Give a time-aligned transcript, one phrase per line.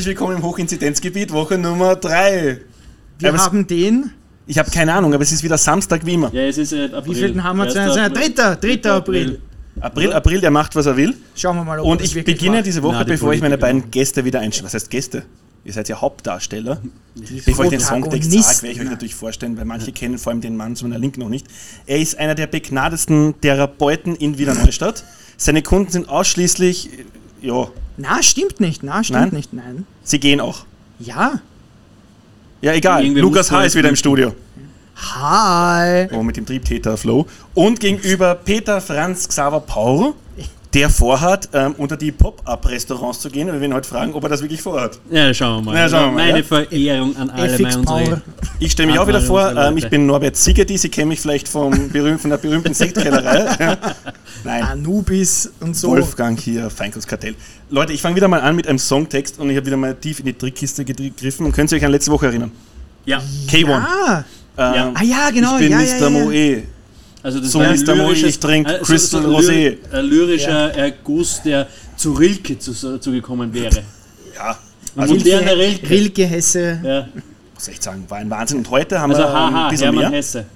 [0.00, 2.58] Herzlich willkommen im Hochinzidenzgebiet, Woche Nummer 3.
[3.18, 4.10] Wir Aber es- haben den,
[4.46, 6.32] Ich habe keine Ahnung, aber es ist wieder Samstag wie immer.
[6.32, 7.04] Ja, es ist äh, April.
[7.14, 7.64] wie vielten haben wir?
[7.64, 7.74] 1.
[7.74, 8.54] 3.
[8.54, 8.90] 3.
[8.92, 9.42] April.
[9.78, 11.14] April, April, der macht, was er will.
[11.36, 12.62] Schauen wir mal, ob Und das ich wirklich beginne war.
[12.62, 13.78] diese Woche, Na, die bevor ich meine Politiker.
[13.80, 14.64] beiden Gäste wieder einstelle.
[14.68, 15.24] Was heißt Gäste?
[15.66, 16.80] Ihr seid ja Hauptdarsteller.
[17.44, 20.40] Bevor ich den Songtext sage, werde ich euch natürlich vorstellen, weil manche kennen vor allem
[20.40, 21.46] den Mann zu meiner Linken noch nicht.
[21.84, 25.04] Er ist einer der begnadesten Therapeuten in Wiener Neustadt.
[25.36, 26.88] Seine Kunden sind ausschließlich,
[27.42, 28.82] ja, Na, stimmt nicht.
[28.82, 29.30] Na, stimmt Nein?
[29.32, 29.52] nicht.
[29.52, 29.86] Nein.
[30.02, 30.64] sie gehen auch.
[30.98, 31.40] Ja.
[32.62, 33.06] Ja, egal.
[33.06, 33.64] Lukas H.
[33.64, 34.34] ist wieder im Studio.
[34.96, 36.08] Hi.
[36.12, 37.26] Oh, mit dem Triebtäter-Flow.
[37.54, 40.12] Und gegenüber Peter Franz Xaver Paul,
[40.72, 43.48] der vorhat, ähm, unter die Pop-Up-Restaurants zu gehen.
[43.48, 44.98] Und wir werden heute fragen, ob er das wirklich vorhat.
[45.10, 45.78] Ja, schauen wir mal.
[45.78, 46.44] Ja, schauen wir mal, Meine ja.
[46.44, 48.22] Verehrung an alle FX meine unsere.
[48.60, 49.52] Ich stelle mich auch wieder vor.
[49.56, 50.78] Ähm, ich bin Norbert Sigerti.
[50.78, 51.72] Sie kennen mich vielleicht vom
[52.18, 53.56] von der berühmten Sektkellerei.
[54.44, 55.88] Nein, Anubis und so.
[55.88, 57.34] Wolfgang hier, Feinkostkartell.
[57.68, 60.20] Leute, ich fange wieder mal an mit einem Songtext und ich habe wieder mal tief
[60.20, 61.46] in die Trickkiste gegriffen.
[61.46, 62.52] Und könnt ihr euch an letzte Woche erinnern?
[63.06, 63.70] Ja, K1.
[63.72, 64.24] Ah,
[64.56, 65.54] Ähm, ah ja, genau.
[65.54, 65.84] ich bin ja, Mr.
[65.84, 66.10] ja, ja, ja.
[66.10, 66.62] Moe.
[67.22, 69.76] Also das So, war ein lyrisches- ich trink äh, Crystal lyri- Rosé.
[69.92, 73.82] Ein lyrischer Erguss, der zu Rilke zu, zugekommen wäre.
[74.34, 74.58] Ja,
[74.96, 75.90] Also also moderner Rilke.
[75.90, 77.08] Rilke, Hesse, Ja.
[77.54, 78.58] was soll ich sagen, war ein Wahnsinn.
[78.58, 80.18] Und heute haben Also wir ähm, ein haha, bisschen Hermann mehr.
[80.18, 80.46] Hesse.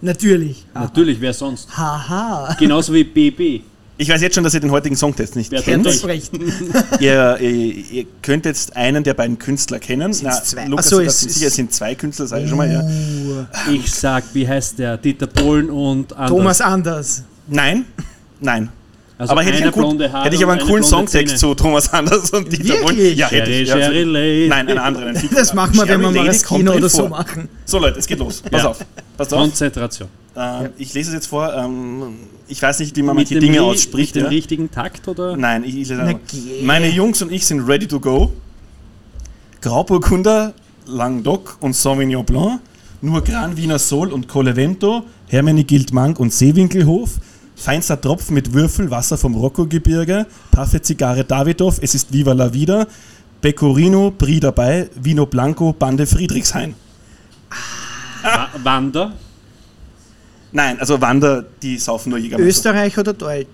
[0.00, 0.64] natürlich.
[0.74, 1.68] Natürlich, wer sonst?
[1.76, 2.54] Haha.
[2.58, 3.62] Genauso wie BB.
[3.98, 5.86] Ich weiß jetzt schon, dass ihr den heutigen Songtest nicht Wer kennt.
[7.00, 10.12] Ihr, ihr, ihr könnt jetzt einen der beiden Künstler kennen.
[10.12, 10.66] Sind's zwei?
[10.66, 12.70] Lukas Ach so, ist es sicher, es sind zwei Künstler, sage ich schon mal.
[12.72, 12.82] Ja.
[13.72, 14.96] Ich sag, wie heißt der?
[14.96, 16.28] Dieter Bohlen und Anders.
[16.30, 17.22] Thomas Anders.
[17.48, 17.84] Nein,
[18.40, 18.70] nein.
[19.18, 19.64] Also aber hätte ich,
[20.12, 21.38] Haare hätte ich aber einen eine coolen Songtext Zähne.
[21.38, 23.14] zu Thomas Anders und Dieter Bohlen.
[23.16, 23.68] Ja, hätte ich.
[23.68, 24.48] Ja, Sherry Lady.
[24.48, 25.16] Nein, einen anderen.
[25.16, 27.08] einen Das machen wir, wenn wir mal das Kino drin oder so vor.
[27.10, 27.48] machen.
[27.64, 28.42] So Leute, es geht los.
[28.50, 28.68] Pass Ja.
[28.70, 28.78] auf.
[29.16, 29.38] Pass auf.
[29.40, 30.08] Konzentration.
[30.34, 31.52] Ähm, Ich lese es jetzt vor.
[31.54, 32.14] Ähm,
[32.48, 34.14] ich weiß nicht, wie man Mit manche Dinge ri- ausspricht.
[34.14, 34.30] mit dem Ja.
[34.30, 35.36] richtigen Takt oder?
[35.36, 36.14] Nein, ich, ich lese Na.
[36.64, 38.32] Meine Jungs und ich sind ready to go.
[39.60, 40.54] Grauburgunder,
[40.86, 42.60] Languedoc und Sauvignon Blanc.
[43.00, 45.02] Nur Gran Wiener Sol und Colevento.
[45.28, 47.18] Hermenegilde Mang und Seewinkelhof.
[47.56, 50.26] Feinster Tropfen mit Würfel, Wasser vom Rocco-Gebirge.
[50.50, 52.86] Paffe Zigarre Davidoff, es ist Viva la Vida.
[53.40, 54.88] Pecorino, Brie dabei.
[55.00, 56.74] Vino Blanco, Bande Friedrichshain.
[58.22, 59.12] Wa- Wander.
[60.52, 62.48] Nein, also Wander, die saufen nur Jägermeister.
[62.48, 63.46] Österreich oder Deutsch?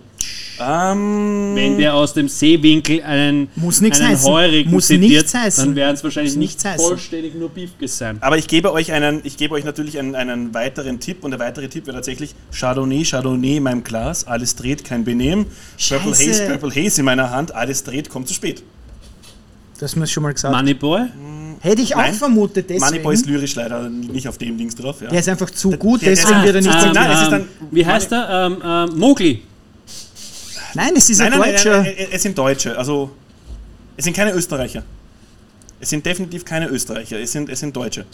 [0.61, 4.29] Ähm, Wenn der aus dem Seewinkel einen, Muss nichts einen heißen.
[4.33, 5.65] Heurigen Muss zitiert, nichts heißen.
[5.67, 6.85] dann werden es wahrscheinlich Muss nicht nichts heißen.
[6.85, 8.19] vollständig nur Beefkes sein.
[8.21, 11.39] Aber ich gebe euch einen, ich gebe euch natürlich einen, einen weiteren Tipp und der
[11.39, 15.47] weitere Tipp wäre tatsächlich Chardonnay, Chardonnay in meinem Glas, alles dreht, kein Benehmen.
[15.89, 16.31] Purple Scheiße.
[16.47, 18.65] Haze, Purple Haze in meiner Hand, alles dreht, kommt zu spät.
[19.79, 20.53] Das haben wir schon mal gesagt.
[20.57, 21.03] Moneyboy?
[21.61, 22.15] Hätte ich auch Nein.
[22.15, 22.85] vermutet, deswegen.
[22.85, 25.01] Moneyboy ist lyrisch leider nicht auf dem Dings drauf.
[25.03, 25.09] Ja.
[25.09, 26.93] Der ist einfach zu gut, der- deswegen Ah, wird er nicht singen.
[26.95, 28.47] nein, es ist ähm, dann- wie heißt er?
[28.47, 29.43] Ähm, ähm, Mowgli.
[30.75, 31.83] Nein, es ist nein, ein nein, Deutscher.
[31.83, 33.11] nein, es sind Deutsche, also
[33.97, 34.83] es sind keine Österreicher.
[35.81, 38.05] Es sind definitiv keine Österreicher, es sind, es sind Deutsche.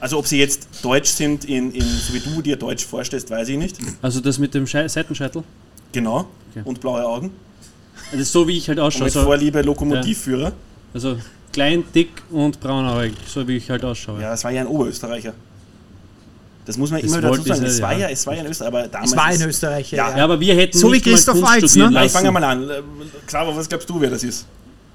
[0.00, 3.48] Also ob sie jetzt deutsch sind, in, in, so wie du dir Deutsch vorstellst, weiß
[3.50, 3.76] ich nicht.
[4.00, 5.44] Also das mit dem Schei- Seitenscheitel.
[5.92, 6.26] Genau.
[6.50, 6.62] Okay.
[6.64, 7.30] Und blaue Augen.
[8.10, 9.04] Das ist so, wie ich halt Und ausschaue.
[9.04, 10.52] mit So, Vorliebe Lokomotivführer.
[10.92, 11.18] also
[11.52, 14.20] klein, dick und braunhaarig, so wie ich halt ausschaue.
[14.20, 15.34] Ja, es war ja ein Oberösterreicher.
[16.64, 17.64] Das muss man Das immer dazu sagen.
[17.64, 17.98] Es ja, war ja.
[17.98, 19.10] ja, es war ja ein Österreicher, aber damals.
[19.10, 19.96] Es war ein Österreicher.
[19.96, 20.10] Ja.
[20.10, 21.94] Ja, Ja, aber wir hätten So wie nicht mal Christoph Kunst Waltz, studieren ne?
[21.98, 22.24] Na, ich lassen.
[22.26, 22.70] fange mal an.
[23.26, 24.46] Klar, aber was glaubst du, wer das ist?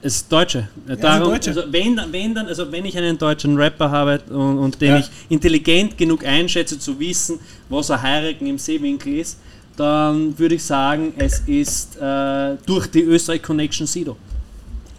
[0.01, 0.69] Es ist Deutsche.
[1.01, 1.49] Darum, Deutsche.
[1.49, 4.99] Also wenn, wenn dann, also wenn ich einen deutschen Rapper habe und, und den Ja.
[4.99, 9.37] ich intelligent genug einschätze zu wissen, was ein Heirigen im Seewinkel ist,
[9.75, 14.15] dann würde ich sagen, es ist äh, durch die Österreich Connection Sido.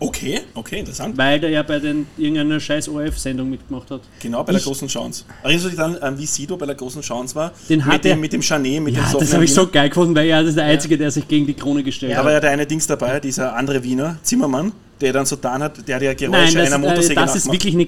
[0.00, 1.16] Okay, okay, interessant.
[1.18, 4.00] Weil der ja bei den irgendeiner scheiß ORF-Sendung mitgemacht hat.
[4.20, 5.24] Genau, bei der Ich- großen Chance.
[5.42, 7.52] Erinnerst du dich dann, ähm, wie Sido bei der großen Chance war?
[7.68, 10.14] Den mit, dem, mit dem Chanet, mit dem Ja, das habe ich so geil gefunden,
[10.14, 12.24] weil er das ist der Einzige, der sich gegen die Krone gestellt Da hat.
[12.24, 15.86] war ja der eine Dings dabei, dieser andere Wiener, Zimmermann, der dann so getan hat,
[15.88, 17.86] der hat ja Geräusche Nein, das, einer Motorsäge äh, das ist wirklich eine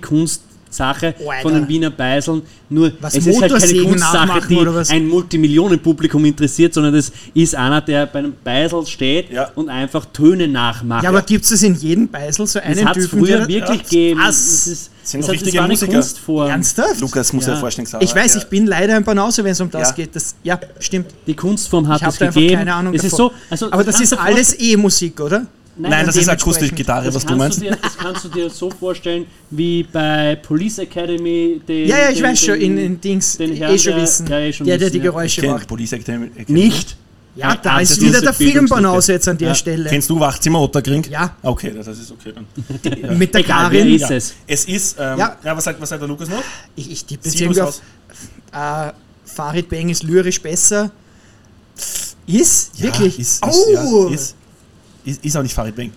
[0.71, 1.43] Kunstsache Oh, Alter.
[1.43, 2.43] von den Wiener Beiseln.
[2.69, 7.81] Nur Was, es ist halt keine Kunstsache, die ein Multimillionenpublikum interessiert, sondern das ist einer,
[7.81, 9.51] der bei einem Beisel steht Ja.
[9.57, 11.03] und einfach Töne nachmacht.
[11.03, 13.39] Ja, aber gibt es das in jedem Beisel, so das einen hat es Typen, früher
[13.39, 13.83] der- wirklich Ja.
[13.83, 14.21] gegeben.
[14.25, 15.93] Das, ist, Sind das, das richtige Musiker.
[15.93, 16.49] Kunstform.
[16.51, 17.01] Ernsthaft?
[17.01, 17.59] Lukas muss ja, Ja.
[17.59, 18.05] vorstellen, Sarah.
[18.05, 18.41] Ich weiß, ja.
[18.41, 19.95] ich bin leider ein Banause, wenn es um das Ja.
[19.95, 20.15] geht.
[20.15, 21.07] Das, ja, stimmt.
[21.27, 22.55] Die Kunstform hat Ich es gegeben.
[22.55, 23.31] keine Ahnung es ist davon.
[23.31, 25.47] so, also, Aber das ist alles E-Musik, oder?
[25.77, 27.59] Nein, das ist Akustikgitarre, was du kannst, meinst.
[27.59, 31.61] du dir, das kannst du dir so vorstellen, wie bei Police Academy.
[31.67, 33.93] Den, Ja, ja, ich den, weiß schon, in, den- in Dings, den eh Herrn, schon
[33.95, 34.27] der- wissen.
[34.27, 35.05] ja, eh schon der, der wissen, die ja.
[35.05, 35.69] Geräusche Kennt macht.
[35.69, 36.31] Police Academy.
[36.49, 36.97] Nicht?
[37.37, 38.35] Ja, da ist wieder der.
[38.35, 39.55] Filmbanause jetzt an der Ja.
[39.55, 39.89] Stelle.
[39.89, 41.07] Kennst du Wachzimmer Otterkring?
[41.09, 41.37] Ja.
[41.43, 43.17] Okay, das ist okay dann.
[43.19, 43.95] Mit der Egal, Karin.
[43.95, 44.35] ist es?
[44.47, 45.37] Es ist, ähm, Ja.
[45.43, 45.57] ja.
[45.57, 46.43] was, sagt, was sagt der Lukas noch?
[46.75, 47.81] Ich, ich tippe jetzt irgendwie auf.
[48.53, 48.93] Äh,
[49.25, 50.91] Farid Bang ist lyrisch besser.
[52.27, 52.73] Ist?
[52.77, 53.19] Ja, Wirklich?
[53.19, 53.73] Ist, ist, oh!
[54.09, 54.35] ja, ist,
[55.05, 55.93] ist, ist auch nicht Farid Bang.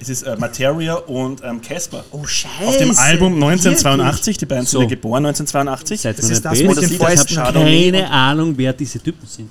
[0.00, 2.04] Es ist äh, Materia und ähm, Casper.
[2.10, 2.66] Oh, scheiße.
[2.66, 4.80] Auf dem Album 1982, die beiden sind So.
[4.82, 6.00] ja geboren 1982.
[6.00, 7.36] Seid Das ist nicht das mit den ich habe Fäusten.
[7.36, 9.50] Keine Ahnung, wer diese Typen sind.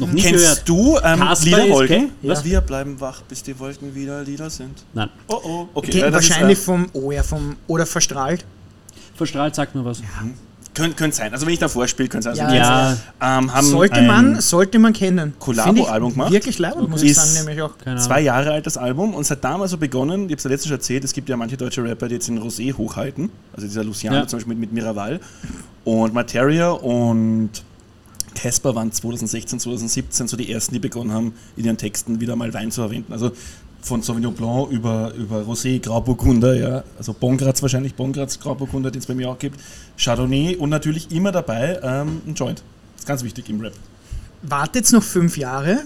[0.00, 0.62] Noch nie Kennst gehört.
[0.68, 1.96] du ähm, Kasper Lila ist Wolken?
[2.20, 2.44] kein- was?
[2.44, 4.84] Wir bleiben wach, bis die Wolken wieder lila sind.
[4.94, 5.90] Nein, Oh oh, okay.
[5.90, 8.44] Geht äh, ist, wahrscheinlich äh, vom, oh ja, vom, oder verstrahlt.
[9.16, 10.00] verstrahlt sagt mir was.
[10.78, 11.32] Könnte könnt sein.
[11.32, 12.54] Also wenn ich da vorspiele, könnte es sein.
[12.54, 15.34] Ja, Also Ja, ähm, haben Sollte man, sollte man kennen.
[15.38, 16.32] Collabo-Album gemacht.
[16.32, 17.76] Wirklich leibend, muss ich sagen, nämlich auch.
[17.78, 18.20] keine zwei.
[18.20, 21.04] Jahre altes Album und seit damals so begonnen, ich habe es ja letztens schon erzählt,
[21.04, 24.26] es gibt ja manche deutsche Rapper, die jetzt den Rosé hochhalten, also dieser Luciano Ja.
[24.26, 25.20] zum Beispiel mit, mit Miraval
[25.84, 27.50] und Materia und
[28.34, 32.52] Casper waren 2016, 2017 so die ersten, die begonnen haben, in ihren Texten wieder mal
[32.54, 33.12] Wein zu verwenden.
[33.12, 33.32] Also
[33.80, 39.06] von Sauvignon Blanc über, über Rosé, Grauburgunder, ja, also Bongratz wahrscheinlich, Bongratz, Grauburgunder, den es
[39.06, 39.60] bei mir auch gibt,
[39.96, 42.62] Chardonnay und natürlich immer dabei ähm, ein Joint.
[42.94, 43.72] Das ist ganz wichtig im Rap.
[44.42, 45.78] Wartet noch fünf Jahre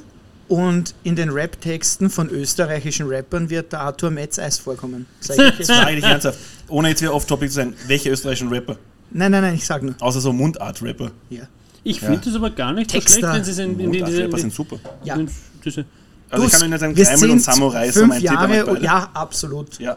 [0.48, 5.06] und in den Rap-Texten von österreichischen Rappern wird der Arthur Metz Eis vorkommen.
[5.20, 5.58] Sag ich jetzt.
[5.68, 6.38] Das war eigentlich ernsthaft,
[6.68, 8.76] ohne jetzt wieder off-topic zu sein, welche österreichischen Rapper?
[9.10, 9.94] nein, nein, nein, ich sag nur.
[10.00, 11.10] Außer so Mundart-Rapper.
[11.30, 11.42] Ja.
[11.84, 13.18] Ich finde das aber gar nicht so Texter.
[13.18, 14.78] schlecht, wenn sie sind Mundart-Rapper sind super.
[15.04, 15.18] Ja.
[15.64, 15.84] diese
[16.32, 18.64] Also ich Du, kann mir nicht sagen, Kreml und Samurai ist so fünf mein Jahre,
[18.64, 18.82] beide.
[18.82, 19.78] ja, absolut.
[19.78, 19.96] Ja.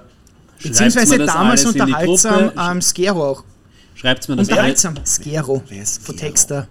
[0.61, 2.53] Beziehungsweise damals unterhaltsam Gruppe.
[2.71, 3.43] ähm, Skero auch.
[3.95, 5.63] Schreibt mir das Unterhaltsam, Skero.
[6.03, 6.17] Von?
[6.17, 6.67] Texter.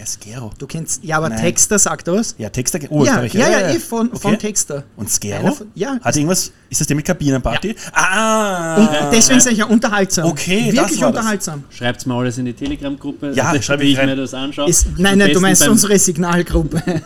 [0.00, 0.50] Wer ist Gero?
[0.58, 1.42] Du kennst, ja, aber Nein.
[1.42, 2.34] Texter sagt er was?
[2.38, 3.38] Ja, Texter, oh, Ja, Österreicher.
[3.38, 4.46] ja, ja, eh, von, von Okay.
[4.46, 4.84] Texter.
[4.96, 5.52] Und Skero?
[5.52, 5.98] von- ja.
[6.00, 7.74] Hat irgendwas, ist das der mit Kabinenparty?
[7.92, 8.76] Ah!
[8.76, 10.24] Und deswegen sage ich ja unterhaltsam.
[10.24, 11.18] Okay, das Wirklich war das.
[11.20, 11.64] unterhaltsam.
[11.68, 14.70] Schreibt mir alles in die Telegram-Gruppe, Ja, schreibe ich ich mir das anschaue.
[14.70, 16.82] Ist, nein, nein, du meinst unsere Signalgruppe.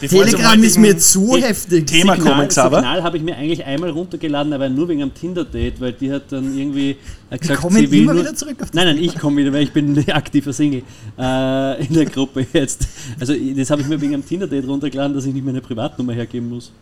[0.00, 1.86] zum Telegram ist mir zu heftig.
[1.86, 2.76] Thema Signal, kommen, Xaver.
[2.78, 6.32] Signal habe ich mir eigentlich einmal runtergeladen, aber nur wegen einem Tinder-Date, weil die hat
[6.32, 6.96] dann irgendwie
[7.30, 9.36] äh, gesagt, kommen sie will immer nur, wieder zurück auf das Nein, nein, ich komme
[9.38, 10.82] wieder, weil ich bin ein aktiver Single
[11.18, 12.86] äh, in der Gruppe jetzt.
[13.18, 16.48] Also das habe ich mir wegen einem Tinder-Date runtergeladen, dass ich nicht meine Privatnummer hergeben
[16.48, 16.72] muss.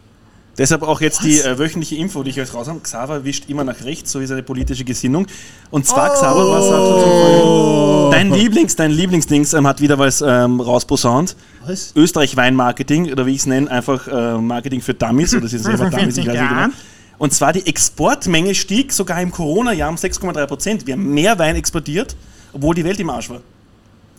[0.59, 2.81] Deshalb auch jetzt die äh, wöchentliche Info, die ich euch raus habe.
[2.81, 5.29] Xaver wischt immer nach rechts, so wie seine politische Gesinnung.
[5.71, 8.11] Und zwar, Xaver, was sagst du zum Folgenden?
[8.11, 11.37] Dein Lieblings, dein Lieblingsdings ähm, hat wieder was ähm, rausposaunt.
[11.65, 11.93] Was?
[11.95, 15.77] Österreich Weinmarketing, oder wie ich es nenne, einfach äh, Marketing für Dummies, oder sie sind
[15.77, 16.65] selber Dummies, ich weiß nicht Ja.
[16.65, 16.75] genau.
[17.19, 20.87] Und zwar die Exportmenge stieg sogar im Corona-Jahr um 6,3 Prozent.
[20.87, 22.17] Wir haben mehr Wein exportiert,
[22.53, 23.41] obwohl die Welt im Arsch war.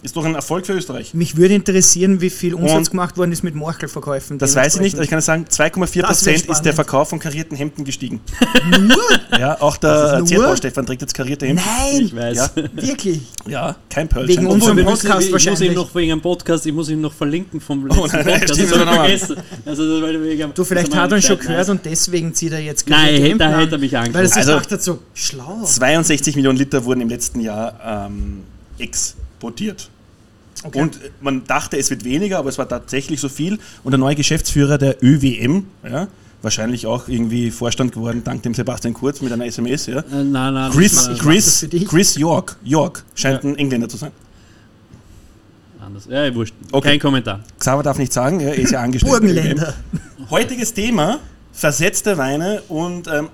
[0.02, 1.14] Ist doch ein Erfolg für Österreich.
[1.14, 4.38] Mich würde interessieren, wie viel Umsatz Und- gemacht worden ist mit Morchelverkäufen.
[4.38, 6.74] Das weiß ich nicht, aber ich kann sagen, 2,4 Das wär Prozent ist der.
[6.74, 8.22] Verkauf von karierten Hemden gestiegen.
[8.80, 8.98] Nur?
[9.38, 10.26] Ja, auch der nur?
[10.28, 11.62] Ziertbau Stefan trägt jetzt karierte Hemden.
[12.00, 12.38] Ich Nein, weiß.
[12.38, 12.50] Ja,
[12.82, 13.22] wirklich.
[13.48, 14.28] ja, kein Pearl.
[14.28, 15.70] Wegen unserem wir müssen, Podcast ich muss wahrscheinlich.
[15.70, 18.40] ihm noch wegen einem Podcast, ich muss ihm noch verlinken vom letzten Oh nein, nein,
[18.40, 18.54] Podcast.
[18.56, 19.44] stimmt, das hab das ich vergessen.
[19.66, 22.88] Also, das, wegen, Du, vielleicht hat er ihn schon gehört und deswegen zieht er jetzt
[22.88, 24.16] Nein, karierte hätte- Hemden an, hätte er mich angeguckt.
[24.16, 24.38] Weil er sich
[24.74, 25.62] Also- so schlau.
[25.66, 28.44] 62 Millionen Liter wurden im letzten Jahr ähm,
[29.40, 29.90] exportiert.
[30.64, 30.82] Okay.
[30.82, 33.60] Und man dachte, es wird weniger, aber es war tatsächlich so viel.
[33.84, 36.10] Und der neue Geschäftsführer der ÖWM, ja,
[36.42, 40.00] wahrscheinlich auch irgendwie Vorstand geworden, dank dem Sebastian Kurz mit einer SMS, ja.
[40.00, 41.66] Äh, nein, nein, Chris, war Chris.
[41.88, 43.50] Chris York, York scheint Ja.
[43.50, 44.12] ein Engländer zu sein.
[45.82, 46.08] anders.
[46.10, 46.54] Ja, wurscht.
[46.74, 46.90] Okay.
[46.90, 47.40] Kein Kommentar.
[47.58, 49.12] Xaver darf nicht sagen, er ist ja angestellt.
[49.12, 49.74] Burgenländer.
[50.30, 51.20] Heutiges Thema:
[51.54, 53.30] versetzte Weine und ähm,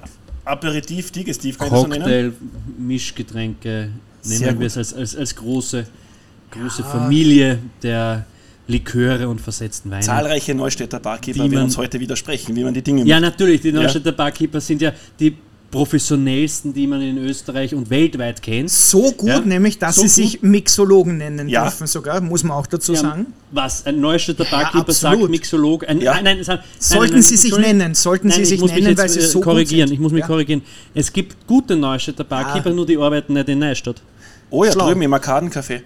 [0.46, 1.58] Aperitif, Digestiv?
[1.58, 2.34] Cocktail,
[2.78, 3.90] Mischgetränke,
[4.30, 4.60] Gut.
[4.60, 5.86] wir es als, als, als große,
[6.52, 8.26] große Familie der
[8.68, 10.02] Liköre und versetzten Weine.
[10.04, 13.32] Zahlreiche Neustädter Barkeeper werden man- uns heute widersprechen, wie man die Dinge Ja, macht.
[13.32, 15.36] natürlich, die Neustädter Barkeeper sind ja die
[15.72, 18.70] professionellsten, die man in Österreich und weltweit kennt.
[18.72, 20.32] So gut, Ja, nämlich, dass so sie gut.
[20.32, 21.64] sich Mixologen nennen Ja.
[21.64, 23.28] dürfen sogar, muss man auch dazu Ja, sagen.
[23.52, 23.86] Was?
[23.86, 25.30] Ein Neustädter Barkeeper sagt.
[25.30, 25.88] Mixolog.
[25.88, 26.14] Ein, Ja.
[26.16, 28.98] Nein, nein, nein, Sollten nein, sie sich nennen, sollten Nein, sie ich sich nennen, jetzt
[29.00, 29.82] weil sie so korrigieren.
[29.82, 29.94] gut sind.
[29.96, 30.28] Ich muss mich Ja.
[30.28, 30.62] korrigieren.
[30.94, 34.02] Es gibt gute Neustädter Barkeeper, nur die arbeiten nicht in Neustadt.
[34.50, 34.88] Oh ja, Schlau.
[34.88, 35.82] drüben im Arkadencafé.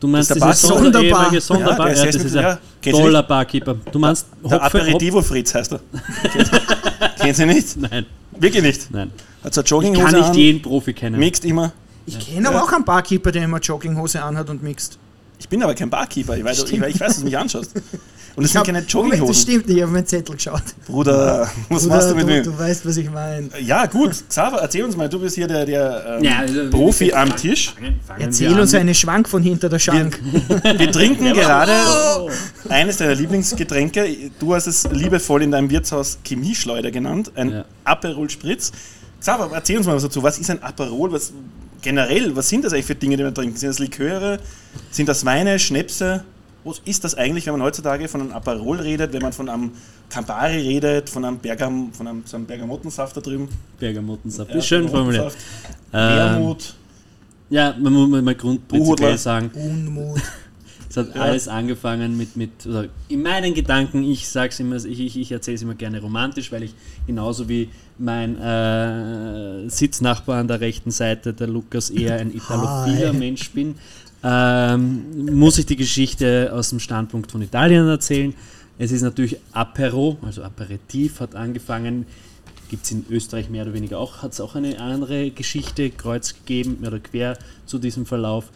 [0.00, 1.02] Du meinst Das ist der Sonderbar.
[1.02, 1.88] ehemalige Sonderbar?
[1.90, 3.76] Ja, der das ist ein toller Barkeeper.
[3.92, 4.78] Du meinst Der Hopfe, Hopfe?
[4.80, 5.80] Aperitivo Fritz heißt er.
[7.20, 7.76] Kennen Sie nicht?
[7.76, 8.90] Nein, Wirklich nicht.
[8.90, 9.12] nein.
[9.44, 11.18] Hat so eine Ich Jogginghose kann nicht an, jeden Profi kennen.
[11.20, 11.72] mixt immer.
[12.06, 14.98] Ich kenne aber auch einen Barkeeper, der immer Jogginghose anhat und mixt.
[15.42, 17.72] Ich bin aber kein Barkeeper, ich weiß, ich, weiß- ich weiß, dass du mich anschaust.
[18.34, 19.34] Und Ich sind keine Moment, das Jogginghosen.
[19.34, 20.62] stimmt nicht, ich habe meinen Zettel geschaut.
[20.86, 22.42] Bruder, was Bruder, machst du mit mir?
[22.42, 23.48] du weißt, was ich meine.
[23.60, 24.12] Ja, gut.
[24.26, 27.36] Xaver, erzähl uns mal, du bist hier der, der ähm, Ja, also, Profi wir- am
[27.36, 27.74] Tisch.
[27.74, 30.18] Fangen, fangen Erzähl wir uns einen Schwank von hinter der Schank.
[30.78, 31.72] Wir trinken gerade
[32.20, 32.30] Oh.
[32.70, 34.08] eines deiner Lieblingsgetränke.
[34.38, 37.64] Du hast es liebevoll in deinem Wirtshaus Chemieschleuder genannt, ein Ja.
[37.84, 38.72] Aperol Spritz.
[39.20, 40.22] Xaver, erzähl uns mal was dazu.
[40.22, 41.12] Was ist ein Aperol?
[41.12, 41.34] Was,
[41.82, 43.58] generell, was sind das eigentlich für Dinge, die man trinkt?
[43.58, 44.38] Sind das Liköre?
[44.90, 46.24] Sind das Weine, Schnäpse?
[46.64, 49.72] Was ist das eigentlich, wenn man heutzutage von einem Aperol redet, wenn man von einem
[50.08, 53.48] Campari redet, von einem, Bergam, von einem, so einem Bergamottensaft da drüben?
[53.80, 54.50] Bergamottensaft.
[54.50, 55.34] Ja, ist schön formuliert.
[55.90, 56.74] Bergamottensaft, Ähm, Wermut.
[57.50, 59.50] ja, man muss mal grundprinzipiell sagen.
[59.54, 60.20] Unmut.
[60.92, 61.22] Es hat Ja.
[61.22, 65.54] alles angefangen mit, mit oder in meinen Gedanken, ich sag's immer, ich, ich, ich erzähle
[65.54, 66.74] es immer gerne romantisch, weil ich
[67.06, 73.16] genauso wie mein äh, Sitznachbar an der rechten Seite, der Lukas, eher ein italophiler Hi.
[73.18, 73.76] Mensch bin,
[74.22, 78.34] ähm, muss ich die Geschichte aus dem Standpunkt von Italien erzählen.
[78.78, 82.04] Es ist natürlich Apero, also Aperitif hat angefangen,
[82.68, 86.34] gibt es in Österreich mehr oder weniger auch, hat es auch eine andere Geschichte, Kreuz
[86.34, 88.50] gegeben, mehr oder quer zu diesem Verlauf.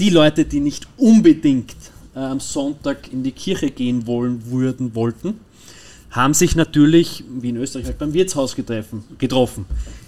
[0.00, 1.76] Die Leute, die nicht unbedingt
[2.16, 5.34] äh, am Sonntag in die Kirche gehen wollen würden, wollten,
[6.10, 9.66] haben sich natürlich, wie in Österreich, halt beim Wirtshaus getreffen, getroffen.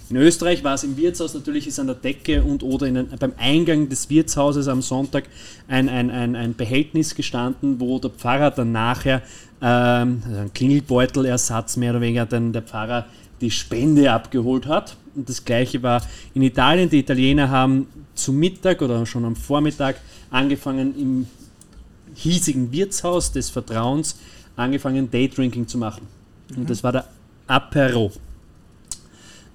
[0.09, 3.33] In Österreich war es im Wirtshaus natürlich ist an der Decke und oder in beim
[3.37, 5.25] Eingang des Wirtshauses am Sonntag
[5.67, 9.21] ein, ein, ein, ein Behältnis gestanden, wo der Pfarrer dann nachher,
[9.61, 13.05] ähm, also ein Klingelbeutelersatz mehr oder weniger, dann der Pfarrer
[13.41, 14.97] die Spende abgeholt hat.
[15.15, 16.01] Und das gleiche war
[16.33, 16.89] in Italien.
[16.89, 19.97] Die Italiener haben zu Mittag oder schon am Vormittag
[20.29, 21.27] angefangen im
[22.15, 24.17] hiesigen Wirtshaus des Vertrauens
[24.55, 26.07] angefangen Daydrinking zu machen.
[26.55, 27.07] Und das war der
[27.47, 28.11] Apero.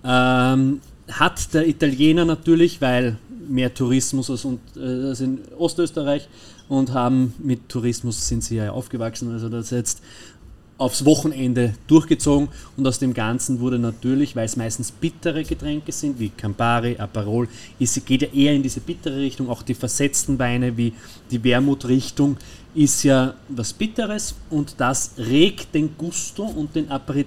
[0.04, 6.28] Ähm, hat der Italiener natürlich, weil mehr Tourismus als, und, äh, als in Ostösterreich
[6.68, 10.02] und haben mit Tourismus sind sie ja aufgewachsen, also das jetzt
[10.78, 16.18] aufs Wochenende durchgezogen und aus dem Ganzen wurde natürlich, weil es meistens bittere Getränke sind,
[16.20, 17.48] wie Campari, Aperol,
[17.80, 20.92] ist, geht ja eher in diese bittere Richtung, auch die versetzten Weine wie
[21.30, 22.36] die Wermutrichtung
[22.74, 27.26] ist ja was Bitteres und das regt den Gusto und den Appetit,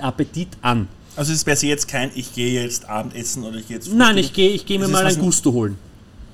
[0.00, 0.88] Appetit an.
[1.16, 3.92] Also es ist per se jetzt kein, ich gehe jetzt Abendessen oder ich gehe jetzt
[3.92, 4.18] Nein, frühstücken.
[4.26, 5.76] ich gehe ich geh mir mal ein- Gusto holen.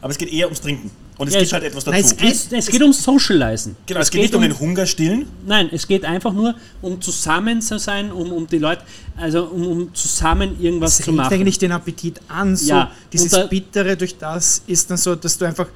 [0.00, 0.90] Aber es geht eher ums Trinken.
[1.20, 2.14] Und es Ja, gibt es- halt etwas Nein, dazu.
[2.14, 3.76] es geht- Es, es geht ums Socializen.
[3.84, 5.26] genau, es geht nicht um den Hunger stillen.
[5.46, 8.80] Nein, es geht einfach nur um zusammen zu sein, um, um die Leute,
[9.18, 11.34] also um, um zusammen irgendwas Es zu regt machen.
[11.34, 12.56] eigentlich den Appetit an.
[12.56, 15.66] So Ja, dieses da- Bittere durch das ist dann so, dass du einfach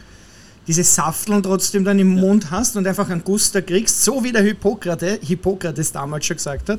[0.67, 4.41] diese Safteln trotzdem dann im Mund hast und einfach einen Guster kriegst, so wie der
[4.43, 6.79] Hippokrates, Hippokrates damals schon gesagt hat.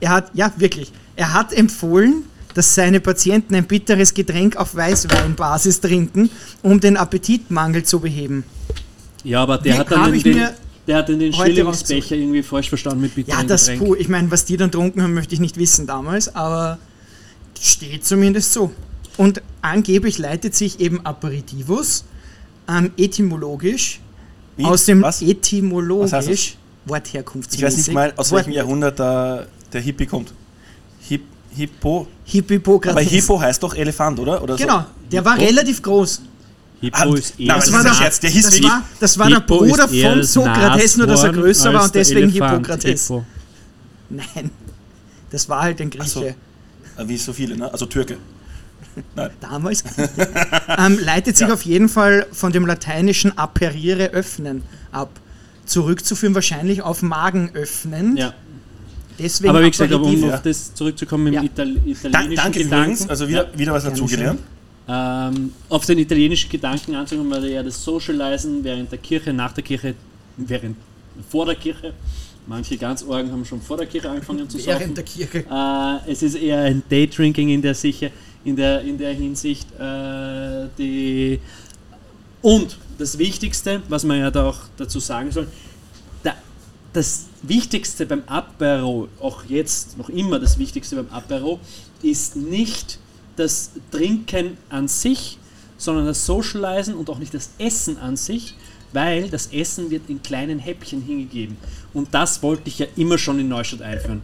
[0.00, 5.80] Er hat, ja wirklich, er hat empfohlen, dass seine Patienten ein bitteres Getränk auf Weißweinbasis
[5.80, 6.30] trinken,
[6.62, 8.44] um den Appetitmangel zu beheben.
[9.24, 10.48] Ja, aber der Wie hat dann den,
[10.86, 13.84] der hat den, Schillingsbecher irgendwie falsch verstanden mit bitteren Ja, das Getränk.
[13.84, 16.78] puh, ich meine, was die dann trunken haben, möchte ich nicht wissen damals, aber
[17.60, 18.70] steht zumindest so.
[19.16, 22.04] Und angeblich leitet sich eben Aperitivus
[22.68, 24.00] ähm, etymologisch
[24.56, 24.64] Wie?
[24.64, 25.22] aus dem Was?
[25.22, 26.56] etymologisch?
[26.86, 27.58] Wortherkunftsmäßig.
[27.58, 30.34] Ich weiß nicht mal, aus welchem Jahrhundert der, der Hippie kommt.
[31.08, 31.22] Hip,
[31.54, 32.06] Hippo.
[32.24, 32.90] Hippokrates.
[32.96, 34.42] Aber Hippo heißt doch Elefant, oder?
[34.42, 34.84] oder Genau, So?
[35.12, 35.46] der war Hippo?
[35.46, 36.22] relativ groß.
[36.80, 38.82] Hippo Ah, ist eher nein, Das war, der, ein Scherz, der hieß das wirklich- war,
[39.00, 42.66] das war der Hippo Bruder von Sokrates, nur dass er größer war und deswegen Elefant.
[42.66, 43.02] Hippokrates.
[43.08, 43.24] Hippo.
[44.10, 44.50] Nein,
[45.30, 46.08] das war halt ein Grieche.
[46.08, 46.24] so.
[46.24, 46.34] Äh,
[47.06, 47.72] Wie so viele, ne?
[47.72, 48.18] Also Türke.
[49.16, 49.30] Nein.
[49.40, 49.82] damals
[50.78, 51.54] ähm, leitet sich Ja.
[51.54, 55.10] auf jeden Fall von dem lateinischen aperire öffnen ab.
[55.66, 58.16] Zurückzuführen wahrscheinlich auf Magen öffnen.
[58.16, 58.34] Ja.
[59.18, 60.20] Deswegen Aber wie gesagt, aber um.
[60.28, 60.34] Ja.
[60.34, 61.42] auf das zurückzukommen im Ja.
[61.42, 62.82] Ital Da, italienischen danke Gedanken.
[62.92, 64.40] übrigens, also wieder, wieder was dazugelernt.
[64.86, 69.64] Ähm, auf den italienischen Gedanken anzukommen, weil ja das Socializen während der Kirche, nach der
[69.64, 69.94] Kirche,
[70.36, 70.76] während
[71.30, 71.94] vor der Kirche.
[72.46, 74.80] Manche ganz Orgen haben schon vor der Kirche angefangen zu saufen.
[74.80, 75.38] während der Kirche.
[75.50, 78.10] Äh, es ist eher ein Daydrinking in der, Sicher,
[78.44, 79.66] in der, in der Hinsicht.
[79.80, 81.40] Äh, die
[82.42, 85.46] und das Wichtigste, was man ja da auch dazu sagen soll,
[86.22, 86.34] da,
[86.92, 91.60] das Wichtigste beim Apero, auch jetzt noch immer das Wichtigste beim Apero,
[92.02, 92.98] ist nicht
[93.36, 95.38] das Trinken an sich,
[95.76, 98.54] sondern das Socializen und auch nicht das Essen an sich,
[98.92, 101.56] weil das Essen wird in kleinen Häppchen hingegeben.
[101.92, 104.22] Und das wollte ich ja immer schon in Neustadt einführen.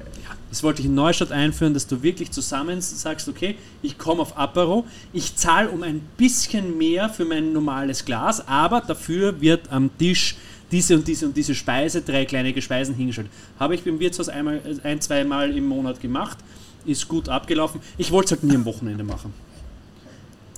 [0.48, 4.36] Das wollte ich in Neustadt einführen, dass du wirklich zusammen sagst, okay, ich komme auf
[4.36, 9.96] Apero, ich zahle um ein bisschen mehr für mein normales Glas, aber dafür wird am
[9.98, 10.36] Tisch
[10.70, 13.28] diese und diese und diese Speise, drei kleine Speisen hingestellt.
[13.58, 16.38] Habe ich beim Wirtshaus einmal, ein, zwei Mal im Monat gemacht,
[16.86, 17.80] ist gut abgelaufen.
[17.98, 19.32] Ich wollte es halt nie am Wochenende machen.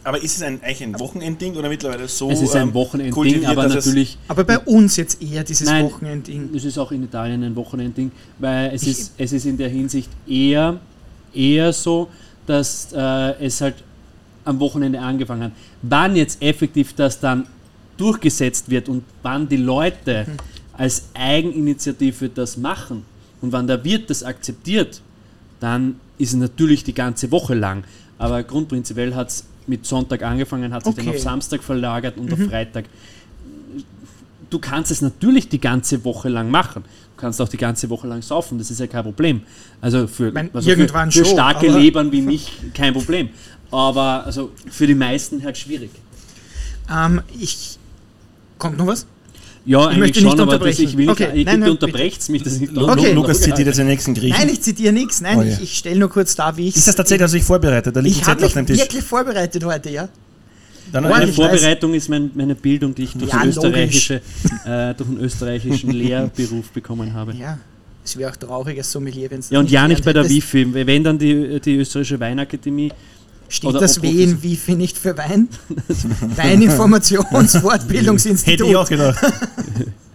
[0.04, 3.14] Aber ist es ein, eigentlich ein Wochenendding oder mittlerweile so es ist ein ähm, Wochenendding,
[3.14, 5.85] kultiviert, aber natürlich, Aber bei uns jetzt eher dieses Nein.
[5.85, 6.50] Wochenendding.
[6.57, 9.69] es ist auch in Italien ein Wochenendding, weil es Ich- ist, es ist in der
[9.69, 10.81] Hinsicht eher,
[11.33, 12.09] eher so,
[12.47, 13.76] dass äh, es halt
[14.45, 15.52] am Wochenende angefangen hat.
[15.83, 17.47] Wann jetzt effektiv das dann
[18.03, 20.27] durchgesetzt wird und wann die Leute
[20.73, 23.05] als Eigeninitiative das machen
[23.41, 25.01] und wann der Wirt das akzeptiert,
[25.61, 27.85] dann ist es natürlich die ganze Woche lang.
[28.19, 31.17] Aber grundprinzipiell hat es mit Sonntag angefangen, hat sich dann Okay.
[31.17, 32.87] auf Samstag verlagert und auf Freitag.
[34.51, 36.83] Du kannst es natürlich die ganze Woche lang machen.
[37.17, 39.43] Du kannst auch die ganze Woche lang saufen, das ist ja kein Problem.
[39.81, 43.29] Also für, mein, also irgendwann für, für schon, starke Lebern wie mich kein Problem.
[43.71, 45.91] Aber also für die meisten halt schwierig.
[46.91, 47.79] Ähm, ich
[48.62, 49.07] Kommt noch was?
[49.64, 50.85] Ja, Ich möchte schon, nicht aber das, unterbrechen.
[50.85, 53.12] ich will Okay, nicht, ich, nein, mich, das ist Okay.
[53.12, 54.37] Lukas zitiert jetzt den nächsten Griechen.
[54.38, 55.21] Nein, ich zitiere nichts.
[55.21, 55.52] Nein, Oh ja.
[55.54, 57.95] ich, ich stelle nur kurz da, wie ich ist das tatsächlich, dass du dich vorbereitet?
[57.97, 58.78] Da liegt Ich habe mich dem Tisch.
[58.78, 60.09] wirklich vorbereitet heute, ja.
[60.92, 61.47] Dann Boah, Meine ich weiß.
[61.49, 64.14] Vorbereitung ist mein, meine Bildung, die ich durch, Ja, den österreichische,
[64.64, 67.33] äh, durch den österreichischen Lehrberuf bekommen habe.
[67.35, 67.59] Ja,
[68.04, 70.28] es wäre auch traurig als Sommelier, wenn es Ja, und ja nicht bei der.
[70.28, 70.75] Wifi.
[70.75, 72.90] Wenn dann die, die österreichische Weinakademie.
[73.53, 75.47] Steht oder das W in Wifi nicht für Wein?
[76.37, 78.47] Weininformationsfortbildungsinstitut.
[78.61, 79.21] Hätte ich auch gedacht.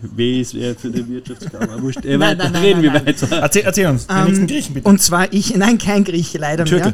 [0.01, 1.79] W ist eher für die Wirtschaftskammer.
[1.81, 2.03] Wurscht.
[2.03, 3.27] Äh, Nein, nein, nein, reden wir weiter.
[3.31, 4.89] Erzähl, erzähl uns, den Ähm, nächsten Griechen bitte.
[4.89, 6.85] Und zwar ich, nein, kein Grieche, leider Türke.
[6.85, 6.93] mehr.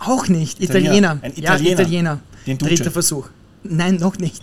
[0.00, 0.90] Auch nicht, Italiener.
[0.90, 1.18] Italiener.
[1.22, 1.80] Ein Ja, Italiener.
[1.80, 2.18] Italiener.
[2.46, 2.68] Den Duce.
[2.68, 3.28] Dritter Versuch.
[3.64, 4.42] Nein, noch nicht.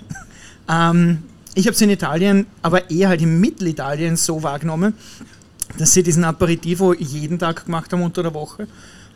[0.67, 1.19] Ähm,
[1.53, 4.93] ich habe es in Italien, aber eher halt in Mittelitalien so wahrgenommen,
[5.77, 8.67] dass sie diesen Aperitivo jeden Tag gemacht haben unter der Woche.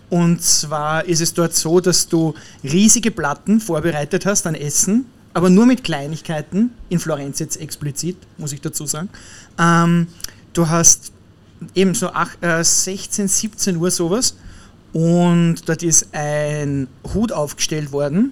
[0.09, 5.49] Und zwar ist es dort so, dass du riesige Platten vorbereitet hast an Essen, aber
[5.49, 9.09] nur mit Kleinigkeiten, in Florenz jetzt explizit, muss ich dazu sagen.
[9.59, 10.07] Ähm,
[10.53, 11.11] du hast
[11.75, 14.35] eben so ach- äh, 16, 17 Uhr sowas
[14.93, 18.31] und dort ist ein Hut aufgestellt worden,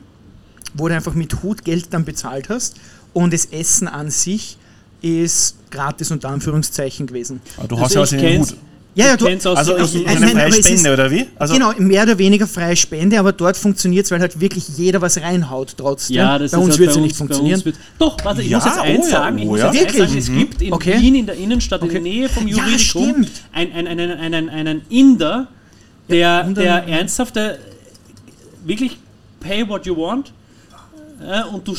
[0.74, 2.75] wo du einfach mit Hutgeld dann bezahlt hast
[3.13, 4.57] und das Essen an sich
[5.01, 7.39] ist gratis unter Anführungszeichen gewesen.
[7.57, 8.57] Aber du Also hast ja was in den Hut.
[8.98, 10.92] Ja, ja, du, aus, Also aus, ich, ich eine meine, freie aber es ist- Spende,
[10.94, 11.27] oder wie?
[11.38, 15.00] Also, genau, mehr oder weniger freie Spende, aber dort funktioniert es, weil halt wirklich jeder
[15.01, 16.16] was reinhaut trotzdem.
[16.16, 17.63] ja, das bei uns halt wird es bei ja uns- nicht funktionieren.
[17.66, 19.38] wird- Doch, warte, ich Ja, muss jetzt eins oh ja, sagen.
[19.38, 19.66] Ich oh muss ja.
[19.72, 20.25] jetzt eins Wirklich?
[20.25, 20.38] sagen.
[20.39, 21.00] Es gibt in Okay.
[21.00, 21.94] Wien, in der Innenstadt, in Okay.
[21.94, 23.32] der Nähe vom Ja, Juridikum, stimmt.
[23.54, 25.48] ein, ein, einen, einen, einen Inder,
[26.10, 27.60] der, der ernsthaft, der
[28.66, 28.98] wirklich
[29.39, 30.34] pay what you want
[31.22, 31.75] äh, und du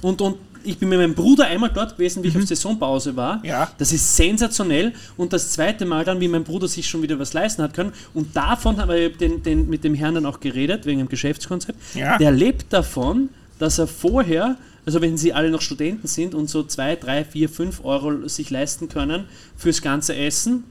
[0.00, 3.44] und, und ich bin mit meinem Bruder einmal dort gewesen, wie ich auf Saisonpause war.
[3.44, 3.70] Ja.
[3.78, 4.92] Das ist sensationell.
[5.16, 7.92] Und das zweite Mal dann, wie mein Bruder sich schon wieder was leisten hat können.
[8.12, 11.78] Und davon haben wir den, den, mit dem Herrn dann auch geredet, wegen dem Geschäftskonzept.
[11.94, 12.18] Ja.
[12.18, 16.62] Der lebt davon, dass er vorher, also wenn sie alle noch Studenten sind und so
[16.62, 19.24] 2, 3, 4, 5 Euro sich leisten können
[19.56, 20.64] fürs ganze Essen,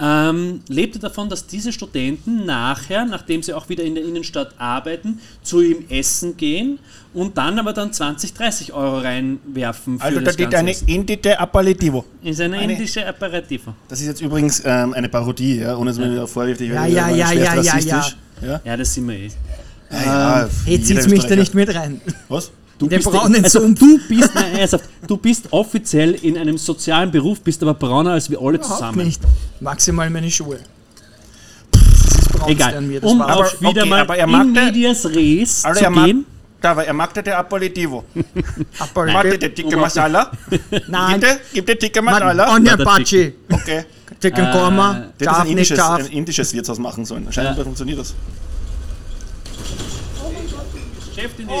[0.00, 5.20] ähm, lebte davon, dass diese Studenten nachher, nachdem sie auch wieder in der Innenstadt arbeiten,
[5.42, 6.78] zu ihm essen gehen
[7.14, 10.74] und dann aber dann 20, 30 Euro reinwerfen für also da steht eine.
[10.86, 12.04] Indite Aperitivo.
[12.22, 13.74] Ist eine, eine- indische Aperitiva.
[13.88, 16.86] Das ist jetzt übrigens ähm, eine Parodie, ja, ohne dass man mir vorwirft, ich Ja,
[16.86, 18.16] ja, ja, ja, ja, rassistisch.
[18.40, 19.26] Ja, Ja, das sind wir eh.
[19.90, 22.00] ja, ja, Hey, jeder zieht mich da nicht mit rein.
[22.28, 22.50] Was?
[22.82, 23.78] Du Den bist, braunen also, Sumpf.
[23.80, 28.28] du bist, nein, ernsthaft, du bist offiziell in einem sozialen Beruf, bist aber brauner als
[28.28, 29.06] wir alle Überhaupt zusammen.
[29.06, 29.20] nicht.
[29.60, 30.58] Maximal meine Schuhe.
[31.70, 32.76] Das ist Braunste Egal.
[32.78, 35.06] an mir, das Um auch Aber- wieder okay, mal aber er in mag der- medias
[35.06, 36.26] res Also zu er mag, gehen.
[36.60, 38.04] da, aber er mag der Aperitivo.
[38.80, 40.32] Apparat- Warte, der dicke Masala.
[40.88, 42.52] Nein, Bitte, gib der dicke Masala.
[42.54, 43.32] Onion Pachi.
[43.50, 43.84] Okay.
[44.20, 45.06] Chicken Korma.
[45.20, 47.32] Der hätte ein indisches, ein indisches Wirtshaus machen sollen.
[47.32, 48.14] Scheinbar funktioniert das.
[51.22, 51.54] Geschäft in die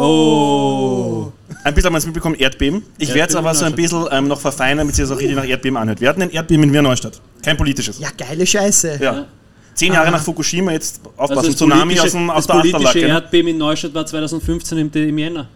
[0.00, 1.32] oh.
[1.64, 2.82] Ein bisschen haben wir es mitbekommen, Erdbeben.
[2.98, 5.36] Ich werde es aber so ein bisschen ähm, noch verfeinern, damit sich das auch richtig
[5.36, 6.00] nach Erdbeben anhört.
[6.00, 7.20] Wir hatten ein Erdbeben in Wiener Neustadt.
[7.42, 7.98] Kein politisches.
[7.98, 8.98] Ja, geile Scheiße.
[9.00, 9.26] Ja.
[9.74, 12.70] Zehn Jahre nach Fukushima, jetzt aufpassen, Also das Tsunami politische- aus, dem, aus das der
[12.72, 12.98] politische?
[13.06, 15.48] Erdbeben in Neustadt war 2015 im, im Jänner.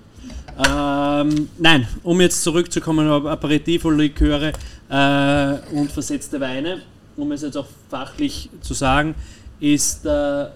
[0.69, 4.53] Ähm, nein, um jetzt zurückzukommen auf Aperitivo, Liköre
[4.91, 6.83] äh, und versetzte Weine,
[7.17, 9.15] um es jetzt auch fachlich zu sagen,
[9.59, 10.53] ist der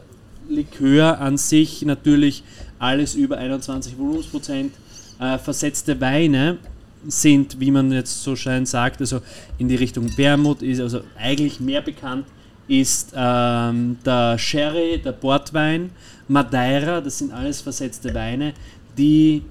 [0.49, 2.43] Likör an sich natürlich
[2.79, 4.75] alles über 21 Volumensprozent.
[5.19, 6.59] Äh, versetzte Weine
[7.07, 9.21] sind, wie man jetzt so schön sagt, also
[9.59, 12.27] in die Richtung Wermut ist also eigentlich mehr bekannt
[12.69, 15.91] ist ähm, der Sherry, der Portwein,
[16.29, 18.55] Madeira, das sind alles versetzte Weine,
[18.99, 19.43] die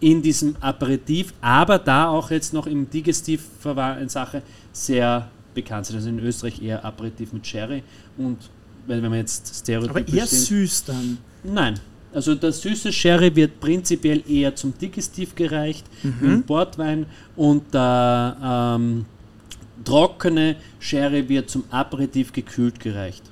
[0.00, 3.44] in diesem Aperitif, aber da auch jetzt noch im Digestiv
[4.00, 5.96] in Sache sehr bekannt sind.
[5.96, 7.84] Also in Österreich eher Aperitif mit Sherry
[8.18, 8.38] und
[8.86, 11.18] wenn wenn wir jetzt Aber stereotypisch eher sind, süß dann.
[11.44, 11.74] Nein.
[12.14, 18.36] Also der süße Sherry wird prinzipiell eher zum Digestiv gereicht, im Portwein und der
[18.78, 19.06] ähm,
[19.84, 23.22] trockene Sherry wird zum Aperitif gekühlt gereicht.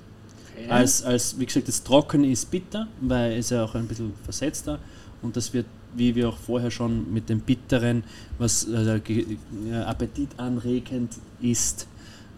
[0.69, 4.79] Als, als, wie gesagt, das Trockene ist bitter, weil es ja auch ein bisschen versetzter
[5.23, 8.03] und das wird, wie wir auch vorher schon mit dem Bitteren,
[8.39, 8.67] was
[9.05, 9.37] ge-
[9.71, 11.87] äh, appetitanregend ist,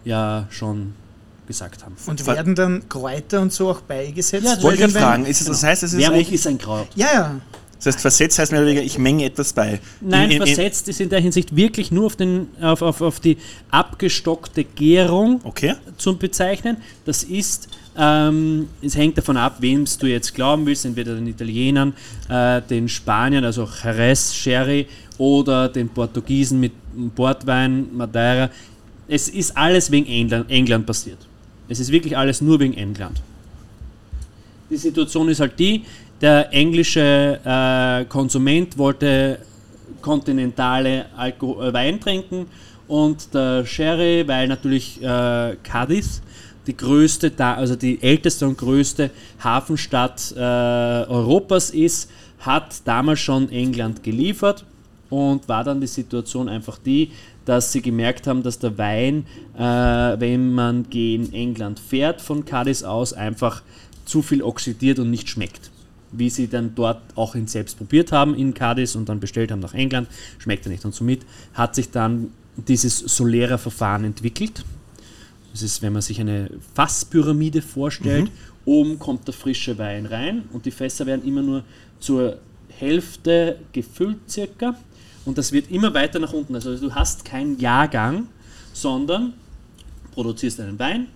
[0.05, 0.93] ja schon
[1.47, 1.95] gesagt haben.
[2.07, 4.45] Und Ver- werden dann Kräuter und so auch beigesetzt?
[4.45, 6.87] Ja, Wollte ich fragen, ist es, das heißt, es ist Wermut ist ein Kraut.
[6.95, 7.41] Ja, ja.
[7.77, 9.79] das heißt, versetzt heißt mehr oder weniger, ich menge etwas bei.
[10.01, 13.01] Nein, In- in- in- versetzt ist in der Hinsicht wirklich nur auf, den, auf, auf,
[13.01, 13.37] auf die
[13.71, 15.75] abgestockte Gärung Okay.
[15.97, 16.77] zu bezeichnen.
[17.05, 21.93] Das ist, ähm, es hängt davon ab, wem du jetzt glauben willst, entweder den Italienern,
[22.29, 26.71] äh, den Spaniern, also Jerez, Sherry oder den Portugiesen mit
[27.15, 28.49] Portwein, Madeira.
[29.07, 31.19] Es ist alles wegen England, England passiert.
[31.73, 33.19] Es ist wirklich alles nur wegen England.
[34.69, 35.83] Die Situation ist halt die,
[36.21, 39.39] der englische äh, Konsument wollte
[39.99, 42.45] kontinentale Alko äh, Wein trinken
[42.87, 46.21] und der Sherry, weil natürlich äh, Cadiz
[46.67, 49.09] die größte, also die älteste und größte
[49.43, 54.63] Hafenstadt äh, Europas ist, hat damals schon England geliefert
[55.09, 57.11] und war dann die Situation einfach die,
[57.45, 59.25] dass sie gemerkt haben, dass der Wein,
[59.57, 63.61] äh, wenn man gegen England fährt von Cadiz aus, einfach
[64.05, 65.71] zu viel oxidiert und nicht schmeckt.
[66.11, 69.59] Wie sie dann dort auch ihn selbst probiert haben in Cadiz und dann bestellt haben
[69.59, 70.85] nach England, schmeckt er nicht.
[70.85, 71.21] Und somit
[71.53, 74.63] hat sich dann dieses Solera-Verfahren entwickelt.
[75.51, 78.31] Das ist, wenn man sich eine Fasspyramide vorstellt,
[78.65, 81.63] oben kommt der frische Wein rein und die Fässer werden immer nur
[81.99, 82.37] zur
[82.69, 84.75] Hälfte gefüllt circa
[85.25, 86.55] und das wird immer weiter nach unten.
[86.55, 88.27] Also du hast keinen Jahrgang,
[88.73, 89.33] sondern
[90.11, 91.07] produzierst einen Wein.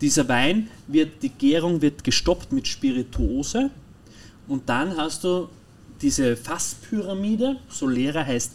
[0.00, 3.70] Dieser Wein wird, die Gärung wird gestoppt mit Spirituose
[4.46, 5.48] und dann hast du
[6.02, 8.52] diese Fasspyramide, Solera heißt,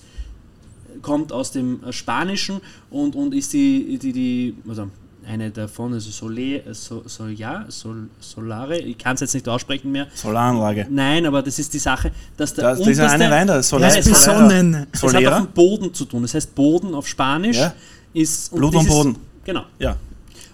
[1.02, 4.90] kommt aus dem Spanischen und, und ist die, die, die also
[5.26, 9.92] eine davon, also Sole, so, so, ja, Sol, Solare, ich kann es jetzt nicht aussprechen
[9.92, 10.08] mehr.
[10.14, 10.88] Solaranlage.
[10.90, 13.96] Nein, aber das ist die Sache, dass der Das, unterste, eine Wein da, Der Solera.
[13.96, 14.88] ist besonnen.
[14.92, 16.22] es hat auch mit Boden zu tun.
[16.24, 17.74] Das heißt, Boden auf Spanisch Ja.
[18.14, 18.54] ist.
[18.54, 19.16] Blut und Boden.
[19.46, 19.64] Genau.
[19.80, 19.96] Ja.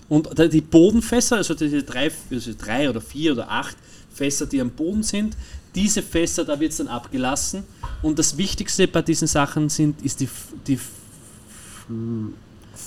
[0.10, 3.76] Und die Bodenfässer, also diese drei, also drei oder vier oder acht
[4.14, 5.36] Fässer, die am Boden sind,
[5.76, 7.64] diese Fässer, da wird es dann abgelassen.
[8.02, 10.30] Und das Wichtigste bei diesen Sachen sind, ist die,
[10.66, 10.80] die,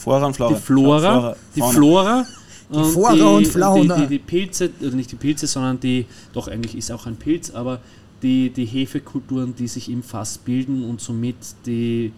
[0.01, 0.55] Flora und Flora.
[0.55, 1.61] die Flora, die.
[1.63, 2.27] Flora.
[2.73, 3.97] Die Flora und Fauna.
[3.97, 7.17] Die, die, die Pilze, oder nicht die Pilze, sondern die, doch eigentlich ist auch ein
[7.17, 7.81] Pilz, aber
[8.23, 11.35] die, die Hefekulturen, die sich im Fass bilden und somit
[11.67, 12.13] die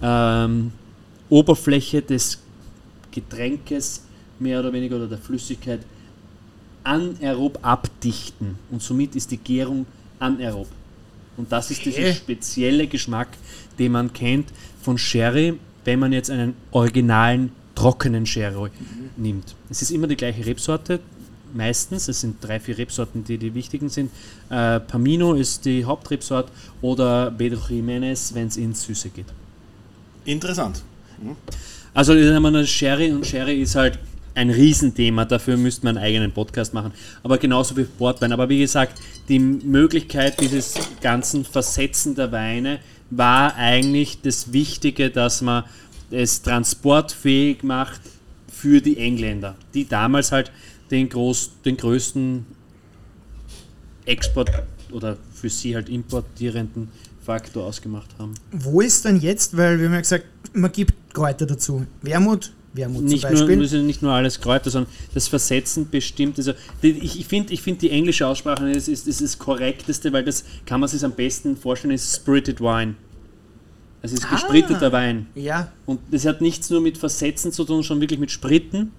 [0.00, 0.72] ähm,
[1.28, 2.38] Oberfläche des
[3.10, 4.02] Getränkes
[4.38, 5.80] mehr oder weniger oder der Flüssigkeit
[6.84, 8.56] anaerob abdichten.
[8.70, 9.84] Und somit ist die Gärung
[10.18, 10.68] anaerob.
[11.36, 12.14] Und das ist dieser Okay.
[12.14, 13.28] spezielle Geschmack,
[13.78, 14.48] den man kennt
[14.82, 18.70] von Sherry, wenn man jetzt einen originalen trockenen Sherry
[19.16, 19.54] nimmt.
[19.70, 21.00] Es ist immer die gleiche Rebsorte,
[21.54, 22.08] meistens.
[22.08, 24.10] Es sind drei, vier Rebsorten, die die wichtigen sind.
[24.50, 29.26] Äh, Pamino ist die Hauptrebsort oder Pedro Jiménez, wenn es ins Süße geht.
[30.24, 30.82] Interessant.
[31.94, 33.98] Also dann haben wir eine Sherry und Sherry ist halt
[34.34, 36.92] ein Riesenthema, dafür müsste man einen eigenen Podcast machen.
[37.22, 38.32] Aber genauso wie Portwein.
[38.32, 42.80] Aber wie gesagt, die Möglichkeit dieses ganzen Versetzen der Weine
[43.16, 45.64] war eigentlich das Wichtige, dass man
[46.10, 48.00] es transportfähig macht
[48.50, 50.50] für die Engländer, die damals halt
[50.90, 52.46] den, groß, den größten
[54.04, 54.50] Export
[54.90, 56.88] oder für sie halt importierenden
[57.24, 58.34] Faktor ausgemacht haben.
[58.50, 61.86] Wo ist denn jetzt, weil wir haben ja gesagt, man gibt Kräuter dazu.
[62.02, 63.56] Wermut, Wermut nicht zum nur, Beispiel.
[63.56, 66.38] müssen nicht nur alles Kräuter, sondern das Versetzen bestimmt.
[66.38, 70.24] Also ich ich finde ich find die englische Aussprache ist, ist, ist das korrekteste, weil
[70.24, 72.94] das kann man sich am besten vorstellen, ist Spirited Wine.
[74.00, 74.30] Es ist Ah.
[74.32, 75.26] gespritteter Wein.
[75.34, 78.90] ja, Und das hat nichts nur mit Versetzen zu tun, schon wirklich mit Spritten,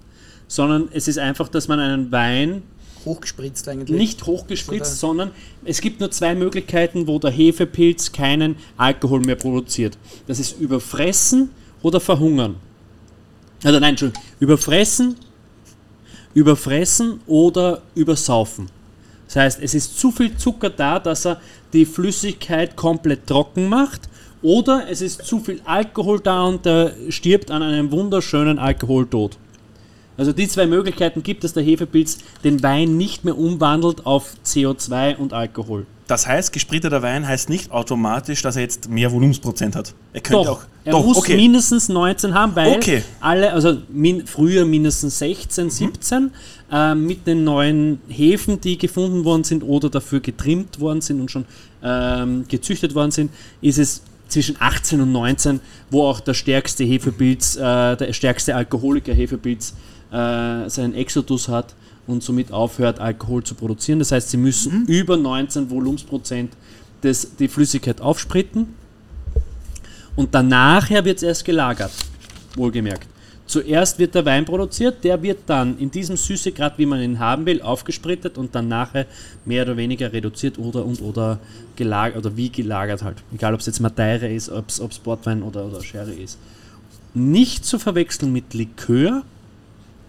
[0.48, 2.62] sondern es ist einfach, dass man einen Wein
[3.04, 3.98] hochgespritzt eigentlich.
[3.98, 5.30] nicht hochgespritzt, Oder- sondern
[5.64, 9.98] es gibt nur zwei Möglichkeiten, wo der Hefepilz keinen Alkohol mehr produziert.
[10.26, 11.50] Das ist überfressen
[11.82, 12.54] oder verhungern.
[13.64, 15.16] Also nein, Entschuldigung, überfressen,
[16.34, 18.68] überfressen oder übersaufen.
[19.26, 21.40] Das heißt, es ist zu viel Zucker da, dass er
[21.72, 24.02] die Flüssigkeit komplett trocken macht.
[24.42, 29.38] Oder es ist zu viel Alkohol da und der stirbt an einem wunderschönen Alkoholtod.
[30.16, 35.16] Also die zwei Möglichkeiten gibt es, der Hefepilz den Wein nicht mehr umwandelt auf CO2
[35.16, 35.86] und Alkohol.
[36.06, 39.94] Das heißt, gespritteter Wein heißt nicht automatisch, dass er jetzt mehr Volumensprozent hat.
[40.12, 40.64] Er könnte Doch, auch.
[40.84, 41.34] er doch, muss okay.
[41.34, 43.02] mindestens 19 haben, weil Okay.
[43.20, 46.30] alle, also min, früher mindestens 16, 17,
[46.70, 51.30] äh, mit den neuen Hefen, die gefunden worden sind oder dafür getrimmt worden sind und
[51.30, 51.46] schon
[51.82, 53.30] ähm, gezüchtet worden sind,
[53.62, 59.14] ist es zwischen 18 und 19, wo auch der stärkste Hefepilz, äh, der stärkste Alkoholiker
[59.14, 59.74] Hefepilz
[60.10, 61.74] äh, seinen Exodus hat
[62.06, 63.98] und somit aufhört, Alkohol zu produzieren.
[63.98, 66.52] Das heißt, sie müssen über 19 Volumensprozent
[67.02, 68.74] des, die Flüssigkeit aufspritten
[70.16, 71.92] und danach wird es erst gelagert,
[72.56, 73.08] wohlgemerkt.
[73.46, 77.44] Zuerst wird der Wein produziert, der wird dann in diesem Süßegrad, wie man ihn haben
[77.44, 79.06] will, aufgesprittet und dann nachher
[79.44, 81.38] mehr oder weniger reduziert oder und oder
[81.76, 83.18] gelagert oder wie gelagert halt.
[83.34, 86.38] Egal ob es jetzt Madeira ist, ob es Portwein oder, oder Sherry ist.
[87.12, 89.22] Nicht zu verwechseln mit Likör.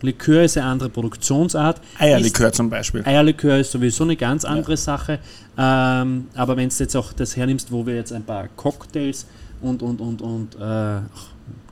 [0.05, 1.81] Likör ist eine andere Produktionsart.
[1.99, 3.03] Eierlikör zum Beispiel.
[3.05, 5.19] Eierlikör ist sowieso eine ganz andere Sache.
[5.57, 9.25] Ähm, aber wenn du jetzt auch das hernimmst, wo wir jetzt ein paar Cocktails
[9.61, 11.27] und, und, und, und äh, ach,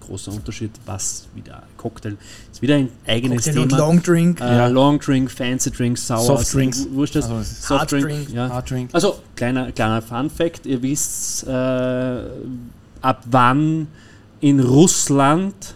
[0.05, 2.17] großer Unterschied, was wieder Cocktail
[2.51, 3.77] ist wieder ein eigenes Cocktail und Thema.
[3.81, 4.41] Long Drink.
[4.41, 4.67] Äh, Ja.
[4.67, 6.85] Long Drink, Fancy Drinks, Sour, Softdrinks.
[6.85, 7.29] w- Wurscht das?
[7.29, 8.29] Also, Softdrink, Hard Drink.
[8.33, 8.49] ja.
[8.49, 8.89] Hard Drink.
[8.93, 12.23] Also, kleiner, kleiner Fun Fact: Ihr wisst, äh,
[13.01, 13.87] ab wann
[14.41, 15.75] in Russland,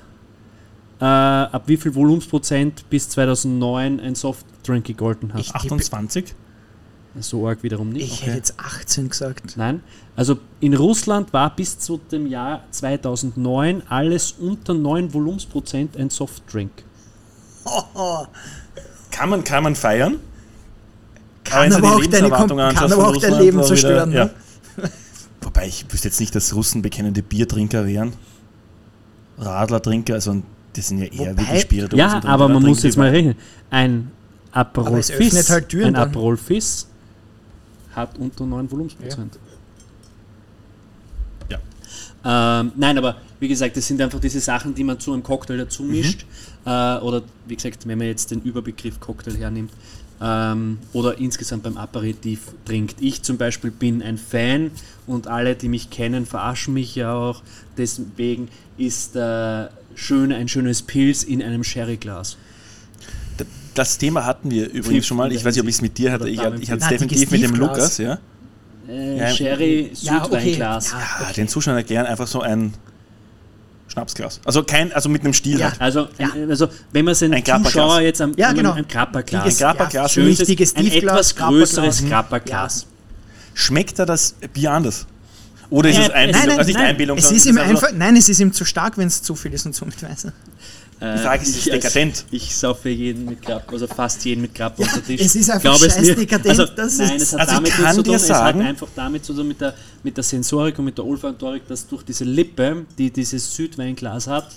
[1.00, 5.42] äh, ab wie viel Volumensprozent bis 2009 ein Softdrink gegolten hat.
[5.42, 6.34] Ich- 28?
[7.20, 8.12] so arg wiederum nicht.
[8.12, 9.58] Ich hätte jetzt 18 gesagt.
[9.58, 9.82] Nein,
[10.16, 16.72] also in Russland war bis zu dem Jahr 2009 alles unter 9 Volumensprozent ein Softdrink.
[19.12, 20.20] Kann man, kann man feiern?
[21.44, 24.32] Kann aber die auch deine kann aber auch dein Russland, Leben zerstören, wieder- ne?
[24.84, 24.90] ja.
[25.42, 28.14] Wobei ich wüsste jetzt nicht, dass Russen bekennende Biertrinker wären.
[29.40, 30.44] Radlertrinker, also
[30.78, 31.98] das sind ja eher Wobei- wirklich Spirituosen.
[32.00, 33.36] Ja, aber da man muss jetzt mal rechnen.
[33.70, 34.12] Ein
[34.52, 35.96] Aperol Fizz, halt ein.
[35.96, 36.88] Aperol Fizz
[37.94, 39.38] hat unter 9 Volumensprozent.
[41.50, 42.60] Ja.
[42.62, 45.58] Ähm, nein, aber wie gesagt, das sind einfach diese Sachen, die man zu einem Cocktail
[45.58, 45.92] dazu Mhm.
[45.92, 46.26] mischt.
[46.66, 49.72] Äh, oder wie gesagt, wenn man jetzt den Überbegriff Cocktail hernimmt.
[50.20, 52.96] Ähm, oder insgesamt beim Aperitif trinkt.
[53.02, 54.72] Ich zum Beispiel bin ein Fan
[55.06, 57.44] und alle, die mich kennen, verarschen mich ja auch.
[57.78, 58.48] Deswegen
[58.80, 62.38] ist äh, schön, ein schönes Pilz in einem Sherryglas.
[63.74, 65.32] Das Thema hatten wir übrigens schon mal.
[65.32, 66.28] Ich weiß nicht, ob ich es mit dir hatte.
[66.30, 67.54] Ich, ich hatte es definitiv mit dem.
[67.56, 68.18] Lukas, ja.
[68.88, 70.40] Äh, Ja, Sherry ja, okay.
[70.40, 70.92] Südweinglas.
[70.92, 70.98] Ja.
[71.20, 72.74] Ah, Den Zuschauern erklären einfach so ein
[73.88, 74.42] Schnapsglas.
[74.46, 75.70] Also kein, also mit einem Stiel Ja.
[75.72, 75.82] halt.
[75.82, 76.32] Also, Ja.
[76.34, 77.44] ein, also wenn man seinen Ein.
[77.66, 78.72] Zuschauer jetzt am Ja, genau.
[78.74, 78.86] ein
[79.94, 82.06] ja, schönes, nicht ein Digestivglas, etwas größeres.
[82.08, 82.88] Grappa-Glas.
[83.54, 85.06] Schmeckt da das Bier anders?
[85.70, 86.32] Oder ist Äh, es Einbildung?
[86.40, 86.86] nein, nein, also nicht nein.
[86.88, 89.54] Einbildung, Es ist ihm einfach, nein, es ist ihm zu stark, wenn es zu viel
[89.54, 90.32] ist und so mit Weiße.
[91.00, 92.26] Die Frage ist, ist es dekadent?
[92.32, 95.22] Ich saufe jeden mit Grappa, also fast jeden mit Grappa unter Tisch.
[95.22, 96.16] es ist einfach Glaube es scheiß mir.
[96.16, 98.16] dekadent, Also, das nein, ist- es hat Also ich damit kann nichts zu dir tun,
[98.16, 101.68] es hat einfach damit zu tun mit der, mit der Sensorik und mit der Olfaktorik,
[101.68, 104.56] dass durch diese Lippe, die dieses Südweinglas hat,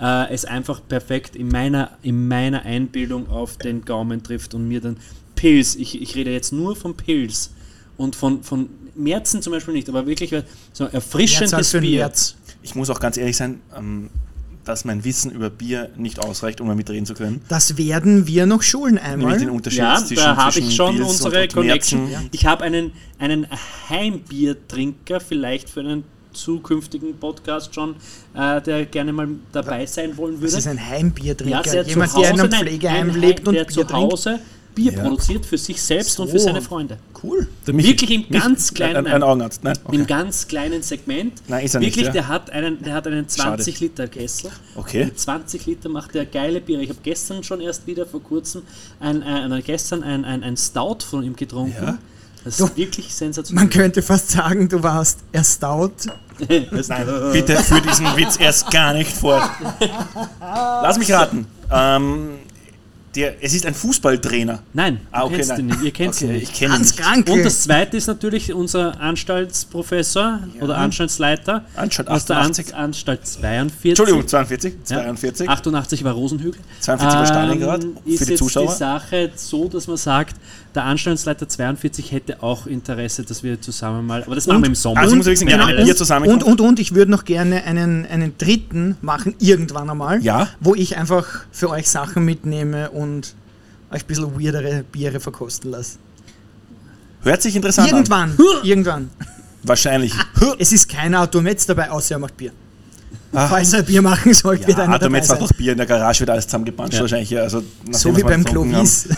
[0.00, 4.80] äh, es einfach perfekt in meiner, in meiner Einbildung auf den Gaumen trifft und mir
[4.80, 4.98] dann
[5.34, 7.50] Pilz, ich, ich rede jetzt nur von Pilz
[7.96, 10.30] und von, von Märzen zum Beispiel nicht, aber wirklich
[10.72, 12.00] so März erfrischendes halt für den Bier.
[12.00, 12.36] März.
[12.62, 14.10] Ich muss auch ganz ehrlich sein, ähm,
[14.64, 17.42] dass mein Wissen über Bier nicht ausreicht, um damit reden zu können.
[17.48, 19.32] Das werden wir noch schulen einmal.
[19.32, 22.08] Nämlich den Unterschied Ja, zwischen, da habe ich schon Pils unsere und, und Connection.
[22.08, 22.28] Märzen.
[22.32, 23.46] Ich habe einen, einen
[23.88, 27.96] Heimbiertrinker, vielleicht für einen zukünftigen Podcast schon,
[28.34, 30.52] äh, der gerne mal dabei sein wollen würde.
[30.52, 31.62] Das ist ein Heimbiertrinker.
[31.62, 33.84] der Jemand, zu Hause, der in einem nein, Pflegeheim ein lebt und der Bier zu
[33.84, 34.40] trinkt.
[34.74, 35.02] Bier Ja.
[35.02, 36.32] produziert für sich selbst und So.
[36.32, 36.98] für seine Freunde.
[37.22, 37.46] Cool.
[37.66, 39.62] Wirklich im ganz kleinen, Ein, ein Augenarzt.
[39.62, 39.96] Nein, okay.
[39.96, 41.34] im ganz kleinen Segment.
[41.48, 42.12] Nein, ist er nicht, Wirklich, ja.
[42.12, 43.62] der hat einen, der hat einen Schade.
[43.62, 44.50] 20 Liter Kessel.
[44.74, 45.04] Okay.
[45.06, 46.82] Mit 20 Liter macht er geile Biere.
[46.82, 48.62] Ich habe gestern schon erst wieder vor kurzem
[48.98, 51.84] ein, ein, ein, gestern ein, ein, ein Stout von ihm getrunken.
[51.84, 51.98] Ja.
[52.44, 53.64] Das Du, ist wirklich sensationell.
[53.66, 55.92] Man könnte fast sagen, du warst erstaut.
[56.48, 56.66] Nein,
[57.32, 59.48] bitte für diesen Witz erst gar nicht fort.
[60.40, 61.46] Lass mich raten.
[61.70, 62.30] Ähm,
[63.14, 64.62] der, es ist ein Fußballtrainer.
[64.72, 65.60] Nein, Ah, okay, kennst nein.
[65.60, 65.82] ihn nicht.
[65.82, 66.54] Ihr kennt okay, ihn Ich nicht.
[66.54, 67.00] kenne ihn Ganz nicht.
[67.02, 67.28] krank.
[67.30, 72.74] Und das zweite ist natürlich unser Anstaltsprofessor oder Anstaltsleiter Anstalt aus der 88.
[72.74, 73.90] An Anstalt 42.
[73.90, 74.96] Entschuldigung, 42, Ja.
[75.02, 75.48] 42.
[75.48, 76.60] 88 war Rosenhügel.
[76.80, 78.66] 42 war Stalingrad, Ähm, für ist die jetzt Zuschauer.
[78.72, 80.36] die Sache so, dass man sagt,
[80.74, 84.74] der Anstaltsleiter 42 hätte auch Interesse, dass wir zusammen mal, aber das machen wir im
[84.74, 85.00] Sommer.
[85.00, 86.42] Also ich muss wissen, Wenn ja, ihr zusammenkommt.
[86.44, 90.22] Und, und, und ich würde noch gerne einen, einen dritten machen, irgendwann einmal.
[90.22, 90.48] Ja.
[90.60, 95.98] Wo ich einfach für euch Sachen mitnehme und euch ein bisschen weirdere Biere verkosten lasse.
[97.22, 97.96] Hört sich interessant an.
[97.98, 98.38] Irgendwann.
[98.64, 99.10] irgendwann.
[99.62, 100.12] Wahrscheinlich.
[100.58, 102.52] Es ist kein Autometz dabei, außer er macht Bier.
[103.32, 103.46] Ah.
[103.48, 105.38] Falls er Bier machen soll, wird Ja, einer dabei jetzt sein.
[105.40, 107.00] macht doch Bier in der Garage, wird alles zusammengepanscht Ja.
[107.00, 107.30] wahrscheinlich.
[107.30, 107.62] Ja, also,
[107.92, 109.08] So wie beim Clovis.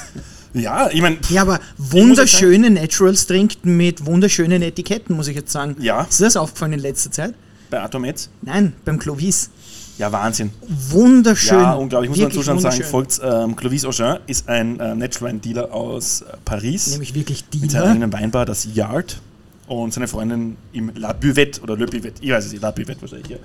[0.53, 5.77] Ja, ich meine, Ja, aber wunderschöne Naturals trinkt mit wunderschönen Etiketten, muss ich jetzt sagen.
[5.81, 6.03] Ja.
[6.03, 7.35] Ist das aufgefallen in letzter Zeit?
[7.71, 9.51] bei Atomets, Nein, beim Clovis.
[9.99, 10.51] Ja Wahnsinn.
[10.91, 11.59] Wunderschön.
[11.59, 12.11] Ja, unglaublich.
[12.11, 15.41] Ich muss man Wirklich Zuschauern sagen, folgt ähm, Clovis Auchin ist ein äh, Natural Wine
[15.41, 16.89] Dealer aus äh, Paris.
[16.93, 17.93] Nämlich wirklich mit seiner Dealer.
[17.95, 19.21] eigenen Weinbar, das Yard.
[19.67, 23.01] Und seine Freundin im La Buvette oder Le Buvette, ich weiß es nicht, La Buvette
[23.01, 23.39] wahrscheinlich hier.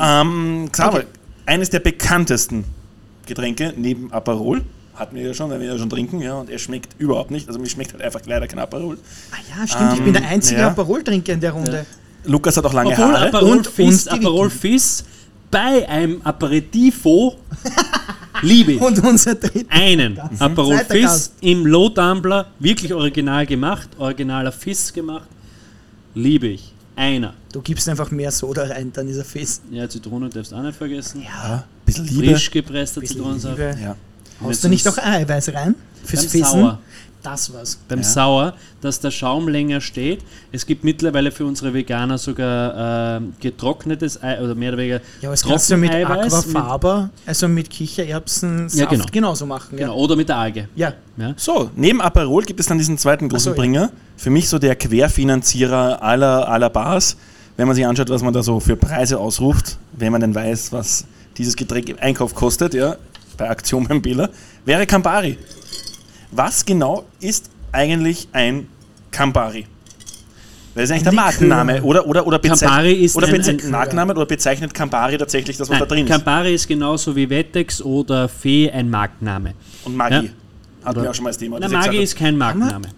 [0.00, 1.06] Ähm, Xaver, Okay.
[1.46, 2.64] eines der bekanntesten
[3.26, 4.62] Getränke neben Aperol,
[4.96, 7.46] hatten wir ja schon, weil wir ja schon trinken, ja, und er schmeckt überhaupt nicht,
[7.46, 8.98] also mir schmeckt halt einfach leider kein Aperol.
[9.30, 10.68] Ah ja, stimmt, ich bin der einzige ja.
[10.68, 11.86] Aperol-Trinker in der Runde.
[12.24, 13.28] Lukas hat auch lange Obwohl Haare.
[13.28, 15.04] Aperol Und- Fizz, Aperol Fizz
[15.52, 17.36] bei einem Aperitivo
[18.40, 18.80] liebe ich.
[18.80, 19.70] Und unser dritter.
[19.70, 21.32] einen Aperol Zweiter Fizz Gast.
[21.42, 25.28] im Low Tumbler, wirklich original gemacht, originaler Fizz gemacht,
[26.14, 26.72] liebe ich.
[26.94, 27.34] Einer.
[27.52, 29.62] Du gibst einfach mehr Soda rein, dann ist er fest.
[29.70, 31.22] Ja, Zitrone darfst du auch nicht vergessen.
[31.22, 32.32] Ja, ein bisschen Liebe.
[32.32, 33.56] Frisch gepresster Zitronensaft.
[33.56, 33.78] Liebe.
[33.80, 33.96] Ja.
[34.42, 35.74] Haust du nicht auch Eiweiß rein?
[36.04, 36.44] Fürs beim Fissen.
[36.44, 36.78] Sauer.
[37.22, 37.78] Das war's.
[37.88, 38.04] Beim Ja.
[38.04, 40.24] Sauer, dass der Schaum länger steht.
[40.50, 45.28] Es gibt mittlerweile für unsere Veganer sogar ähm, getrocknetes Ei oder mehr oder weniger Ja,
[45.28, 49.04] aber das kannst du mit Trockeneiweiß, Aquafaba, also mit Kichererbsen, Ja, genau.
[49.12, 49.76] genauso machen.
[49.76, 49.96] Genau, Ja.
[49.98, 50.68] oder mit der Alge.
[50.74, 50.92] ja.
[51.16, 51.34] Ja?
[51.36, 53.56] So, neben Aperol gibt es dann diesen zweiten großen so, ja.
[53.56, 53.90] Bringer.
[54.16, 57.16] Für mich so der Querfinanzierer aller, aller Bars.
[57.56, 60.72] Wenn man sich anschaut, was man da so für Preise ausruft, wenn man denn weiß,
[60.72, 61.04] was
[61.36, 62.96] dieses Getränk im Einkauf kostet, ja,
[63.36, 64.30] bei Aktion beim Biller,
[64.64, 65.36] wäre Campari.
[66.32, 68.66] Was genau ist eigentlich ein
[69.10, 69.66] Campari?
[70.74, 71.12] Das ist eigentlich der.
[71.12, 75.18] Markenname oder oder oder bezeichnet- Campari ist oder ein- bezeichnet ein- Markenname oder bezeichnet Campari
[75.18, 79.50] tatsächlich das, was da drin Nein, Campari ist genauso wie Wettex oder Fee ein Markenname.
[79.50, 79.86] ist.
[79.86, 80.14] Und Magie.
[80.14, 80.22] Ja.
[80.84, 81.56] Hatten Oder- wir auch schon mal das Thema.
[81.56, 82.88] Na, dass ich gesagt Magi habe, ist kein Markenname.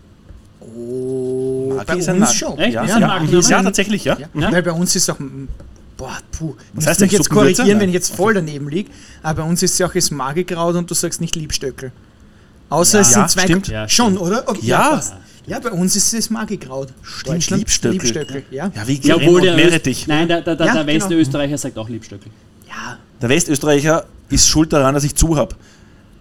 [0.61, 2.59] Oh, Magi bei ist ein uns Marken- schon.
[2.59, 2.75] Echt?
[2.75, 3.43] Ja, Ist ja, ein ja, Markenname?
[3.49, 4.17] ja, tatsächlich, ja.
[4.19, 4.53] Ja, Ja?
[4.53, 5.19] Weil bei uns ist auch.
[5.19, 5.49] mm,
[5.97, 6.55] Boah, puh.
[6.73, 7.89] Was Was heißt denn jetzt korrigieren, wenn Nein.
[7.91, 8.91] ich jetzt voll daneben liege.
[9.23, 11.93] Aber bei uns ist es ja auch das Magikraut und du sagst nicht Liebstöckel.
[12.71, 13.43] Außer Ja, es sind zwei.
[13.43, 13.69] stimmt.
[13.69, 14.21] Ja, schon, stimmt.
[14.21, 14.49] oder?
[14.49, 15.01] Okay, Ja.
[15.47, 16.89] Ja, bei uns ist es Magikraut.
[17.27, 17.99] Deutschland, Liebstöckel.
[18.01, 18.45] Liebstöckel.
[18.51, 18.71] Ja.
[18.75, 19.99] Ja, wie Ja, obwohl der, Meerrettich.
[20.01, 21.05] Öst Nein, der, der, der, Ja, der genau.
[21.05, 22.31] Westösterreicher sagt auch Liebstöckel.
[22.67, 22.97] ja.
[23.21, 25.55] Der Westösterreicher ist schuld daran, dass ich zu habe.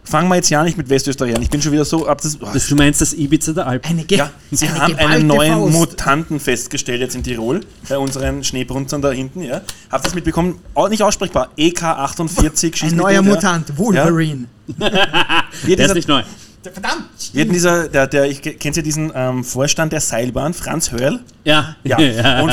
[0.06, 1.42] Fangen wir jetzt ja nicht mit Westösterreich an.
[1.42, 2.38] Ich bin schon wieder so ab das.
[2.42, 3.90] Oh, Das, du meinst das Ibiza der Alpen?
[3.90, 5.74] Eine, Ge ja, sie eine haben einen neuen Faust.
[5.74, 9.42] Mutanten festgestellt jetzt in Tirol, bei unseren Schneebrunzern da hinten.
[9.42, 9.62] Ja.
[9.90, 10.60] Habt ihr das mitbekommen?
[10.74, 11.50] Auch nicht aussprechbar.
[11.56, 13.22] E EK48 schießt Ein neuer ja.
[13.22, 14.46] Mutant, Wolverine.
[14.68, 14.92] Wird
[15.80, 16.24] Der ist nicht neu.
[16.72, 17.04] Verdammt!
[17.34, 21.20] wird dieser, der, der, ich kennt ihr diesen ähm, Vorstand der Seilbahn, Franz Hörl?
[21.44, 21.76] Ja.
[21.84, 21.98] Ja.
[22.42, 22.52] Und-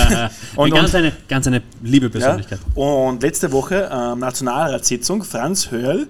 [0.56, 2.10] und- ganz, und- eine, ganz eine liebe Ja?
[2.10, 2.58] Persönlichkeit.
[2.74, 6.08] Und letzte Woche ähm, Nationalratssitzung, Franz Hörl,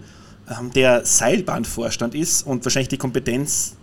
[0.74, 3.74] der Seilbahnvorstand ist und wahrscheinlich die Kompetenz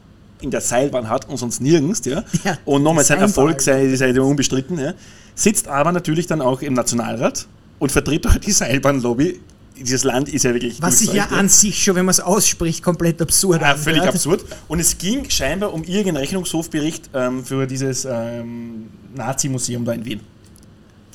[0.41, 2.23] in der Seilbahn hat und sonst nirgends, ja.
[2.43, 3.19] Ja, und nochmal sein.
[3.19, 4.93] Erfolg sei, sei unbestritten, ja.
[5.35, 7.47] Sitzt aber natürlich dann auch im Nationalrat
[7.79, 9.39] und vertritt auch die Seilbahnlobby.
[9.79, 10.81] Dieses Land ist ja wirklich.
[10.81, 14.43] Was sich ja an sich schon, wenn man es ausspricht, komplett absurd ja, völlig absurd.
[14.67, 20.21] Und es ging scheinbar um irgendeinen Rechnungshofbericht ähm, für dieses ähm, Nazi-Museum da in Wien.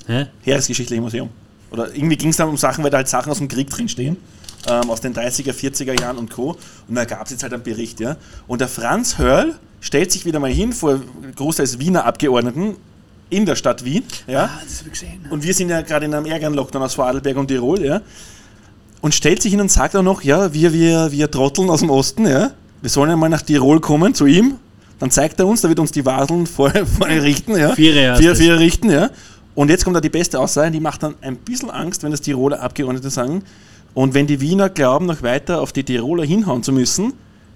[0.07, 0.27] Hä?
[0.43, 1.31] Heeresgeschichtliche Museum.
[1.73, 4.17] Oder irgendwie ging es dann um Sachen, weil da halt Sachen aus dem Krieg drinstehen.
[4.69, 6.57] Ähm, aus den 30er, 40er Jahren und Co.
[6.89, 8.17] Und da gab es jetzt halt einen Bericht, ja.
[8.47, 11.01] Und der Franz Hörl stellt sich wieder mal hin vor
[11.35, 12.77] großteils Wiener Abgeordneten
[13.33, 14.51] in der Stadt Wien, ja.
[14.63, 15.27] das habe ich gesehen.
[15.31, 18.03] Und wir sind ja gerade in einem ärgeren Lockdown aus Vorarlberg und Tirol, ja.
[19.01, 21.91] Und stellt sich hin und sagt auch noch, ja, wir, wir, wir Trotteln aus dem
[21.91, 22.53] Osten, ja.
[22.83, 24.59] Wir sollen ja mal nach Tirol kommen, zu ihm.
[24.99, 27.75] Dann zeigt er uns, da wird uns die Wadeln vorher, richten, ja.
[28.17, 29.11] Vier, vier richten, ja.
[29.55, 32.21] Und jetzt kommt da die beste Aussage, die macht dann ein bisschen Angst, wenn das
[32.21, 33.43] Tiroler Abgeordnete sagen.
[33.95, 37.13] Und wenn die Wiener glauben, noch weiter auf die Tiroler hinhauen zu müssen,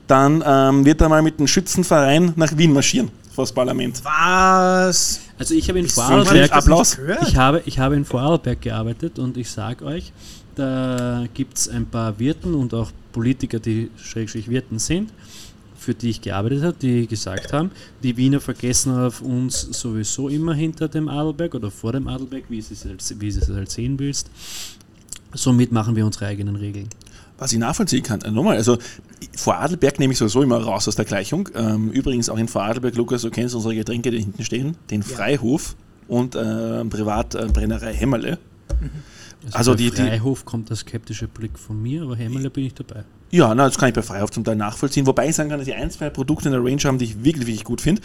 [0.06, 4.00] dann ähm, wird er mal mit dem Schützenverein nach Wien marschieren, vor das Parlament.
[4.04, 5.20] Was?
[5.38, 6.98] Also ich habe in Vorarlberg, Applaus.
[7.26, 10.12] ich habe, ich habe in Vorarlberg gearbeitet und ich sage euch,
[10.54, 15.10] da gibt es ein paar Wirten und auch Politiker, die schrägstrich Wirten sind,
[15.76, 17.70] für die ich gearbeitet habe, die gesagt haben,
[18.02, 22.60] die Wiener vergessen auf uns sowieso immer hinter dem Adelberg oder vor dem Adelberg, wie
[22.60, 24.30] sie es halt, wie sie es halt sehen willst.
[25.36, 26.88] Somit machen wir unsere eigenen Regeln.
[27.38, 28.78] Was ich nachvollziehen kann, äh, nochmal, also
[29.36, 31.48] Vorarlberg nehme ich sowieso immer raus aus der Gleichung.
[31.54, 35.76] Ähm, übrigens auch in Vorarlberg, Lukas, du kennst unsere Getränke, die hinten stehen, den Freihof
[36.08, 38.38] und äh, Privatbrennerei Hämmerle.
[39.52, 42.74] Also bei die- die- Freihof kommt der skeptische Blick von mir, aber Hämmerle bin ich
[42.74, 43.04] dabei.
[43.30, 45.66] Ja, na, das kann ich bei Freihof zum Teil nachvollziehen, wobei ich sagen kann, dass
[45.66, 48.00] die ein, zwei Produkte in der Range haben, die ich wirklich, wirklich gut finde.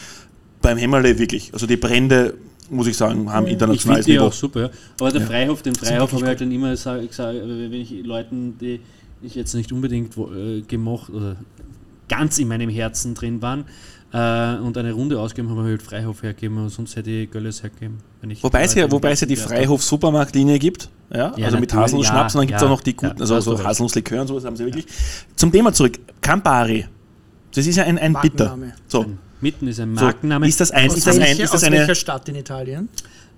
[0.62, 1.54] Beim Hämmerle wirklich.
[1.54, 2.36] Also die Brände,
[2.72, 4.26] muss ich sagen, haben internationales Niveau.
[4.26, 4.70] auch super, ja.
[5.00, 5.28] Aber der Ja.
[5.28, 8.80] Freihof, den Freihof habe ich halt dann immer gesagt, wenn ich Leuten, die
[9.22, 11.36] ich jetzt nicht unbedingt äh, gemocht oder
[12.10, 13.66] ganz in meinem Herzen drin waren
[14.14, 17.32] äh, und eine Runde ausgegeben habe, habe ich halt Freihof hergegeben, aber sonst hätte ich
[17.32, 17.98] Gölles hergegeben.
[18.20, 19.36] Wenn ich Wobei es ja, wobei es ja die.
[19.36, 22.82] Freihof-Supermarktlinie gibt, ja, Ja, also mit Haselnuss-Schnaps ja, und dann gibt es ja, auch noch
[22.82, 23.64] die ja, guten, also hast du so.
[23.64, 24.86] Haselnuss-Likör und sowas haben sie wirklich.
[25.36, 26.86] Zum Thema zurück, Campari.
[27.54, 28.58] Das ist ja ein, ein Bitter.
[28.88, 29.06] So,
[29.42, 30.04] Mitten ist ein so.
[30.06, 30.48] Markenname.
[30.48, 32.90] Ist das ein, Aus, ist das ein, ist das aus eine, welcher Stadt in Italien?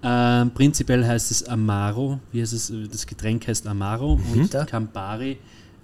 [0.05, 4.65] Ähm, prinzipiell heißt es Amaro, wie heißt es, das Getränk heißt Amaro und Da.
[4.65, 5.37] Campari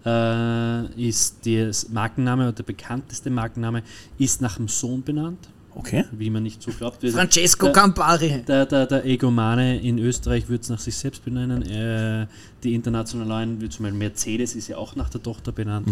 [0.06, 3.84] äh, ist der Markenname oder der bekannteste Markenname,
[4.18, 6.04] ist nach dem Sohn benannt, okay.
[6.12, 7.02] wie man nicht so glaubt.
[7.02, 8.44] Francesco der- Campari.
[8.46, 11.62] Der, der, der Egomane in Österreich würde es nach sich selbst benennen.
[11.62, 12.28] Äh,
[12.64, 15.88] die internationalen, wie zum Beispiel Mercedes, ist ja auch nach der Tochter benannt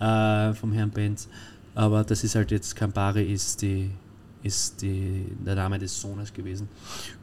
[0.00, 1.28] äh, vom Herrn Benz.
[1.74, 3.90] Aber das ist halt jetzt, Campari ist, die,
[4.42, 6.68] ist die, der Name des Sohnes gewesen.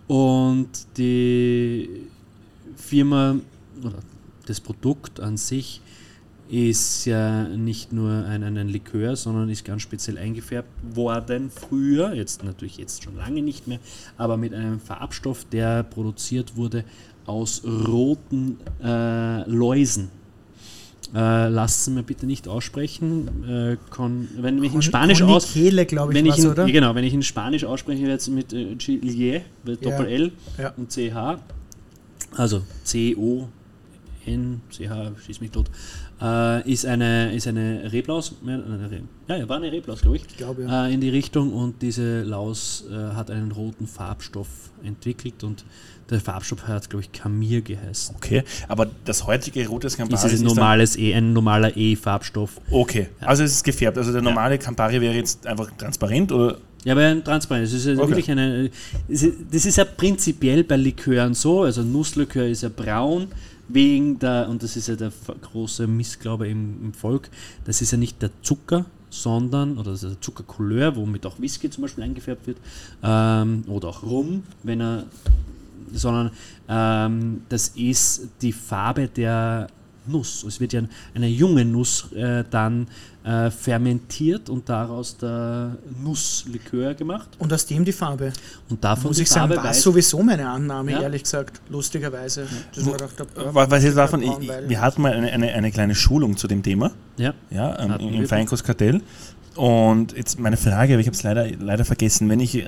[0.08, 2.08] Und die
[2.76, 3.36] Firma
[3.84, 4.00] oder
[4.46, 5.82] das Produkt an sich
[6.50, 12.44] ist ja nicht nur ein, ein, Likör, sondern ist ganz speziell eingefärbt worden früher, jetzt
[12.44, 13.80] natürlich jetzt schon lange nicht mehr,
[14.18, 16.86] aber mit einem Farbstoff, der produziert wurde
[17.26, 20.10] aus roten äh, Läusen.
[21.16, 23.44] Äh, lasst es mir bitte nicht aussprechen.
[23.48, 26.66] Äh, con, wenn ich in Spanisch aus, glaube ich, wenn ich in, oder?
[26.66, 29.98] Genau, wenn ich in Spanisch ausspreche, jetzt mit äh, Chilier, mit Ja.
[30.58, 30.74] Ja.
[30.76, 31.40] und CH,
[32.36, 35.68] also C-O-N, CH, schieß mich tot,
[36.22, 38.36] äh, ist eine, ist eine Reblaus,
[39.28, 40.88] ja, ja, war eine Reblaus, glaube ich, Ich glaube, ja.
[40.88, 44.48] äh, in die Richtung und diese Laus äh, hat einen roten Farbstoff
[44.84, 45.64] entwickelt und
[46.10, 48.16] der Farbstoff hat, glaube ich, Kamir geheißen.
[48.16, 52.62] Okay, aber das heutige rotes Ist Campari es ein normales E, ein normaler E-Farbstoff.
[52.72, 53.98] Okay, also es ist gefärbt.
[53.98, 57.66] Also der normale Campari wäre jetzt einfach transparent oder Ja, aber Transparent.
[57.66, 58.08] Es ist ja Okay.
[58.10, 58.70] wirklich eine.
[59.10, 61.64] ist- Das ist ja prinzipiell bei Likören so.
[61.64, 63.28] Also Nusslikör ist ja braun
[63.68, 67.30] wegen der und das ist ja der große Missglaube im, im Volk.
[67.66, 71.70] Das ist ja nicht der Zucker, sondern oder das ist der Zuckercouleur, womit auch Whisky
[71.70, 72.58] zum Beispiel eingefärbt wird
[73.04, 75.04] ähm, oder auch Rum, wenn er,
[75.94, 76.32] sondern
[76.70, 79.68] ähm, das ist die Farbe der
[80.10, 80.44] Nuss.
[80.44, 80.82] Es wird ja
[81.16, 82.88] eine junge Nuss äh, dann
[83.26, 87.28] äh, fermentiert und daraus der Nusslikör gemacht.
[87.40, 88.32] Und aus dem die Farbe.
[88.70, 89.82] Und davon Muss die ich sagen, Farbe war weiß.
[89.82, 91.02] sowieso meine Annahme, Ja.
[91.02, 91.60] ehrlich gesagt.
[91.70, 92.48] Lustigerweise.
[92.74, 94.22] Das Wo- war doch der, was was jetzt davon?
[94.22, 94.32] Ich,
[94.68, 96.92] wir hatten mal eine, eine, eine kleine Schulung zu dem Thema.
[97.18, 97.34] Ja.
[97.50, 99.02] ja, ähm, im Feinkostkartell.
[99.56, 102.66] Und jetzt meine Frage, aber ich habe es leider, leider vergessen, wenn ich ähm,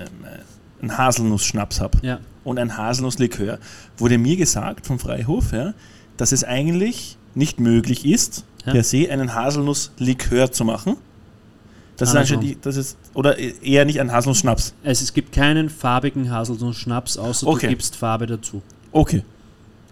[0.82, 2.20] einen Haselnuss-Schnaps habe Ja.
[2.44, 3.60] Und ein Haselnusslikör,
[3.98, 5.74] wurde mir gesagt vom Freihof, ja,
[6.18, 8.74] dass es eigentlich nicht möglich ist, Ja.
[8.74, 10.98] per se einen Haselnusslikör zu machen.
[11.98, 12.50] Das ist, Ah, anscheinend so.
[12.50, 14.74] die, das ist oder eher nicht ein Haselnuss-Schnaps.
[14.84, 17.68] Also es gibt keinen farbigen Haselnuss-Schnaps, außer Okay.
[17.68, 18.62] du gibst Farbe dazu.
[18.92, 19.24] Okay.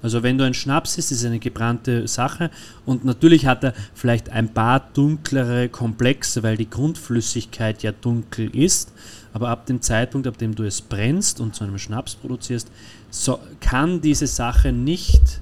[0.01, 2.51] Also wenn du ein Schnaps ist, ist es eine gebrannte Sache
[2.85, 8.93] und natürlich hat er vielleicht ein paar dunklere Komplexe, weil die Grundflüssigkeit ja dunkel ist,
[9.37, 12.71] aber ab dem Zeitpunkt, ab dem du es brennst und zu einem Schnaps produzierst,
[13.11, 15.41] so, kann diese Sache nicht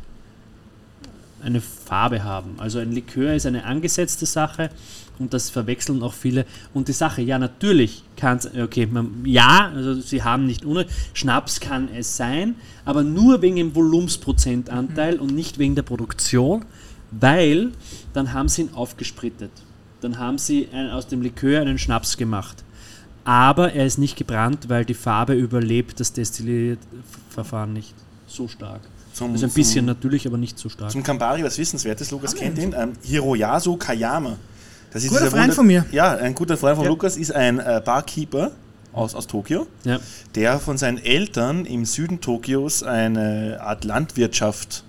[1.41, 2.55] eine Farbe haben.
[2.57, 4.69] Also ein Likör ist eine angesetzte Sache
[5.17, 6.45] und das verwechseln auch viele.
[6.73, 10.87] Und die Sache, ja, natürlich kann es, okay, man, ja, also sie haben nicht ohne,
[11.13, 16.65] Schnaps kann es sein, aber nur wegen dem Volumensprozentanteil und nicht wegen der Produktion,
[17.11, 17.71] weil
[18.11, 19.51] dann haben sie ihn aufgesprittet.
[20.01, 22.65] Dann haben sie ein, aus dem Likör einen Schnaps gemacht.
[23.25, 27.93] Aber er ist nicht gebrannt, weil die Farbe überlebt das Destillierverfahren nicht
[28.27, 28.81] so stark.
[29.13, 30.91] Zum, Also ein bisschen natürlich, aber nicht so stark.
[30.91, 34.37] Zum Campari was Wissenswertes, Lukas kennt ihn, ähm, Hiroyasu Kayama.
[34.91, 35.85] Das ist Guter Freund Wunder- von mir.
[35.91, 36.89] Ja, ein guter Freund von Ja.
[36.91, 38.51] Lukas ist ein äh, Barkeeper
[38.93, 39.99] aus, aus Tokio, Ja.
[40.35, 44.83] der von seinen Eltern im Süden Tokios eine Art Landwirtschaft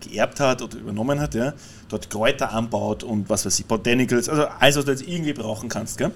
[0.00, 1.52] geerbt hat oder übernommen hat, ja,
[1.88, 5.68] dort Kräuter anbaut und was weiß ich, Botanicals, also alles, was du jetzt irgendwie brauchen
[5.68, 5.98] kannst.
[5.98, 6.10] Gell?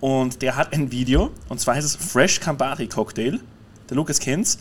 [0.00, 3.40] Und der hat ein Video, und zwar heißt es Fresh Campari Cocktail.
[3.88, 4.58] Der Lukas kennt's.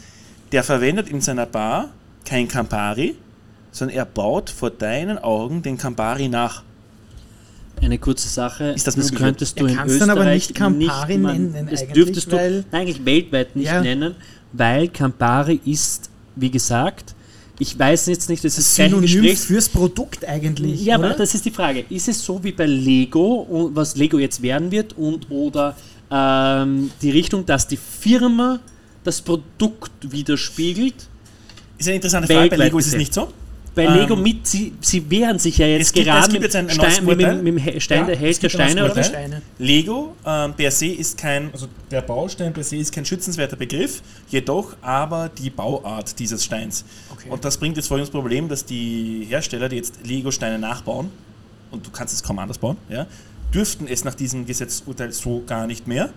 [0.52, 1.90] Der verwendet in seiner Bar
[2.26, 3.16] kein Campari,
[3.72, 6.64] sondern er baut vor deinen Augen den Campari nach.
[7.82, 9.20] Eine kurze Sache, Ist das das möglich?
[9.20, 12.66] könntest du Er in Österreich dann aber nicht Campari man- nennen Das eigentlich, dürftest du
[12.72, 13.82] eigentlich weltweit nicht Ja.
[13.82, 14.16] nennen,
[14.54, 17.14] weil Campari ist, wie gesagt,
[17.60, 19.46] ich weiß jetzt nicht, das ist kein Synonym Gesprächs...
[19.46, 20.84] fürs Produkt eigentlich.
[20.84, 21.08] Ja, oder?
[21.08, 21.86] aber das ist die Frage.
[21.90, 25.76] Ist es so wie bei Lego, was Lego jetzt werden wird, und oder
[26.12, 28.60] ähm, die Richtung, dass die Firma
[29.04, 30.96] das Produkt widerspiegelt?
[31.78, 33.32] Ist eine interessante Frage, bei Lego ist es nicht so.
[33.78, 36.34] Bei Ähm, Lego mit, sie, sie wehren sich ja jetzt es gibt- gerade es gibt
[36.34, 37.44] mit, jetzt ein- ein Stein, neues mit, mit, Urteil.
[37.44, 39.04] mit dem Stein Ja, der Held der Steine, oder?
[39.04, 39.42] Steine.
[39.60, 44.02] Lego ähm, per se ist kein, also der Baustein per se ist kein schützenswerter Begriff,
[44.30, 46.84] jedoch aber die Bauart dieses Steins.
[47.12, 47.30] Okay.
[47.30, 51.10] Und das bringt jetzt folgendes Problem, dass die Hersteller, die jetzt Lego-Steine nachbauen,
[51.70, 53.06] und du kannst es kaum anders bauen, ja,
[53.54, 56.10] dürften es nach diesem Gesetzurteil so gar nicht mehr.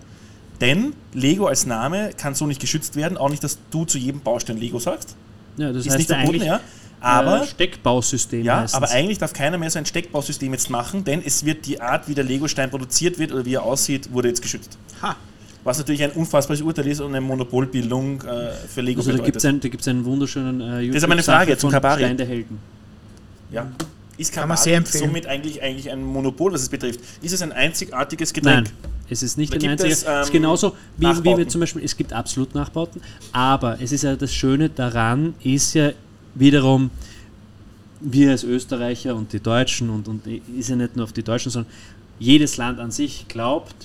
[0.61, 4.21] Denn Lego als Name kann so nicht geschützt werden, auch nicht, dass du zu jedem
[4.21, 5.15] Baustein Lego sagst.
[5.57, 6.59] Ja, das Ist heißt nicht verboten, ja.
[7.01, 8.91] Aber äh, Steckbausystem ja, heißt aber es.
[8.91, 12.13] eigentlich darf keiner mehr so ein Steckbausystem jetzt machen, denn es wird die Art, wie
[12.13, 14.77] der Lego-Stein produziert wird oder wie er aussieht, wurde jetzt geschützt.
[15.01, 15.15] Ha.
[15.63, 19.61] Was natürlich ein unfassbares Urteil ist und eine Monopolbildung äh, für Lego Also da bedeutet.
[19.71, 22.01] gibt es einen, wunderschönen äh, ist aber eine Frage zum Kabari.
[22.01, 22.59] Stein der Helden.
[23.51, 23.65] ja.
[24.17, 25.05] Ist Kann man sehr empfehlen.
[25.05, 26.99] somit eigentlich, eigentlich ein Monopol, was es betrifft?
[27.23, 28.65] Ist es ein einzigartiges Getränk?
[28.65, 28.73] Nein,
[29.09, 29.89] es ist nicht Da ein einziger.
[29.91, 33.81] es, Es, ähm, ist genauso wie, wie wir zum Beispiel, es gibt absolut Nachbauten, aber
[33.81, 35.91] es ist ja das Schöne daran, ist ja
[36.35, 36.89] wiederum,
[37.99, 40.25] wir als Österreicher und die Deutschen und, und
[40.57, 41.71] ist ja nicht nur auf die Deutschen, sondern
[42.19, 43.75] jedes Land an sich glaubt,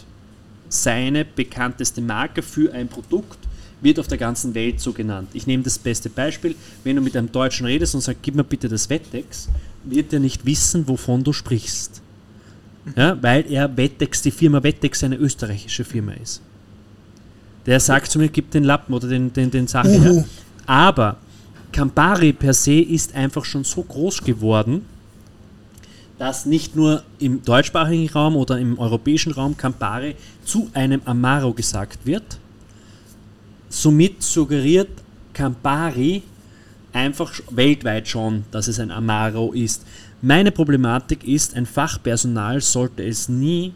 [0.68, 3.38] seine bekannteste Marke für ein Produkt
[3.80, 5.28] wird auf der ganzen Welt so genannt.
[5.32, 8.44] Ich nehme das beste Beispiel, wenn du mit einem Deutschen redest und sagst, gib mir
[8.44, 9.49] bitte das Wettex,
[9.84, 12.03] wird er nicht wissen, wovon du sprichst.
[12.97, 16.40] Ja, weil er Wettex, die Firma Wettex eine österreichische Firma ist.
[17.66, 20.24] Der sagt zu mir, gib den Lappen oder den, den, den Sachen.
[20.66, 21.16] Aber
[21.77, 24.87] Campari per se ist einfach schon so groß geworden,
[26.18, 32.07] dass nicht nur im deutschsprachigen Raum oder im europäischen Raum Campari zu einem Amaro gesagt
[32.07, 32.39] wird.
[33.68, 34.89] Somit suggeriert
[35.35, 36.22] Campari
[36.95, 39.85] einfach weltweit schon, dass es ein Amaro ist.
[40.22, 43.74] Meine Problematik ist, ein Fachpersonal sollte es nie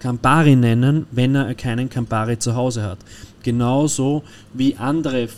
[0.00, 2.98] Campari nennen, wenn er keinen Campari zu Hause hat.
[3.44, 4.24] Genauso
[4.54, 5.28] wie andere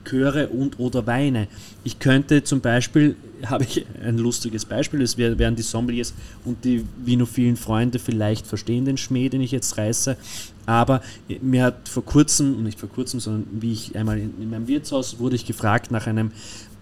[0.00, 1.48] Fachliköre und oder Weine.
[1.84, 6.84] Ich könnte zum Beispiel, habe ich ein lustiges Beispiel, das werden die Sommeliers und die
[7.04, 10.16] vinophilen Freunde vielleicht verstehen, den Schmäh, den ich jetzt reiße.
[10.66, 11.00] Aber
[11.40, 15.18] mir hat vor kurzem, nicht vor kurzem, sondern wie ich einmal in, in meinem Wirtshaus
[15.18, 16.30] wurde ich gefragt nach einem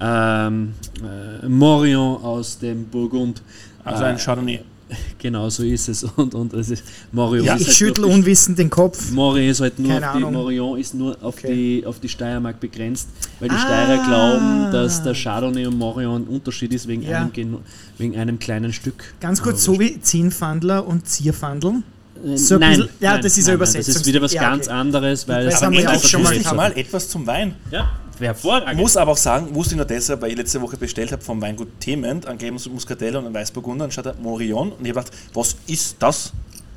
[0.01, 3.43] ähm, äh, Morion aus dem Burgund.
[3.85, 4.61] Also Äh, ein Chardonnay.
[5.19, 6.05] Genau so ist es.
[6.05, 9.11] Und, und es ist Morion Ja, ist Ich halt schüttel unwissend den Kopf.
[9.11, 10.23] Morion ist halt nur Keine auf die.
[10.25, 11.55] Morion ist nur auf, Okay.
[11.81, 13.09] die, auf die Steiermark begrenzt,
[13.41, 13.59] weil die Ah.
[13.61, 17.19] Steirer glauben, dass der Chardonnay und Morion ein Unterschied ist wegen, Ja.
[17.35, 17.59] einem,
[17.99, 19.13] wegen einem kleinen Stück.
[19.21, 21.83] Ganz kurz, so wie Zinnfandler und Zierfandel.
[22.25, 24.07] Äh, So ein nein, bisschen- ja, nein, das ist nein, eine nein, Das ist Übersetzung.
[24.07, 24.77] wieder was Ja, ganz okay.
[24.77, 27.55] anderes, weil Das es haben wir auch schon mal mal etwas zum Wein.
[27.71, 27.91] Ja,
[28.27, 28.77] hervorragend.
[28.81, 31.41] Muss aber auch sagen, wusste ich nur deshalb, weil ich letzte Woche bestellt habe vom
[31.41, 35.13] Weingut Thement, angeblich Muscatell und ein Weißburgunder, und schaut da Morion und ich habe gedacht,
[35.35, 36.33] was ist das?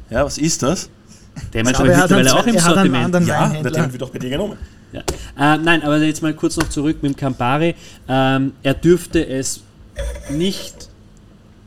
[0.09, 0.89] Ja, was ist das?
[1.53, 3.05] Der er hat, mittlerweile auch im Sortiment.
[3.05, 3.81] anderen Ja, der Weinhändler.
[3.83, 4.57] haben wir doch bei dir genommen.
[4.91, 5.01] Ja.
[5.39, 7.75] Äh, nein, aber jetzt mal kurz noch zurück mit dem Campari.
[8.09, 9.61] Ähm, er dürfte es
[10.29, 10.89] nicht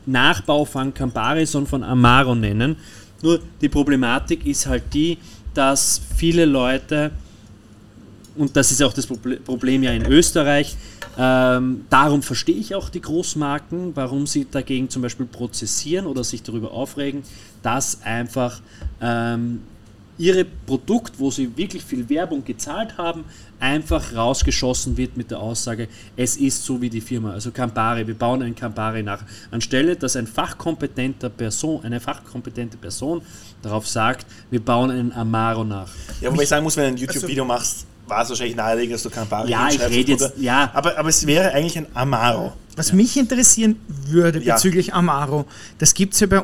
[0.05, 2.77] Nachbau von Campari, sondern von Amaro nennen.
[3.21, 5.17] Nur die Problematik ist halt die,
[5.55, 7.11] dass viele Leute,
[8.37, 10.75] und das ist auch das Proble- Problem ja in Österreich,
[11.17, 16.43] ähm, darum verstehe ich auch die Großmarken, warum sie dagegen zum Beispiel prozessieren oder sich
[16.43, 17.23] darüber aufregen,
[17.61, 18.61] dass einfach
[19.01, 19.61] ähm,
[20.17, 23.25] ihre Produkt, wo sie wirklich viel Werbung gezahlt haben,
[23.59, 28.15] einfach rausgeschossen wird mit der Aussage, es ist so wie die Firma, also Campari, wir
[28.15, 29.23] bauen ein Campari nach.
[29.51, 33.21] Anstelle, dass ein fachkompetenter Person, eine fachkompetente Person
[33.61, 35.89] darauf sagt, wir bauen einen Amaro nach.
[36.21, 39.03] Ja, wobei ich sagen muss, wenn du ein YouTube-Video machst, war es wahrscheinlich naheliegend, dass
[39.03, 40.33] du Campari Ja, ich rede jetzt- oder?
[40.39, 40.69] ja.
[40.73, 42.53] Aber, aber es wäre eigentlich ein Amaro.
[42.75, 44.55] Was mich interessieren würde Ja.
[44.55, 45.45] bezüglich Amaro,
[45.77, 46.43] das gibt es ja bei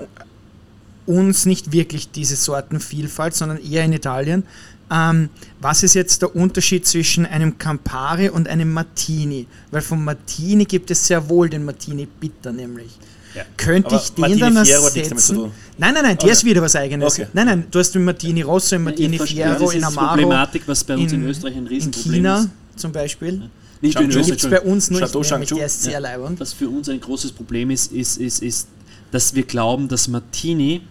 [1.06, 4.44] uns nicht wirklich, diese Sortenvielfalt, sondern eher in Italien.
[4.92, 9.48] Ähm, was ist jetzt der Unterschied zwischen einem Campari und einem Martini?
[9.72, 12.98] Weil vom Martini gibt es sehr wohl den Martini Bitter nämlich.
[13.36, 13.44] Ja.
[13.58, 15.38] Könnte Aber ich den Martini dann zu ersetzen?
[15.78, 16.32] Nein, nein, nein, der Okay.
[16.32, 17.14] ist wieder was eigenes.
[17.14, 17.28] Okay.
[17.34, 19.90] Nein, nein, du hast den Martini Rosso, den Martini Ich verstehe, Fiero, das in ist
[19.92, 20.08] die Amaro.
[20.10, 22.50] Problematik, was bei uns in, in- Österreich ein In Riesenproblem China ist.
[22.80, 23.50] zum Beispiel.
[23.82, 24.20] Nicht nur in Changshu.
[24.20, 26.00] Österreich, Gibt es bei uns nur Chateau nicht, der ist sehr Ja.
[26.00, 26.40] leibend.
[26.40, 28.68] Was für uns ein großes Problem ist, ist, ist, ist,
[29.12, 30.82] dass wir glauben, dass Martini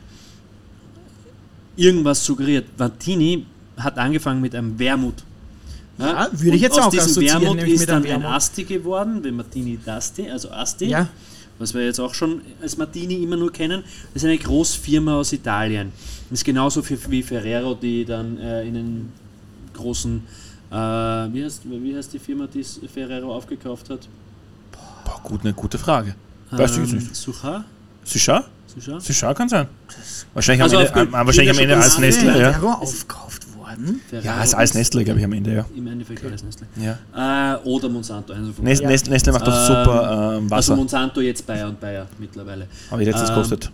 [1.77, 2.67] irgendwas suggeriert.
[2.79, 5.15] Martini hat angefangen mit einem Wermut.
[5.99, 8.25] Ja, würde ich Und jetzt aus auch diesem assoziieren, Wermut ist mit einem dann ein.
[8.25, 11.09] Asti geworden, wie Martini d'Asti, also Asti, Ja.
[11.61, 13.85] Was wir jetzt auch schon als Martini immer nur kennen.
[14.15, 15.93] Das ist eine Großfirma aus Italien.
[16.31, 19.13] Das ist genauso für, wie Ferrero, die dann äh, in den
[19.75, 20.23] großen,
[20.71, 24.09] äh, wie, heißt, wie heißt die Firma, die es Ferrero aufgekauft hat?
[25.05, 26.15] Boah, gut, eine gute Frage.
[26.51, 27.15] Weißt du jetzt nicht?
[27.15, 27.65] Sucha?
[28.05, 28.45] Sicher?
[28.67, 28.99] Sucha?
[28.99, 29.67] Sicher kann sein.
[30.33, 32.53] Wahrscheinlich Also am Ende, am, wahrscheinlich am Ende als Schokolade, Nestle, ja.
[32.53, 33.40] Ferrero aufgekauft
[34.09, 35.65] Ferrero Ja, ist als Nestle, glaube ich, am Ende, ja.
[35.77, 36.67] Im Endeffekt alles Nestle.
[36.77, 37.55] ja.
[37.55, 38.33] Äh, oder Monsanto.
[38.33, 38.91] Also Nestle, Ja.
[39.11, 40.77] Nestle, macht doch Ähm, super ähm, Also Wasser.
[40.77, 42.67] Monsanto jetzt Bayer und Bayer mittlerweile.
[42.91, 43.71] Aber ich letztens ähm, kostet.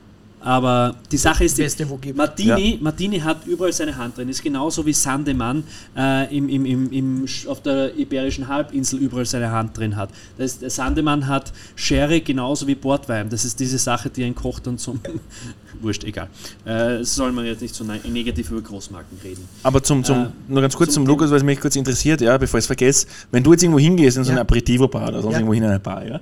[0.46, 2.16] Aber die Sache ist, die, Beste, wo gibt.
[2.16, 4.28] Martini, Martini hat überall seine Hand drin.
[4.28, 5.64] Ist genauso wie Sandemann
[5.96, 10.10] äh, im, im, im, im, auf der Iberischen Halbinsel überall seine Hand drin hat.
[10.38, 13.28] Das ist, der Sandemann hat Sherry genauso wie Portwein.
[13.28, 15.00] Das ist diese Sache, die ein Koch dann zum.
[15.82, 16.28] Wurscht, egal.
[16.64, 19.48] Äh, soll man jetzt nicht so ne- negativ über Großmarken reden.
[19.64, 22.20] Aber zum, zum, äh, nur ganz kurz zum zum, Lukas, weil es mich kurz interessiert,
[22.20, 23.08] ja, bevor ich es vergesse.
[23.32, 24.34] Wenn du jetzt irgendwo hingehst in so Ja.
[24.34, 25.40] eine Aperitivo-Bar oder sonst Ja.
[25.40, 26.20] irgendwo hin in eine Bar, ja,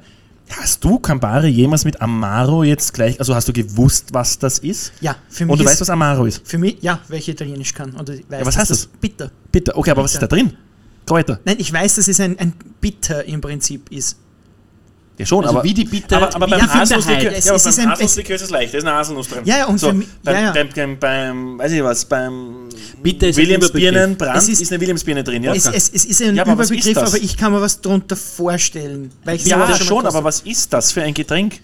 [0.51, 4.93] hast du Campari jemals mit Amaro jetzt gleich, also hast du gewusst, was das ist?
[5.01, 6.47] Ja, für mich Und du weißt, was Amaro ist?
[6.47, 7.91] Für mich, ja, weil ich Italienisch kann.
[7.91, 7.99] Ich
[8.31, 8.87] weiß, Ja, was heißt das?
[8.87, 9.31] Bitter.
[9.51, 10.53] Bitte, okay, aber was ist da drin?
[11.07, 11.41] Kräuter.
[11.45, 14.17] Nein, ich weiß, dass es ein, ein Bitter im Prinzip ist.
[15.19, 15.65] Ja, schon, Also aber.
[15.65, 16.81] wie die Bitter- aber, aber beim die Bitterheit.
[16.81, 17.47] Haselnusslikör ja, ist
[18.29, 19.43] ist es leicht, da ist eine Haselnuss drin.
[19.45, 20.53] Ja, ja, und so, für mich- beim, ja, ja.
[20.53, 22.64] Beim, beim, beim, weiß ich was, beim
[23.03, 23.93] Bitter ist ein Williams Überbegriff.
[23.93, 25.55] Birnenbrand Es ist, ist- eine Williams-Birne drin, ja?
[25.55, 27.15] Es, es, es ist ein Ja, aber ist Überbegriff, das?
[27.15, 29.11] aber ich kann mir was drunter vorstellen.
[29.25, 31.61] Weil ich ja, schon, mal aber was ist das für ein Getränk?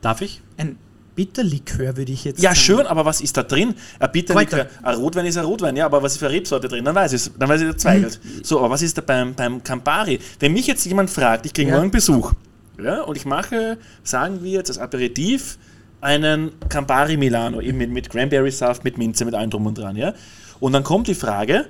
[0.00, 0.40] Darf ich?
[0.56, 0.76] Ein
[1.14, 2.60] Bitterlikör würde ich jetzt Ja, sagen.
[2.60, 3.74] schön, aber was ist da drin?
[3.98, 4.86] Ein Bitterlikör, Kräuter.
[4.86, 6.84] ein Rotwein ist ein Rotwein, ja, aber was ist für eine Rebsorte drin?
[6.84, 8.20] Dann weiß ich es, dann weiß ich der Zweigelt.
[8.22, 8.44] Mhm.
[8.44, 10.20] So, aber was ist da beim, beim Campari?
[10.38, 11.76] Wenn mich jetzt jemand fragt, ich kriege Ja.
[11.76, 12.34] morgen Besuch,
[12.80, 15.58] ja, und ich mache, sagen wir jetzt als Aperitif,
[16.00, 20.14] einen Campari Milano, eben mit, mit Cranberry-Saft, mit Minze, mit allem drum und dran, ja.
[20.60, 21.66] Und dann kommt die Frage,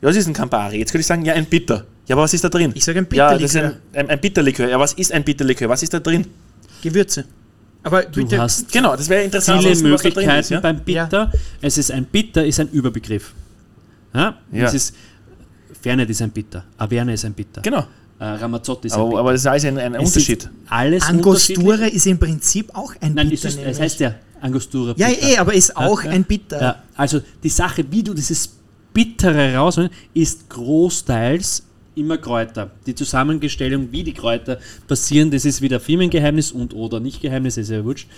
[0.00, 0.78] ja, was ist ein Campari?
[0.78, 1.84] Jetzt könnte ich sagen, ja, ein Bitter.
[2.06, 2.72] Ja, aber was ist da drin?
[2.74, 3.80] Ich sage ein Ja, das ist Bitterlikör.
[3.92, 4.68] ein, ein, ein Bitterlikör.
[4.68, 5.68] Ja, was ist ein Bitterlikör?
[5.68, 6.26] Was ist da drin?
[6.82, 7.24] Gewürze.
[7.82, 9.62] Aber Du bitte, hast Genau, das wäre interessant.
[9.62, 10.60] viele Möglichkeiten ist, ja?
[10.60, 11.30] beim Bitter.
[11.60, 13.32] Es ist ein Bitter, ist ein Überbegriff.
[14.14, 14.36] Ja?
[14.52, 14.66] Ja.
[14.66, 14.94] Es ist
[15.80, 17.86] Fernet ist ein Bitter, Averne ist ein Bitter, Genau.
[18.18, 19.20] äh, Ramazzotti ist ein Aber, Bitter.
[19.20, 20.42] aber das ist alles ein, ein Es Unterschied.
[20.42, 23.48] sind Alles Angostura ist im Prinzip auch ein Nein, Bitter.
[23.48, 24.94] ist, es heißt ja Angostura.
[24.96, 25.28] ja, Bitter.
[25.28, 26.60] eh, aber ist auch Ja, ein Bitter.
[26.60, 28.56] Ja, also die Sache, wie du dieses
[28.92, 31.64] Bittere rausholst, ist großteils
[31.94, 32.70] immer Kräuter.
[32.86, 37.70] Die Zusammenstellung, wie die Kräuter passieren, das ist wieder Firmengeheimnis und oder nicht Geheimnis, ist
[37.70, 38.08] ja wurscht.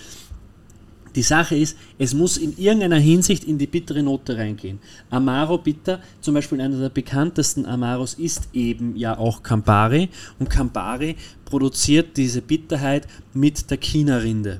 [1.15, 4.79] Die Sache ist, es muss in irgendeiner Hinsicht in die bittere Note reingehen.
[5.11, 10.09] Amaro Bitter, zum Beispiel einer der bekanntesten Amaros, ist eben ja auch Campari.
[10.39, 11.15] Und Campari
[11.45, 14.59] produziert diese Bitterheit mit der China-Rinde.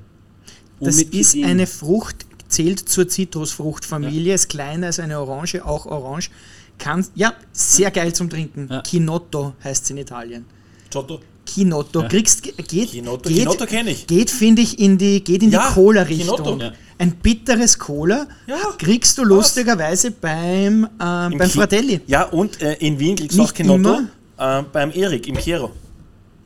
[0.84, 6.30] Das ist eine Frucht, zählt zur Zitrusfruchtfamilie, ist kleiner als eine Orange, auch orange.
[6.78, 8.68] Kann, ja, sehr geil zum Trinken.
[8.70, 8.82] Ja.
[8.82, 10.46] Kinotto heißt es in Italien.
[10.90, 11.20] Giotto.
[11.46, 12.08] Kinotto.
[12.08, 14.08] Kriegst, geht, Kinotto, geht, Kinotto kenne ich.
[14.08, 16.60] Geht, finde ich, in die, geht in Ja, die Cola-Richtung.
[16.60, 16.72] Ja.
[16.98, 22.02] Ein bitteres Cola Ja, kriegst du lustigerweise beim, Im beim Ki- Fratelli.
[22.08, 24.02] Ja, und äh, in Wien kriegst du auch Kinotto.
[24.38, 25.72] Äh, beim Erik, im Chiero.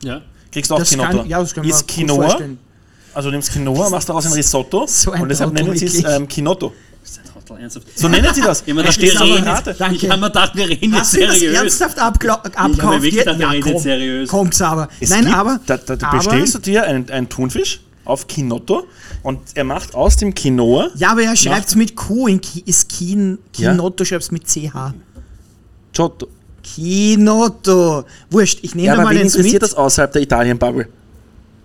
[0.02, 0.20] Ja.
[0.50, 1.18] Kriegst du auch Das Kinotto.
[1.18, 2.38] kann, ja, das kann man ist Quinoa.
[3.18, 5.94] Also du nimmst Quinoa, machst daraus ein Risotto So ein und deshalb nennen sie es
[5.94, 6.14] wirklich.
[6.14, 6.28] ähm,
[7.56, 7.86] ernsthaft.
[7.98, 8.62] So nennen sie das.
[8.64, 11.26] Ich habe mir steht aber reden ich hab mir gedacht, wir reden jetzt Hast du
[11.26, 11.56] das seriös.
[11.58, 13.02] ernsthaft abkauft?
[13.02, 14.28] wirklich Ja, gedacht, wir reden jetzt seriös.
[14.28, 14.88] Kommt's aber.
[15.00, 18.28] Es Nein, gibt, aber, Da, da, da aber bestellst du dir einen, einen Thunfisch auf
[18.28, 18.86] Kinotto
[19.24, 22.62] und er macht aus dem Quinoa Ja, aber er schreibt es mit Q, in Ki,
[22.66, 23.72] ist Kin, Ja.
[23.72, 24.94] Kinotto schreibst mit CH.
[25.92, 26.28] Giotto.
[26.62, 28.04] Kinotto.
[28.30, 29.62] Wurscht, ich nehme Ja, mal wen eins interessiert mit.
[29.62, 30.88] das außerhalb der Italien-Bubble?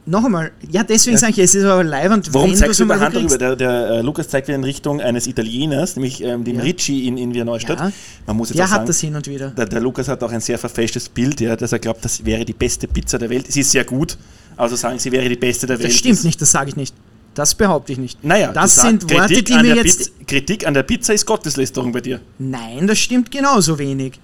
[0.06, 0.52] Noch einmal.
[0.70, 3.38] Ja, deswegen sage ich, es ist aber live und Warum zeigst du über Hand darüber?
[3.38, 6.64] Der, der äh, Lukas zeigt wieder in Richtung eines Italieners, nämlich ähm, dem Ja.
[6.64, 7.80] Ricci in, in Wiener Neustadt.
[7.80, 7.92] Ja.
[8.28, 9.52] Man muss jetzt der auch hat sagen, das hin und wieder.
[9.52, 12.44] der, der Lukas hat auch ein sehr verfälschtes Bild, ja, dass er glaubt, das wäre
[12.44, 13.50] die beste Pizza der Welt.
[13.50, 14.18] Sie ist sehr gut,
[14.58, 15.88] also sagen, sie wäre die beste der Welt.
[15.90, 16.94] Das stimmt nicht, das sage ich nicht.
[17.34, 18.24] Das behaupte ich nicht.
[18.24, 19.98] Naja, das sind Worte, Kritik die an mir der jetzt.
[19.98, 22.20] Pizza, Kritik an der Pizza ist Gotteslästerung bei dir.
[22.38, 24.20] Nein, das stimmt genauso wenig.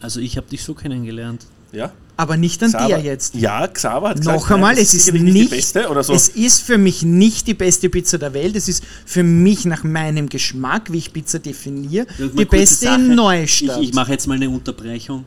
[0.00, 1.46] Also ich habe dich so kennengelernt.
[1.72, 1.92] Ja?
[2.20, 3.34] Aber nicht an Xaver- dir jetzt.
[3.34, 6.12] Ja, Xaver hat Noch gesagt, einmal, nein, es ist sicherlich nicht, die beste oder so.
[6.12, 8.54] es ist für mich nicht die beste Pizza der Welt.
[8.56, 13.00] Es ist für mich nach meinem Geschmack, wie ich Pizza definiere, die beste Sache.
[13.00, 13.80] in Neustadt.
[13.80, 15.24] Ich, ich mache jetzt mal eine Unterbrechung.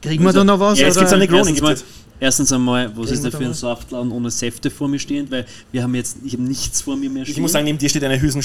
[0.00, 0.78] Kriegen wir da noch was?
[0.78, 1.22] Ja, jetzt gibt's oder?
[1.22, 1.50] eine Negroni.
[1.50, 1.84] Erstens,
[2.18, 3.52] erstens einmal, was Kriegen ist da für ein?
[3.54, 7.10] Saftladen ohne Säfte vor mir stehend, weil wir haben jetzt, ich habe nichts vor mir
[7.10, 7.34] mehr stehen.
[7.34, 8.40] ich muss sagen, neben dir steht eine Hüsen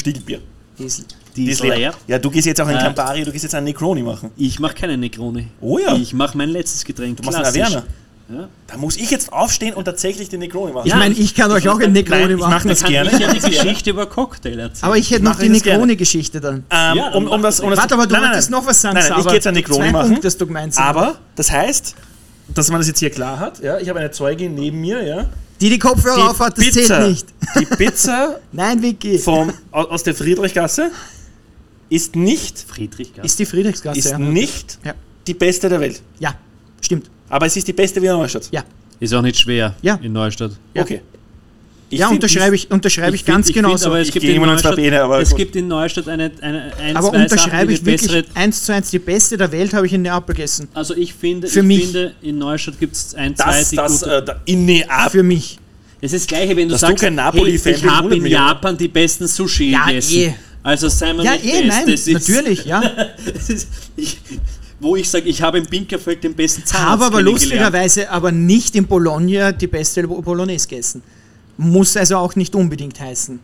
[0.90, 1.18] Stiegelbier.
[1.36, 1.94] Die ist- die ist leer.
[2.08, 2.80] Ja, du gehst jetzt auch in Äh.
[2.82, 4.32] Campari, du gehst jetzt einen Negroni machen.
[4.38, 5.48] Ich mache keine Negroni.
[5.62, 5.96] Oh ja.
[5.96, 7.18] Ich mache mein letztes Getränk.
[7.18, 7.76] Du machst einen klassisch.
[7.78, 7.86] Averna.
[8.34, 8.48] Ja.
[8.68, 10.88] Da muss ich jetzt aufstehen und tatsächlich den Negroni machen.
[10.88, 12.70] Ich meine, ich kann euch auch ein Negroni Nein, ich mach machen.
[12.70, 13.12] das gerne.
[13.12, 14.86] ich ja die Geschichte über Cocktail erzählen.
[14.88, 15.80] Aber ich hätte noch mache die das gerne.
[15.80, 16.64] Negroni-Geschichte dann.
[16.70, 17.64] Ähm, Ja, um, um das, das.
[17.66, 19.48] um das Warte, aber du nein, wolltest noch was sagen, Nein, nein, ich gehe jetzt
[19.48, 20.08] an Negroni Zwei machen.
[20.08, 20.78] Punkte, dass du gemeint.
[20.78, 21.96] Aber das heißt,
[22.54, 23.60] dass man das jetzt hier klar hat.
[23.62, 25.04] Ja, ich habe eine Zeugin neben mir.
[25.06, 25.26] Ja,
[25.62, 27.28] Die die Kopfhörer auf hat, das zählt nicht.
[27.59, 29.18] Die Pizza Nein, Vicky.
[29.20, 30.91] vom, au- aus der Friedrichgasse
[31.89, 33.26] ist nicht, Friedrich Gast.
[33.26, 34.18] Ist die Friedrichsgasse, ist ja.
[34.18, 34.93] nicht Ja.
[35.28, 36.01] die beste der Welt.
[36.20, 36.34] Ja,
[36.82, 37.09] stimmt.
[37.30, 38.47] Aber es ist die beste Wiener Neustadt.
[38.51, 38.64] Ja,
[38.99, 39.95] Ist auch nicht schwer Ja.
[40.01, 40.51] in Neustadt.
[40.74, 40.82] Ja.
[40.84, 41.01] Okay.
[41.94, 43.88] Ich ja unterschreibe ich, unterschreibe ich, ganz find- genau so.
[43.88, 46.96] aber es Ich gibt in zwei Neustadt, aber es gibt in Neustadt eine, eine, ein,
[46.96, 49.52] aber zwei Sachen, unterschreibe die ich die wirklich bessere eins zu eins die beste der
[49.52, 50.70] Welt habe ich in Neapel gegessen.
[50.74, 51.84] Also ich finde, Für ich mich.
[51.84, 54.16] finde in Neustadt gibt es ein, zwei, Das, die das, gute...
[54.18, 55.10] äh, da- in Neapel.
[55.12, 55.60] Für mich.
[56.00, 58.26] Es ist das gleiche, wenn du Dass du sagst, kein Napoli-Fan hey, ich habe in.
[58.26, 60.18] Japan die besten Sushi Ja, gegessen.
[60.18, 60.34] eh.
[60.64, 61.68] Also sei mal Ja, nicht eh, best.
[61.68, 62.82] nein, Das ist- natürlich, ja.
[63.48, 63.68] ist,
[63.98, 64.18] ich,
[64.80, 68.76] wo ich sage, ich habe im Pinkerfeld den besten Zahnarzt Habe aber lustigerweise aber nicht
[68.76, 71.04] in Bologna die beste Bolognese gegessen.
[71.64, 73.39] Muss also auch nicht unbedingt heißen.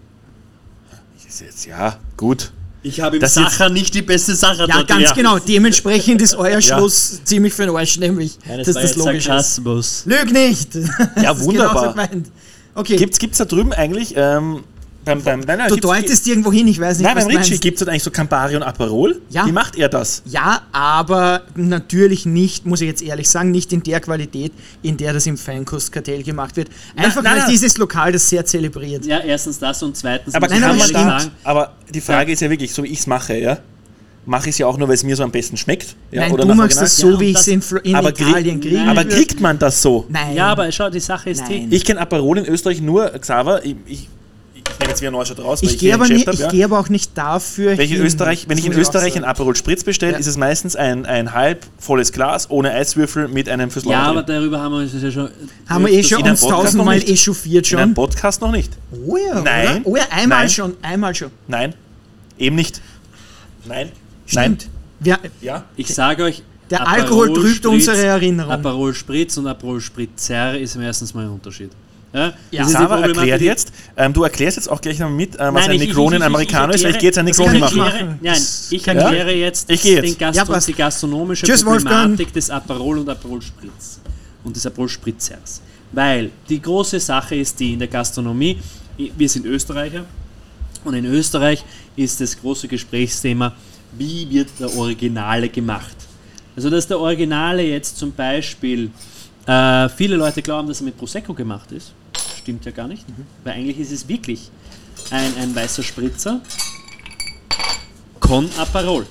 [1.27, 2.51] Ist jetzt, ja, gut.
[2.81, 5.15] Ich habe im Das Sacher nicht die beste Sache Ja, dort ganz gegessen.
[5.17, 5.37] genau.
[5.39, 9.17] Dementsprechend ist euer Schluss ziemlich für den Arsch, nämlich, Ja, dass das war das logisch
[9.17, 9.25] ist.
[9.25, 10.03] Sarkasmus.
[10.05, 10.73] Lüg nicht!
[11.21, 11.73] Ja, ist wunderbar.
[11.73, 12.31] genauso gemeint.
[12.73, 14.63] Okay, Gibt's, gibt's da drüben eigentlich, ähm,
[15.07, 17.57] beim, beim, nein, nein, du deutest irgendwo hin, ich weiß nicht, Nein, was beim Ritchie
[17.57, 19.19] gibt es eigentlich so Campari und Aperol.
[19.29, 19.45] Ja.
[19.45, 20.21] Wie macht er das?
[20.25, 24.51] Ja, aber natürlich nicht, muss ich jetzt ehrlich sagen, nicht in der Qualität,
[24.83, 26.69] in der das im Feinkostkartell gemacht wird.
[26.95, 27.49] Einfach nein, weil nein.
[27.51, 29.05] dieses Lokal das sehr zelebriert.
[29.05, 32.73] Ja, erstens das und zweitens Aber kann man sagen, aber die Frage ist ja wirklich,
[32.73, 33.57] so wie ich es mache, ja,
[34.27, 35.95] mache ich es ja auch nur, weil es mir so am besten schmeckt.
[36.11, 36.83] Ja, Nein, oder du machst Original.
[36.83, 38.81] das so, Ja, wie ich es in, Fl- in aber, Italien kriege.
[38.81, 40.05] aber kriegt man das so?
[40.09, 40.35] Nein.
[40.35, 41.69] Ja, aber schau, die Sache ist Nein.
[41.69, 41.75] die.
[41.77, 44.09] Ich kenne Aperol in Österreich nur, Xaver, ich, ich,
[44.71, 46.55] ich nehme jetzt wieder Neustadt raus, weil ich ich gehe aber, nicht, Geschäft ich habe,
[46.55, 47.77] gehe aber auch nicht dafür.
[47.77, 48.01] Wenn ich in.
[48.01, 49.23] Österreich, wenn ich in Österreich ein.
[49.23, 50.17] Aperol Spritz bestelle, Ja.
[50.19, 54.23] ist es meistens ein, ein halb volles Glas ohne Eiswürfel mit einem fürs Ja, aber
[54.23, 55.29] darüber haben wir uns ja schon.
[55.67, 57.09] Haben wir eh schon uns Podcast noch tausendmal nicht.
[57.09, 57.93] echauffiert In einem schon.
[57.95, 58.71] Podcast noch nicht.
[59.05, 59.81] Oh ja, Nein.
[59.81, 59.81] Oder?
[59.85, 60.49] Oh ja, einmal Nein.
[60.49, 61.31] schon, einmal schon.
[61.47, 61.73] Nein,
[62.37, 62.81] eben nicht.
[63.65, 63.91] Nein.
[64.25, 64.67] Stimmt.
[64.99, 65.63] Wir, Ja.
[65.75, 66.43] Ich sage euch.
[66.69, 68.51] Der Aperol Alkohol trübt Spritz- unsere Erinnerung.
[68.51, 71.71] Aperol Spritz und Aperol Spritzer ist meistens mal ein Unterschied.
[72.13, 72.19] Ja,
[72.51, 72.61] Ja.
[72.63, 75.35] das ist die Sava Problematik, erklärt jetzt, Ähm, du erklärst jetzt auch gleich noch mit,
[75.35, 77.17] äh, was Nein, ein ich- ich- Negroni ich- in Amerikaner ist, weil ich gehe jetzt
[77.17, 77.59] ein ich machen.
[77.59, 77.79] machen.
[77.81, 80.03] Erkläre, nein, ich erkläre jetzt Ich jetzt.
[80.03, 82.33] den Gastro Ja, die gastronomische Tschüss, Problematik Wolfgang.
[82.33, 83.99] des Aperol und Aperol Spritz
[84.43, 85.61] und des Aperol Spritzers.
[85.91, 88.59] Weil die große Sache ist die in der Gastronomie,
[88.97, 90.05] wir sind Österreicher
[90.83, 91.63] und in Österreich
[91.95, 93.53] ist das große Gesprächsthema,
[93.97, 95.95] wie wird der Originale gemacht.
[96.55, 98.91] Also dass der Originale jetzt zum Beispiel,
[99.47, 101.93] äh, viele Leute glauben, dass er mit Prosecco gemacht ist.
[102.47, 103.03] Stimmt ja gar nicht,
[103.43, 104.51] weil eigentlich ist es wirklich
[105.09, 106.39] ein, ein weißer Spritzer
[108.21, 109.05] con Aperol.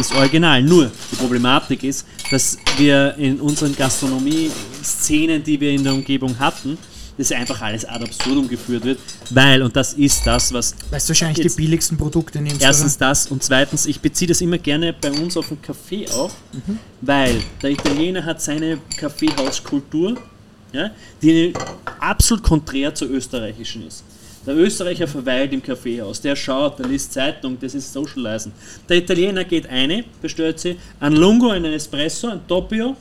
[0.00, 0.62] Ist original.
[0.62, 6.78] Nur die Problematik ist, dass wir in unseren Gastronomie-Szenen, die wir in der Umgebung hatten,
[7.18, 11.08] das einfach alles ad absurdum geführt wird, weil, und das ist das, was Weil du
[11.08, 12.62] wahrscheinlich die billigsten Produkte nimmst.
[12.62, 16.32] Erstens das und zweitens, ich beziehe das immer gerne bei uns auf den Kaffee auch,
[17.02, 20.16] weil der Italiener hat seine Kaffeehauskultur,
[20.74, 20.90] ja,
[21.22, 21.52] die
[22.00, 24.04] absolut konträr zur österreichischen ist.
[24.46, 28.52] Der Österreicher verweilt im Kaffeehaus, der schaut, der liest Zeitung, das ist Socializen.
[28.86, 32.94] Der Italiener geht eine, bestellt sie ein Lungo, einen Espresso, ein Doppio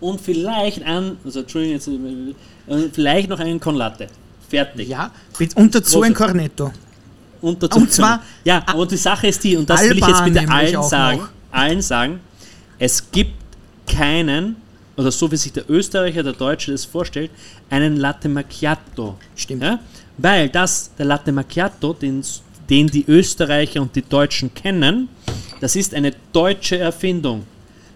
[0.00, 1.88] und vielleicht ein, also Entschuldigung, jetzt,
[2.66, 4.08] äh, vielleicht noch einen Con Latte.
[4.48, 4.88] Fertig.
[4.88, 5.12] Ja,
[5.54, 6.72] und dazu ein Cornetto.
[7.40, 10.20] Und, dazu Und zwar- ja, und die Sache ist die, und das will ich jetzt
[10.20, 11.28] Alban bitte allen sagen, noch.
[11.52, 12.20] allen sagen,
[12.78, 13.34] es gibt
[13.86, 14.56] keinen,
[14.96, 17.30] oder so wie sich der Österreicher, der Deutsche das vorstellt,
[17.70, 19.16] einen Latte Macchiato.
[19.34, 19.62] Stimmt.
[19.62, 19.80] Ja?
[20.18, 22.24] Weil das, der Latte Macchiato, den,
[22.70, 25.08] den die Österreicher und die Deutschen kennen,
[25.60, 27.44] das ist eine deutsche Erfindung.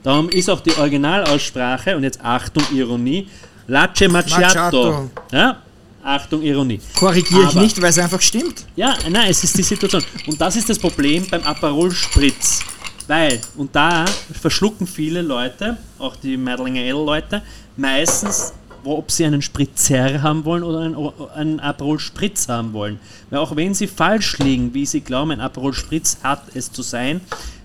[0.02, 3.28] Darum ist auch die Originalaussprache, und jetzt Achtung, Ironie,
[3.66, 5.10] Latte Macchiato.
[5.32, 5.58] Ja?
[6.02, 6.80] Achtung, Ironie.
[6.94, 8.64] Korrigiere ich nicht, weil es einfach stimmt.
[8.76, 10.02] ja, nein, es ist die Situation.
[10.26, 12.60] Und das ist das Problem beim Aperol Spritz.
[13.08, 14.04] Weil, und da
[14.40, 17.42] verschlucken viele Leute, auch die Meidlinger Edel-Leute,
[17.76, 18.52] meistens,
[18.84, 20.96] ob sie einen Spritzer haben wollen oder einen,
[21.34, 23.00] einen Aperol Spritz haben wollen.
[23.30, 26.82] Weil auch wenn sie falsch liegen, wie sie glauben, ein Aperol Spritz hat es zu
[26.82, 27.22] sein,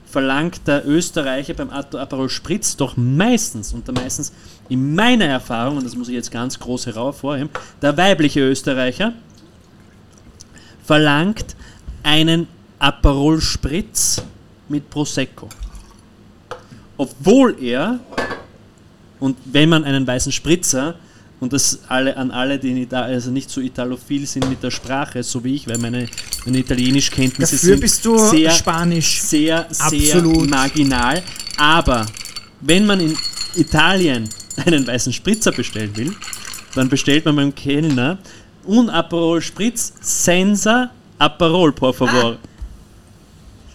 [0.10, 4.32] verlangt der Österreicher beim Aperol Spritz doch meistens, und da meistens
[4.70, 7.50] in meiner Erfahrung, und das muss ich jetzt ganz groß hervorheben,
[7.82, 9.12] der weibliche Österreicher
[10.86, 11.56] verlangt
[12.02, 12.48] einen
[12.80, 14.24] Aperol Spritz
[14.74, 15.48] mit Prosecco.
[16.98, 18.00] Obwohl er,
[19.20, 20.96] und wenn man einen weißen Spritzer,
[21.40, 25.44] und das alle, an alle, die also nicht so italophil sind mit der Sprache, so
[25.44, 26.08] wie ich, weil meine,
[26.46, 29.22] meine Italienischkenntnisse Dafür sind bist du sehr, Spanisch.
[29.22, 30.50] sehr, sehr Absolut.
[30.50, 31.22] marginal.
[31.58, 32.06] Aber
[32.62, 33.18] wenn man in
[33.56, 34.30] Italien
[34.66, 36.14] einen weißen Spritzer bestellen will,
[36.76, 38.18] dann bestellt man beim Kellner
[38.66, 42.38] un Aperol Spritz senza Aperol, por favor.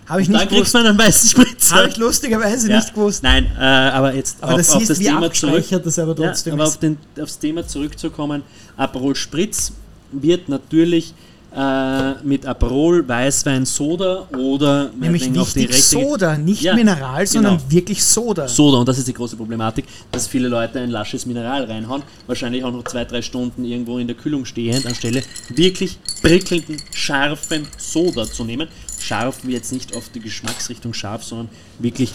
[0.09, 0.75] Habe ich dann nicht kriegt gewusst.
[0.75, 1.77] man einen weißen Spritzer.
[1.77, 2.77] Habe ich lustigerweise Ja.
[2.77, 3.23] nicht gewusst.
[3.23, 5.65] Nein, äh, aber jetzt Aber auf, das auf das wie Thema zurück.
[5.85, 6.69] das aber Ja, trotzdem aber ist.
[6.71, 8.43] auf den, aufs Thema zurückzukommen,
[8.77, 9.73] Aperol Spritz
[10.13, 11.13] wird natürlich
[11.55, 17.71] äh, mit Aperol, Weißwein, Soda oder Nämlich richtige- Soda, nicht Ja, Mineral, sondern genau.
[17.71, 18.47] wirklich Soda.
[18.47, 22.63] Soda, und das ist die große Problematik, dass viele Leute ein lasches Mineral reinhauen, wahrscheinlich
[22.65, 28.27] auch noch zwei, drei Stunden irgendwo in der Kühlung stehend, anstelle wirklich prickelnden, scharfen Soda
[28.27, 28.69] zu nehmen.
[29.05, 32.13] Scharf wie jetzt nicht auf die Geschmacksrichtung scharf, sondern wirklich.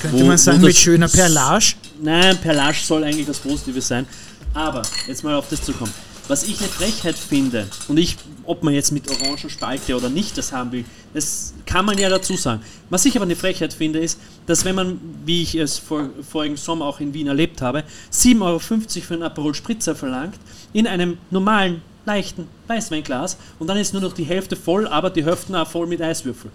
[0.00, 1.74] Könnte wo- man sagen, mit schöner Perlage.
[2.02, 4.06] Nein, Perlage soll eigentlich das Positive sein.
[4.54, 5.92] Aber, jetzt mal auf das zu kommen.
[6.28, 10.52] Was ich eine Frechheit finde, und ich, ob man jetzt mit Orangenspalte oder nicht das
[10.52, 12.62] haben will, das kann man ja dazu sagen.
[12.88, 16.56] Was ich aber eine Frechheit finde, ist, dass wenn man, wie ich es vor, vorigen
[16.56, 20.36] Sommer auch in Wien erlebt habe, 7,50 Euro für einen Aperol Spritzer verlangt,
[20.72, 25.24] in einem normalen, leichten Weißweinglas, und dann ist nur noch die Hälfte voll, aber die
[25.24, 26.50] Hälfte auch voll mit Eiswürfel.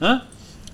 [0.00, 0.22] Ja?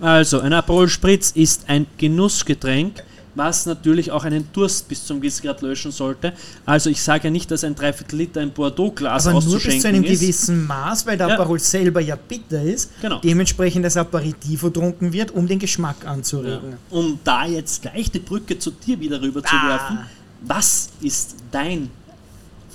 [0.00, 3.02] Also, ein Aperol Spritz ist ein Genussgetränk,
[3.34, 6.32] was natürlich auch einen Durst bis zum gewissen Grad löschen sollte.
[6.66, 9.88] Also ich sage ja nicht, dass ein Dreiviertel Liter ein Bordeaux-Glas Aber nur bis zu
[9.88, 10.20] einem ist.
[10.20, 11.34] gewissen Maß, weil der Ja.
[11.34, 13.20] Aperol selber ja bitter ist, Genau.
[13.20, 16.10] dementsprechend das Aperitivo trunken wird, um den Geschmack Ja.
[16.10, 16.74] anzuregen.
[16.90, 19.68] Um da jetzt gleich die Brücke zu dir wieder rüber zu Ah.
[19.68, 19.98] werfen,
[20.42, 21.88] was ist dein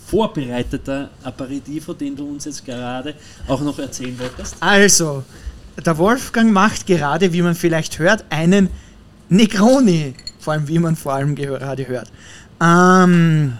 [0.05, 3.15] vorbereiteter Aperitivo, den du uns jetzt gerade
[3.47, 4.55] auch noch erzählen wolltest?
[4.59, 5.23] Also,
[5.83, 8.69] der Wolfgang macht gerade, wie man vielleicht hört, einen
[9.29, 10.13] Negroni.
[10.39, 12.11] Vor allem, wie man vor allem gerade hört.
[12.61, 13.53] Ähm,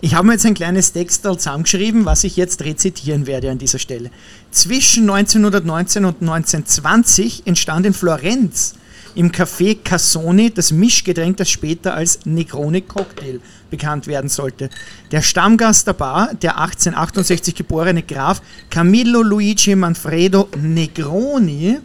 [0.00, 3.78] ich habe mir jetzt ein kleines Text zusammengeschrieben, was ich jetzt rezitieren werde an dieser
[3.78, 4.10] Stelle.
[4.50, 8.74] Zwischen 1919 und 1920 entstand in Florenz
[9.16, 13.40] im Café Cassoni das Mischgetränk, das später als Negroni Cocktail
[13.70, 14.70] bekannt werden sollte.
[15.10, 21.78] Der Stammgast der Bar, der 1868 geborene Graf Camillo Luigi Manfredo Negroni,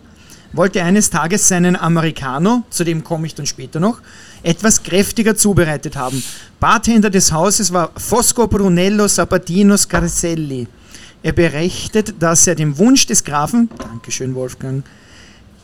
[0.53, 4.01] wollte eines Tages seinen Americano, zu dem komme ich dann später noch,
[4.43, 6.21] etwas kräftiger zubereitet haben.
[6.59, 10.67] Bartender des Hauses war Fosco Brunello Sabatino Scarselli.
[11.23, 14.83] Er berichtet, dass er dem Wunsch des Grafen, Dankeschön Wolfgang,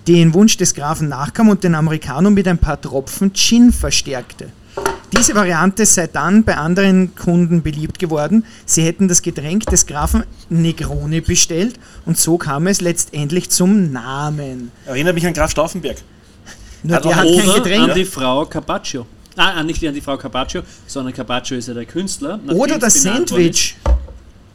[0.07, 4.49] den Wunsch des Grafen nachkam und den Americano mit ein paar Tropfen Gin verstärkte.
[5.15, 8.45] Diese Variante sei dann bei anderen Kunden beliebt geworden.
[8.65, 14.71] Sie hätten das Getränk des Grafen Negroni bestellt und so kam es letztendlich zum Namen.
[14.85, 15.97] Erinnert mich an Graf Stauffenberg.
[16.83, 17.89] Nur Hat der hat kein Getränk.
[17.89, 19.05] an die Frau Carpaccio.
[19.35, 22.39] Ah, nicht an die Frau Carpaccio, sondern Carpaccio ist ja der Künstler.
[22.49, 23.75] Oder das Sandwich.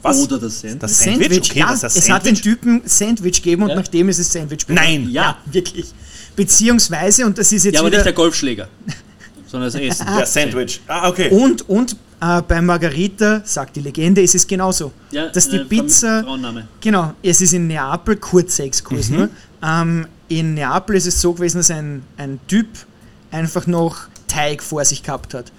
[0.03, 0.19] Was?
[0.19, 0.81] Oder das Sandwich.
[0.81, 1.51] Das Sandwich?
[1.51, 2.43] Okay, ja, was ist das es hat den Sandwich?
[2.43, 3.77] Typen Sandwich gegeben und Ja.
[3.77, 4.75] nachdem ist es Sandwich geworden.
[4.85, 5.09] Nein.
[5.11, 5.93] Ja, wirklich.
[6.35, 7.99] Beziehungsweise, und das ist jetzt Ja, aber wieder...
[7.99, 8.69] nicht der Golfschläger,
[9.47, 10.07] sondern das Essen.
[10.17, 10.81] Der Sandwich.
[10.89, 11.31] Ah, okay.
[11.31, 14.93] Und, und äh, bei Margarita, sagt die Legende, ist es genauso.
[15.11, 16.67] Ja, dass die äh, Pizza, Frauenname.
[16.81, 19.17] genau, es ist in Neapel, kurzer Exkurs Mhm.
[19.17, 19.29] nur,
[19.63, 22.67] ähm, in Neapel ist es so gewesen, dass ein, ein Typ
[23.31, 25.53] einfach noch Teig vor sich gehabt hat.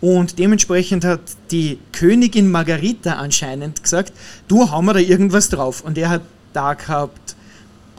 [0.00, 1.20] Und dementsprechend hat
[1.50, 4.12] die Königin Margarita anscheinend gesagt,
[4.46, 5.80] du hau mir da irgendwas drauf.
[5.80, 6.22] Und er hat
[6.52, 7.34] da gehabt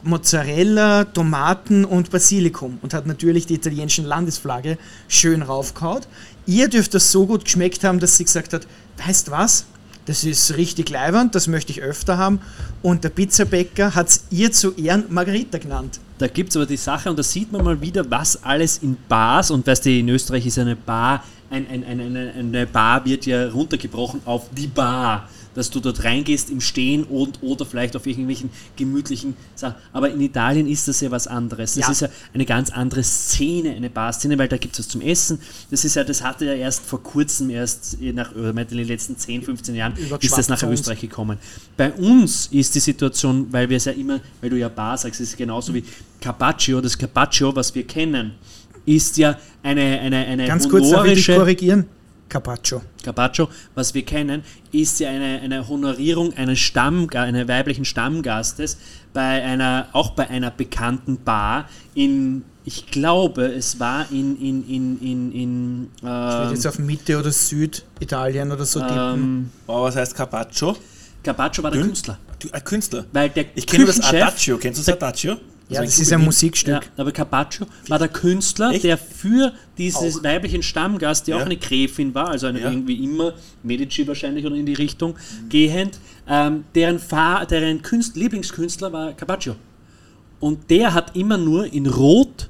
[0.03, 4.77] Mozzarella, Tomaten und Basilikum und hat natürlich die italienische Landesflagge
[5.07, 6.07] schön raufgehaut.
[6.45, 8.65] Ihr dürft das so gut geschmeckt haben, dass sie gesagt hat,
[9.05, 9.65] weißt was,
[10.05, 12.39] das ist richtig leibernd, das möchte ich öfter haben.
[12.81, 15.99] Und der Pizzabäcker hat es ihr zu Ehren Margarita genannt.
[16.17, 18.97] Da gibt es aber die Sache, und da sieht man mal wieder, was alles in
[19.07, 23.05] Bars, und weißt du, in Österreich ist eine Bar, ein, ein, ein, eine, eine Bar
[23.05, 27.95] wird ja runtergebrochen auf die Bar, dass du dort reingehst im Stehen und oder vielleicht
[27.95, 29.75] auf irgendwelchen gemütlichen Sachen.
[29.91, 31.73] Aber in Italien ist das ja was anderes.
[31.73, 31.91] Das Ja.
[31.91, 35.39] ist ja eine ganz andere Szene, eine Barszene, weil da gibt es was zum Essen.
[35.71, 39.17] Das ist ja, das hatte ja erst vor kurzem, erst nach oder in den letzten
[39.17, 40.61] 10, 15 Jahren, ist das nach.
[40.63, 41.37] Österreich gekommen.
[41.77, 45.19] Bei uns ist die Situation, weil wir es ja immer, weil du ja Bar sagst,
[45.19, 45.83] ist es genauso wie
[46.21, 46.79] Carpaccio.
[46.79, 48.33] Das Carpaccio, was wir kennen,
[48.85, 51.85] ist ja eine, eine, eine Ganz kurz darf ich dich korrigieren.
[52.29, 52.83] Carpaccio.
[53.03, 58.77] Carpaccio, was wir kennen, ist ja eine, eine Honorierung eines Stamm, eines weiblichen Stammgastes
[59.13, 64.99] bei einer, auch bei einer bekannten Bar in, ich glaube, es war in, in, in,
[65.01, 68.97] in, in Ich ähm, jetzt auf Mitte oder Süditalien oder so tippen.
[69.15, 70.77] ähm, Oh, was heißt Carpaccio?
[71.23, 71.81] Carpaccio war der?
[71.81, 72.19] Künstler.
[72.37, 73.05] Du, ein Künstler.
[73.11, 74.57] Weil der Ich kenne das Adagio.
[74.57, 75.37] Kennst du das Adagio?
[75.69, 76.83] Ja, ein das ist ein in Musikstück.
[76.83, 78.83] Ja, aber Carpaccio war der Künstler, Echt?
[78.83, 81.37] der für dieses weiblichen Stammgast, die Ja.
[81.37, 82.71] auch eine Gräfin war, also eine Ja.
[82.71, 85.15] irgendwie immer Medici wahrscheinlich oder in die Richtung
[85.49, 89.55] gehend, ähm, deren, Fa deren Künst Lieblingskünstler war Carpaccio.
[90.39, 92.49] Und der hat immer nur in Rot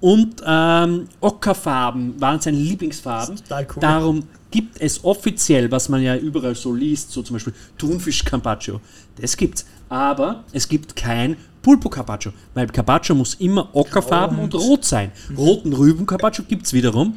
[0.00, 3.36] und ähm, Ockerfarben waren seine Lieblingsfarben.
[3.50, 3.64] cool.
[3.80, 8.80] Darum gibt es offiziell, was man ja überall so liest, so zum Beispiel Thunfisch Carpaccio.
[9.20, 9.64] Das gibt's.
[9.88, 15.12] Aber es gibt kein Pulpo Carpaccio, weil Carpaccio muss immer ockerfarben und, rot sein.
[15.36, 17.16] Roten Rüben Carpaccio gibt es wiederum.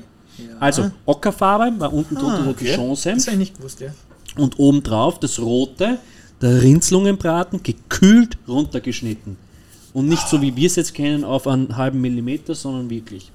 [0.59, 2.75] Also Ockerfarbe war unten drunter ah, okay.
[2.75, 3.93] Dijon-Senf Das habe ich nicht gewusst, ja.
[4.35, 5.99] und obendrauf das rote,
[6.41, 9.37] der Rindslungenbraten, gekühlt runtergeschnitten.
[9.93, 13.31] Und nicht so wie wir es jetzt kennen auf einen halben Millimeter, sondern wirklich.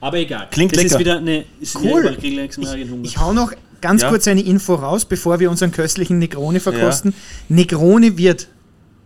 [0.00, 0.48] Aber egal.
[0.50, 0.94] Klingt das lecker.
[0.94, 1.44] ist wieder eine.
[1.60, 2.16] Ist Cool.
[2.16, 3.04] Hunger.
[3.04, 4.08] Ich hau noch ganz Ja.
[4.08, 7.14] kurz eine Info raus, bevor wir unseren köstlichen Negroni verkosten.
[7.48, 8.48] Negroni wird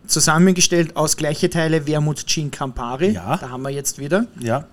[0.06, 3.10] zusammengestellt aus gleiche Teile Wermut Gin Campari.
[3.12, 3.36] Ja.
[3.38, 4.26] Da haben wir jetzt wieder.
[4.40, 4.66] Ja.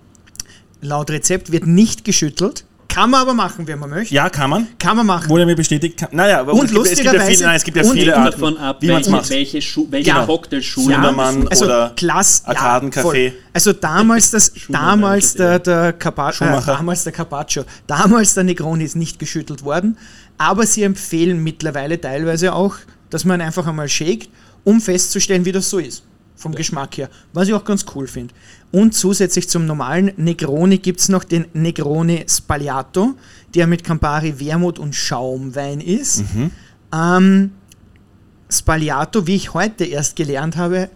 [0.82, 2.66] Laut Rezept wird nicht geschüttelt.
[2.94, 4.14] Kann man aber machen, wenn man möchte.
[4.14, 4.68] ja, kann man.
[4.78, 5.30] Kann man machen.
[5.30, 5.98] Wurde mir bestätigt.
[5.98, 8.16] Kann, naja, aber Und es gibt, es gibt ja viele, nein, es gibt ja viele
[8.18, 9.30] Arten, davon ab, wie man es welche, macht.
[9.30, 10.26] welche, Schu welche Ja.
[10.26, 13.02] Cocktailschule Ja, man also oder Klass, Arkadencafé.
[13.02, 13.34] voll.
[13.54, 18.96] Also damals das, damals der, der, Carpa äh, damals der Carpaccio, damals der Negroni ist
[18.96, 19.98] nicht geschüttelt worden,
[20.38, 22.76] aber sie empfehlen mittlerweile teilweise auch,
[23.10, 24.30] dass man einfach einmal shakt,
[24.64, 26.04] um festzustellen, wie das so ist.
[26.42, 27.08] Vom Geschmack her.
[27.34, 28.34] Was ich auch ganz cool finde.
[28.72, 33.14] Und zusätzlich zum normalen Negroni gibt es noch den Negroni Spagliato,
[33.54, 36.24] der mit Campari, Wermut und Schaumwein ist.
[36.92, 37.52] Ähm,
[38.50, 40.90] Spagliato, wie ich heute erst gelernt habe,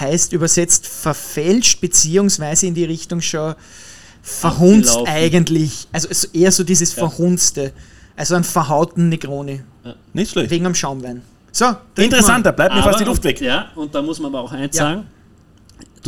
[0.00, 3.54] heißt übersetzt verfälscht, beziehungsweise in die Richtung schon
[4.22, 5.12] verhunzt Abgelaufen.
[5.12, 5.88] eigentlich.
[5.92, 7.72] Also eher so dieses Verhunzte.
[8.16, 9.60] Also einen verhauten Negroni.
[10.14, 10.50] Nicht schlecht.
[10.50, 11.22] Wegen am Schaumwein.
[11.58, 13.40] So, trinken Interessanter, bleibt mir Aber- fast die Luft weg.
[13.40, 14.84] Ja, und da muss man aber auch eins Ja.
[14.84, 15.06] sagen.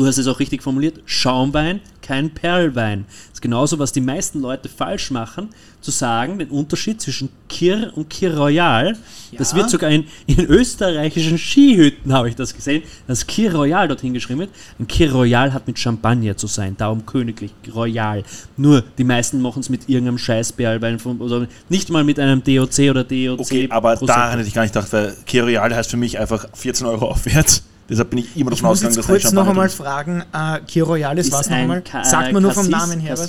[0.01, 1.03] Du hast es auch richtig formuliert.
[1.05, 3.05] Schaumwein, kein Perlwein.
[3.07, 5.51] Das ist genauso, was die meisten Leute falsch machen,
[5.83, 8.97] zu sagen, den Unterschied zwischen Kir und Kir Royal.
[9.37, 9.59] Das Ja.
[9.59, 14.41] wird sogar in, in österreichischen Skihütten, habe ich das gesehen, dass Kir Royal dorthin geschrieben
[14.41, 14.51] wird.
[14.79, 18.23] Ein Kir Royal hat mit Champagner zu sein, darum königlich, Royal.
[18.57, 22.43] Nur die meisten machen es mit irgendeinem scheiß Perlwein vom- oder nicht mal mit einem
[22.43, 23.39] DOC oder DOC.
[23.41, 24.07] Okay, aber Prosecco.
[24.19, 27.65] daran hätte ich gar nicht gedacht, weil Kirial heißt für mich einfach 14 Euro aufwärts.
[27.91, 30.85] Deshalb bin ich immer davon muss ausgegangen, dass ein kurz noch einmal fragen, äh, Kir
[30.85, 31.83] Royales, was noch ein einmal?
[32.05, 33.29] Sagt man nur vom Namen her was?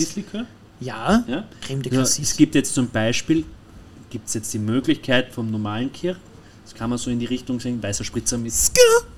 [0.79, 1.43] Ja, Ja?
[1.61, 2.29] Creme de Ja, Cassis.
[2.29, 3.43] es gibt jetzt zum Beispiel
[4.11, 6.17] gibt's jetzt die Möglichkeit vom normalen Kirch,
[6.63, 8.53] das kann man so in die Richtung sehen, weißer Spritzer mit.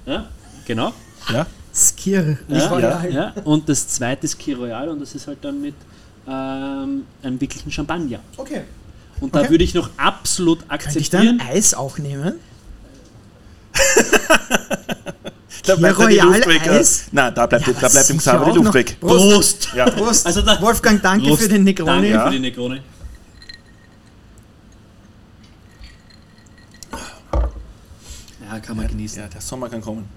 [0.05, 0.27] Ja,
[0.65, 0.93] genau.
[1.31, 1.45] Ja?
[1.73, 3.11] Skir Ja, Royal.
[3.11, 3.33] ja.
[3.43, 5.73] Und das zweite ist Kir Royal und das ist halt dann mit
[6.27, 8.19] ähm, einem wirklichen Champagner.
[8.37, 8.61] Okay.
[9.19, 9.49] Und da Okay.
[9.49, 11.37] würde ich noch absolut Könnte ich akzeptieren.
[11.39, 12.35] dann Eis auch nehmen?
[15.65, 16.67] Da bleibt ja die Royal Luft weg.
[16.67, 17.05] Eis?
[17.11, 18.73] Nein, da bleibt, Ja, da bleibt im sicher Xaver die Luft noch.
[18.73, 18.97] weg.
[18.99, 19.69] Prost!
[19.75, 19.89] Ja.
[19.89, 20.25] Prost.
[20.25, 21.43] Also da- Wolfgang, danke Prost.
[21.43, 21.89] für den Negroni.
[21.91, 22.25] Danke Ja.
[22.25, 22.81] für die Negroni.
[28.49, 29.21] Ja, kann man genießen.
[29.21, 30.07] Ja, der Sommer kann kommen.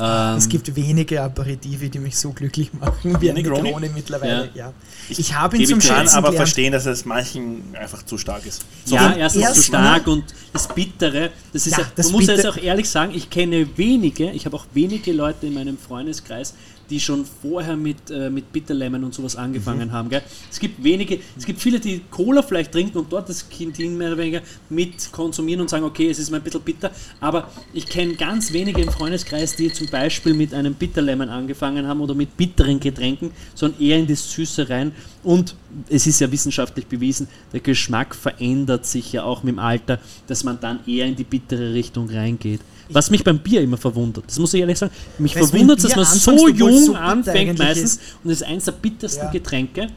[0.00, 3.74] Ähm, Es gibt wenige Aperitive, die mich so glücklich machen wie ein Negroni?
[3.94, 4.48] Mittlerweile.
[4.54, 4.72] Ja.
[5.08, 6.36] Ich Ich, habe ihn zum Ich kann Schätzen aber gelernt.
[6.48, 8.62] verstehen, dass es manchen einfach zu stark ist.
[8.84, 12.12] So, ja, erstens zu ersten- stark und das Bittere, das ist Ja, ja, das man
[12.20, 15.76] muss jetzt auch ehrlich sagen, ich kenne wenige, ich habe auch wenige Leute in meinem
[15.76, 16.54] Freundeskreis,
[16.90, 20.08] die schon vorher mit, äh, mit Bitterlemon und sowas angefangen haben.
[20.08, 20.22] Gell?
[20.50, 24.08] Es gibt wenige, es gibt viele, die Cola vielleicht trinken und dort das Kintin mehr
[24.08, 27.86] oder weniger mit konsumieren und sagen, okay, es ist mal ein bisschen bitter, aber ich
[27.86, 32.36] kenne ganz wenige im Freundeskreis, die zum Beispiel mit einem Bitterlemon angefangen haben oder mit
[32.36, 35.54] bitteren Getränken, sondern eher in das Süße rein und
[35.88, 40.44] es ist ja wissenschaftlich bewiesen, der Geschmack verändert sich ja auch mit dem Alter, dass
[40.44, 42.60] man dann eher in die bittere Richtung reingeht.
[42.90, 45.94] Was mich beim Bier immer verwundert, das muss ich ehrlich sagen, mich Weißt verwundert, dass
[45.94, 48.00] man so jung so anfängt meistens ist.
[48.24, 49.30] und es ist eines der bittersten Ja.
[49.30, 49.88] Getränke,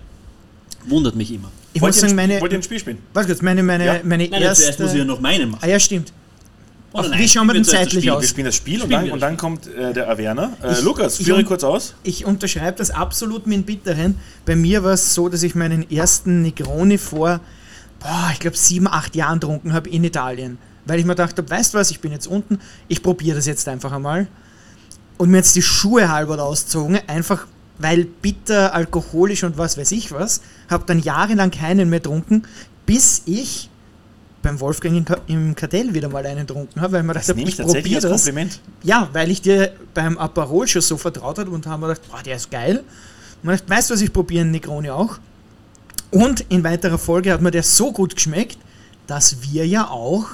[0.87, 1.49] wundert mich immer.
[1.73, 2.97] Ich wollt, muss ihr sagen, ein, meine, wollt ihr ein Spiel spielen?
[3.13, 3.99] warte kurz, meine, meine, Ja.
[4.03, 4.63] meine Nein, erste...
[4.63, 5.61] zuerst muss ich ja noch meinen machen.
[5.63, 6.11] ah ja, stimmt.
[6.93, 8.11] Ach, nein, wie schauen wir spielen denn zeitlich Spiel.
[8.11, 8.21] aus?
[8.21, 10.51] Wir spielen das Spiel und Spielen dann, wir und dann kommt äh, der Averna.
[10.61, 11.95] Äh, Ich- Lukas, ich führe un- kurz aus.
[12.03, 14.15] Ich unterschreibe das absolut mit dem Bitteren.
[14.45, 17.39] Bei mir war es so, dass ich meinen ersten Negroni vor,
[18.01, 20.57] boah, ich glaube, sieben, acht Jahren getrunken habe in Italien.
[20.85, 23.45] Weil ich mir gedacht habe, weißt du was, ich bin jetzt unten, ich probiere das
[23.45, 24.27] jetzt einfach einmal.
[25.17, 27.45] Und mir jetzt die Schuhe halber ausgezogen, einfach
[27.77, 30.41] weil bitter, alkoholisch und was weiß ich was.
[30.69, 32.43] Habe dann jahrelang keinen mehr getrunken,
[32.85, 33.69] bis ich
[34.43, 37.41] beim Wolfgang im Ka- im Kartell wieder mal einen getrunken habe, weil man Das dachte,
[37.41, 38.11] ich probiere das.
[38.23, 38.59] Kompliment.
[38.83, 42.23] Ja, weil ich dir beim Aperol schon so vertraut habe und haben wir gedacht, boah,
[42.23, 42.77] der ist geil.
[42.79, 45.19] Und man dachte, weißt du was, ich probiere einen Negroni auch.
[46.09, 48.57] Und in weiterer Folge hat mir der so gut geschmeckt,
[49.07, 50.25] dass wir ja auch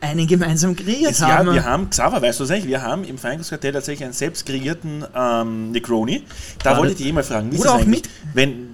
[0.00, 1.52] einen gemeinsam kreiert ja, haben.
[1.52, 2.66] wir haben, Xaver, weißt du das eigentlich?
[2.68, 6.24] Wir haben im Feinkostkartell tatsächlich einen selbst kreierten ähm, Negroni.
[6.62, 8.68] Da wollte das- ich dich eh mal fragen, wie ist Oder das auch mit- Wenn,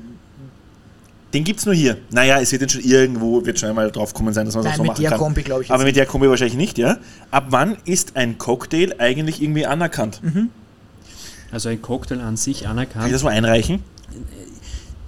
[1.32, 1.98] den gibt es nur hier.
[2.10, 4.72] Naja, es wird dann schon irgendwo, wird schon einmal drauf kommen sein, dass man das
[4.72, 5.18] Nein, so mit machen der kann.
[5.18, 5.70] Kombi, glaube ich.
[5.70, 6.98] Aber mit der Kombi wahrscheinlich nicht, ja?
[7.30, 10.20] Ab wann ist ein Cocktail eigentlich irgendwie anerkannt?
[10.22, 10.50] Mhm.
[11.50, 13.12] Also ein Cocktail an sich Kann ich anerkannt.
[13.14, 13.82] das mal einreichen?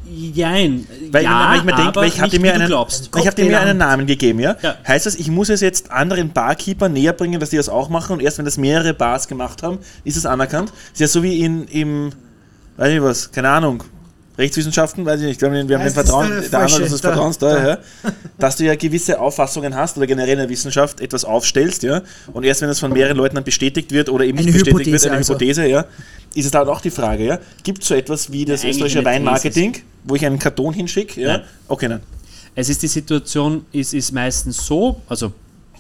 [0.09, 0.87] Jein.
[1.11, 3.61] Weil, ja, weil ich mir denke, weil ich nicht, mir einen, ich habe dir mir
[3.61, 4.57] einen Namen gegeben, ja?
[4.63, 4.77] Ja.
[4.87, 8.15] Heißt das, ich muss es jetzt anderen Barkeeper näher bringen, dass die das auch machen
[8.15, 10.73] und erst wenn das mehrere Bars gemacht haben, ist es anerkannt?
[10.93, 12.13] ist ja so wie in, im,
[12.77, 13.83] weiß ich was, keine Ahnung,
[14.39, 16.82] Rechtswissenschaften, weiß ich nicht, wir haben den, wir haben den Vertrauen, der der andere falsche,
[16.84, 18.12] ist das da- Vertrauenssteuer, ja?
[18.39, 22.45] dass du ja gewisse Auffassungen hast oder generell in der Wissenschaft etwas aufstellst, ja, und
[22.45, 24.93] erst wenn das von mehreren Leuten dann bestätigt wird oder eben nicht Eine bestätigt Hypothese
[25.05, 25.32] wird, eine also.
[25.34, 25.84] Hypothese, ja,
[26.34, 29.05] ist es dann auch die Frage, ja, gibt es so etwas wie das Ja, österreichische.
[29.05, 31.39] Weinmarketing, wo ich einen Karton hinschicke, ja?
[31.39, 31.43] Nein.
[31.68, 32.01] Okay, nein.
[32.55, 35.32] Es ist die Situation, ist, ist meistens so, also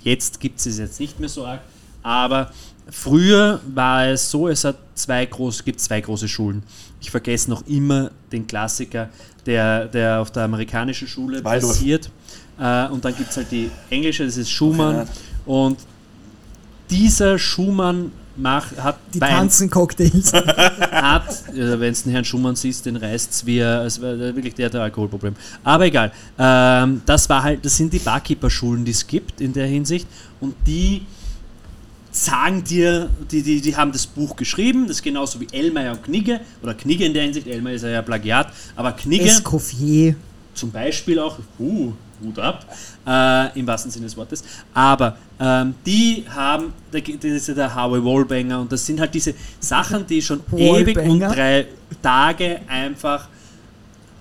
[0.02, 1.60] jetzt gibt es es jetzt nicht mehr so arg,
[2.02, 2.50] aber
[2.90, 6.62] früher war es so, es hat zwei groß, gibt zwei große Schulen.
[7.00, 9.08] Ich vergesse noch immer den Klassiker,
[9.44, 11.72] der, der auf der amerikanischen Schule Waldorf.
[11.72, 12.10] passiert.
[12.58, 15.06] Äh, und dann gibt es halt die englische, das ist Schumann.
[15.44, 15.78] Und
[16.90, 20.32] dieser Schumann macht, hat Die Wein- tanzen Cocktails.
[20.90, 24.16] hat, äh, wenn du den Herrn Schumann siehst, den reißt es wie, er- es war
[24.18, 25.34] wirklich der hat ein Alkoholproblem.
[25.64, 26.12] Aber egal.
[26.38, 30.06] Ähm, das war halt, das sind die Barkeeper-Schulen, die es gibt in der Hinsicht
[30.40, 31.02] und die
[32.16, 36.02] sagen dir, die, die, die haben das Buch geschrieben, das ist genauso wie Elmeier und
[36.02, 40.16] Knigge, oder Knigge in der Hinsicht, Elmeier ist ja Plagiat, aber Knigge Escoffier.
[40.54, 41.92] zum Beispiel auch, uh,
[42.22, 42.64] Hut ab,
[43.06, 44.42] äh, im wahrsten Sinne des Wortes,
[44.72, 49.34] aber ähm, die haben, das ist ja der Harvey Wallbanger und das sind halt diese
[49.60, 51.28] Sachen, die schon ewig und Wallbanger?
[51.34, 51.66] drei
[52.02, 53.28] Tage einfach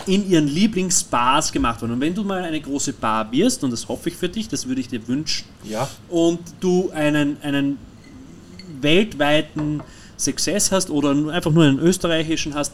[0.07, 1.93] in ihren Lieblingsbars gemacht wurden.
[1.93, 4.67] Und wenn du mal eine große Bar wirst, und das hoffe ich für dich, das
[4.67, 5.87] würde ich dir wünschen, Ja.
[6.09, 7.77] und du einen, einen
[8.81, 9.81] weltweiten
[10.17, 12.71] Success hast oder einfach nur einen österreichischen hast,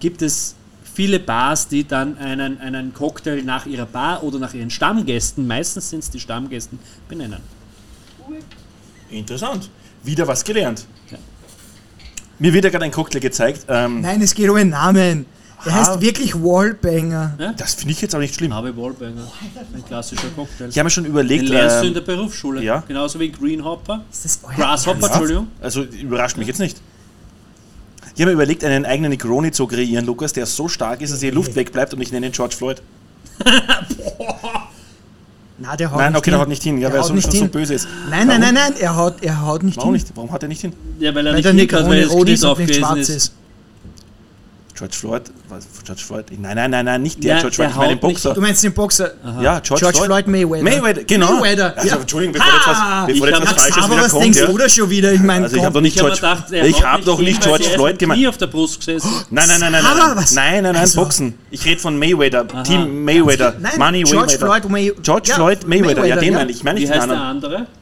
[0.00, 0.54] gibt es
[0.94, 5.90] viele Bars, die dann einen, einen Cocktail nach ihrer Bar oder nach ihren Stammgästen, meistens
[5.90, 6.78] sind es die Stammgästen,
[7.08, 7.40] benennen.
[9.10, 9.70] Interessant.
[10.02, 10.86] Wieder was gelernt.
[11.10, 11.18] Ja.
[12.38, 13.66] Mir wird ja gerade ein Cocktail gezeigt.
[13.68, 15.26] Ähm, Nein, es geht um einen Namen.
[15.64, 17.54] Der heißt wirklich Wallbanger.
[17.56, 18.54] Das finde ich jetzt auch nicht schlimm.
[18.54, 19.26] Harvey Wallbanger.
[19.74, 20.68] Ein klassischer Cocktail.
[20.68, 22.62] Ich habe mir schon Den überlegt, lernst du in ähm, der Berufsschule.
[22.62, 22.82] ja.
[22.88, 24.04] Genauso wie Greenhopper.
[24.10, 25.06] Ist das euer Grasshopper?
[25.06, 25.48] Entschuldigung.
[25.60, 26.80] also überrascht mich jetzt nicht.
[28.14, 31.20] Ich habe mir überlegt, einen eigenen Negroni zu kreieren, Lukas, der so stark ist, dass
[31.20, 32.82] die Luft wegbleibt und ich nenne ihn George Floyd.
[35.58, 36.32] Na, der haut Nein, nicht okay, hin.
[36.32, 37.86] der haut nicht hin, ja, weil er so, nicht schon so böse ist.
[38.08, 38.54] Nein, nein, Warum?
[38.54, 40.02] nein, nein, er haut, er haut nicht Warum hin.
[40.02, 40.16] nicht?
[40.16, 40.72] Warum hat er nicht hin?
[40.98, 43.08] Ja, weil er Weil nicht der hin kann, weil drauf nicht schwarz ist.
[43.10, 43.34] ist.
[44.80, 45.22] George Floyd?
[45.50, 46.24] Was, George Floyd?
[46.38, 48.32] Nein, nein, nein, nein, nicht der Ja, George der Floyd, ich meine den nicht- Boxer.
[48.34, 49.10] Du meinst den Boxer?
[49.42, 50.62] Ja, George, George Floyd Mayweather.
[50.64, 51.32] Mayweather, genau.
[51.34, 51.96] Mayweather, Also.
[51.98, 54.24] Entschuldigung, bevor jetzt was, bevor ich jetzt hab was Falsches Aber wieder was kommt.
[54.24, 54.46] denkst Ja.
[54.46, 55.12] du da schon wieder?
[55.12, 57.08] Ich meine, Also ich habe doch nicht Ich habe mir George, gedacht, ich habe nicht
[57.08, 58.18] doch nicht George Floyd gemeint.
[58.18, 59.10] Knie auf der Brust gesessen.
[59.30, 60.32] Nein, nein, nein, nein, nein, was?
[60.32, 61.34] nein, nein, nein, Also- Boxen.
[61.50, 64.46] Ich rede von Mayweather, Team Mayweather, Nein, Money George Mayweather.
[64.60, 66.56] Floyd May George Floyd Mayweather, ja, den meine ich.
[66.58, 67.52] Ich meine Wie nicht den heißt der anderen.
[67.60, 67.79] andere?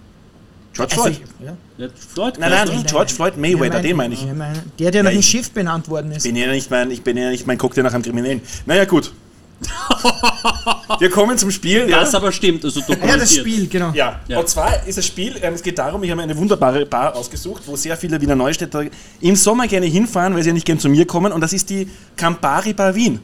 [0.78, 1.20] George Also, Floyd.
[1.44, 1.56] ja.
[1.78, 2.82] Der Floyd Nein, nein, er?
[2.84, 4.24] George Floyd Mayweather, Ja, den meine ich.
[4.24, 6.22] ja, mein- Der, der nach Ja, dem ich- Schiff benannt worden ist.
[6.22, 8.40] bin ja nicht mein, ich bin ja nicht mein Cocktail nach einem Kriminellen.
[8.64, 9.12] Naja, gut.
[11.00, 11.88] Wir kommen zum Spiel.
[11.88, 12.00] Ja.
[12.00, 13.34] Das aber stimmt, also Ja, das.
[13.34, 13.90] Spiel, genau.
[13.92, 14.20] Ja.
[14.28, 14.38] Ja.
[14.38, 17.16] und zwar ist das Spiel, ähm, es geht darum, ich habe mir eine wunderbare Bar
[17.16, 18.84] ausgesucht, wo sehr viele Wiener Neustädter
[19.20, 21.68] im Sommer gerne hinfahren, weil sie ja nicht gern zu mir kommen, und das ist
[21.70, 23.18] die Campari Bar Wien.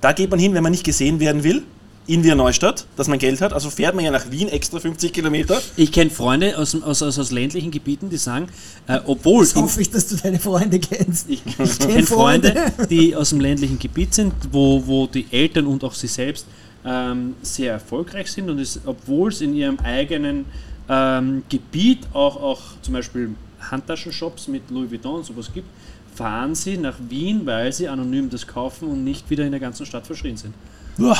[0.00, 1.62] Da geht man hin, wenn man nicht gesehen werden will,
[2.10, 5.12] in Wiener Neustadt, dass man Geld hat, also fährt man ja nach Wien extra 50
[5.12, 5.60] Kilometer.
[5.76, 8.48] Ich kenne Freunde aus, aus, aus, aus ländlichen Gebieten, die sagen,
[8.88, 11.30] äh, obwohl Jetzt hoffe ich, dass du deine Freunde kennst.
[11.30, 12.86] ich, ich kenne Freunde, Freunde.
[12.88, 16.46] die aus dem ländlichen Gebiet sind, wo, wo die Eltern und auch sie selbst
[16.84, 20.46] ähm, sehr erfolgreich sind und es, obwohl es in ihrem eigenen
[20.88, 23.30] ähm, Gebiet auch, auch zum Beispiel
[23.70, 25.68] Handtaschenshops mit Louis Vuitton und sowas gibt,
[26.16, 29.86] fahren sie nach Wien, weil sie anonym das kaufen und nicht wieder in der ganzen
[29.86, 30.54] Stadt verschrien sind.
[30.98, 31.16] Uah.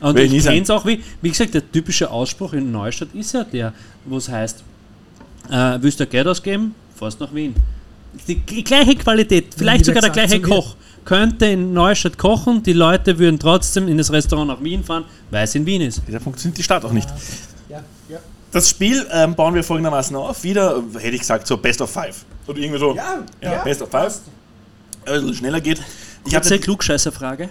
[0.00, 3.34] Und Will ich kenne es auch, wie, wie gesagt, der typische Ausspruch in Neustadt ist
[3.34, 3.72] ja der,
[4.04, 4.64] wo es heißt,
[5.50, 7.54] äh, willst du Geld ausgeben, fährst nach Wien.
[8.26, 10.74] Die, die gleiche Qualität, vielleicht sogar der gleiche Koch,
[11.04, 15.44] könnte in Neustadt kochen, die Leute würden trotzdem in das Restaurant nach Wien fahren, weil
[15.44, 16.02] es in Wien ist.
[16.06, 17.08] Dieser funktioniert die Stadt auch nicht.
[17.68, 18.18] Ja, ja.
[18.50, 20.42] Das Spiel ähm, bauen wir folgendermaßen auf.
[20.42, 22.24] Wieder, äh, hätte ich gesagt, so Best of Five.
[22.46, 22.94] Oder irgendwie so.
[22.94, 24.20] Ja, ja, ja, Best of Five.
[25.04, 25.80] Äh, ein bisschen schneller geht.
[26.26, 27.50] Ich habe Klugscheißerfrage.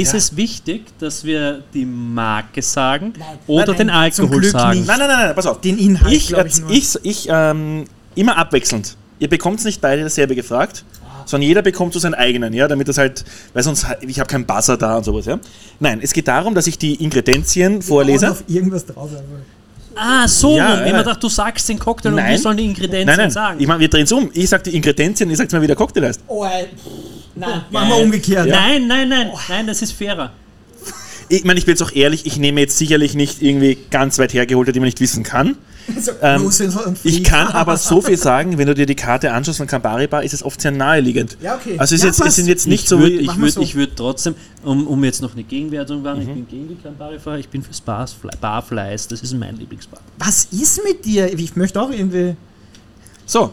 [0.00, 0.18] Ist Ja.
[0.18, 3.38] es wichtig, dass wir die Marke sagen Nein.
[3.46, 4.78] oder Nein, den nein, zum Alkohol Glück sagen?
[4.78, 4.86] nicht.
[4.88, 5.60] Nein, nein, nein, nein, pass auf.
[5.60, 7.84] Den Inhalt, ich, ich, ich, ich ähm,
[8.14, 8.96] immer abwechselnd.
[9.18, 10.84] Ihr bekommt nicht beide dasselbe gefragt,
[11.26, 14.46] sondern jeder bekommt so seinen eigenen, ja, damit das halt, weil sonst, ich habe keinen
[14.46, 15.38] Buzzer da und sowas, ja.
[15.80, 18.30] Nein, es geht darum, dass ich die Ingredienzien Hauen vorlese.
[18.30, 19.10] auf irgendwas drauf.
[19.10, 19.24] einfach.
[20.00, 20.78] Ah, so Ja, rum.
[20.80, 20.84] ja.
[20.86, 22.30] Immer dachte, du sagst den Cocktail und Nein.
[22.30, 23.60] wir sollen die Ingredienzien Nein, nein, sagen.
[23.60, 24.30] ich meine, wir drehen es um.
[24.32, 26.20] Ich sage die Ingredienzien, ihr sagt mir, wie der Cocktail heißt.
[26.28, 26.66] Oh, ey.
[27.38, 28.48] Nein, machen wir umgekehrt.
[28.48, 30.32] Nein, nein, nein, nein, das ist fairer.
[31.30, 34.32] Ich meine, ich bin jetzt auch ehrlich, ich nehme jetzt sicherlich nicht irgendwie ganz weit
[34.32, 35.56] hergeholte, die man nicht wissen kann.
[36.00, 39.32] So, Ähm, und- und Ich kann aber so viel sagen, wenn du dir die Karte
[39.32, 41.36] anschaust von Campari Bar, ist es oft sehr naheliegend.
[41.40, 41.78] Ja, okay.
[41.78, 43.60] Also es, ist Ja, jetzt, es sind jetzt nicht ich so würd, ich würde so.
[43.62, 44.34] ich würd trotzdem,
[44.64, 46.28] um, um jetzt noch eine Gegenwertung zu machen, Mhm.
[46.28, 50.00] ich bin gegen die Campari-Fahrer, ich bin fürs Barfle Barfleiß, das ist mein Lieblingsbar.
[50.18, 51.32] Was ist mit dir?
[51.32, 52.36] Ich möchte auch irgendwie.
[53.26, 53.52] So,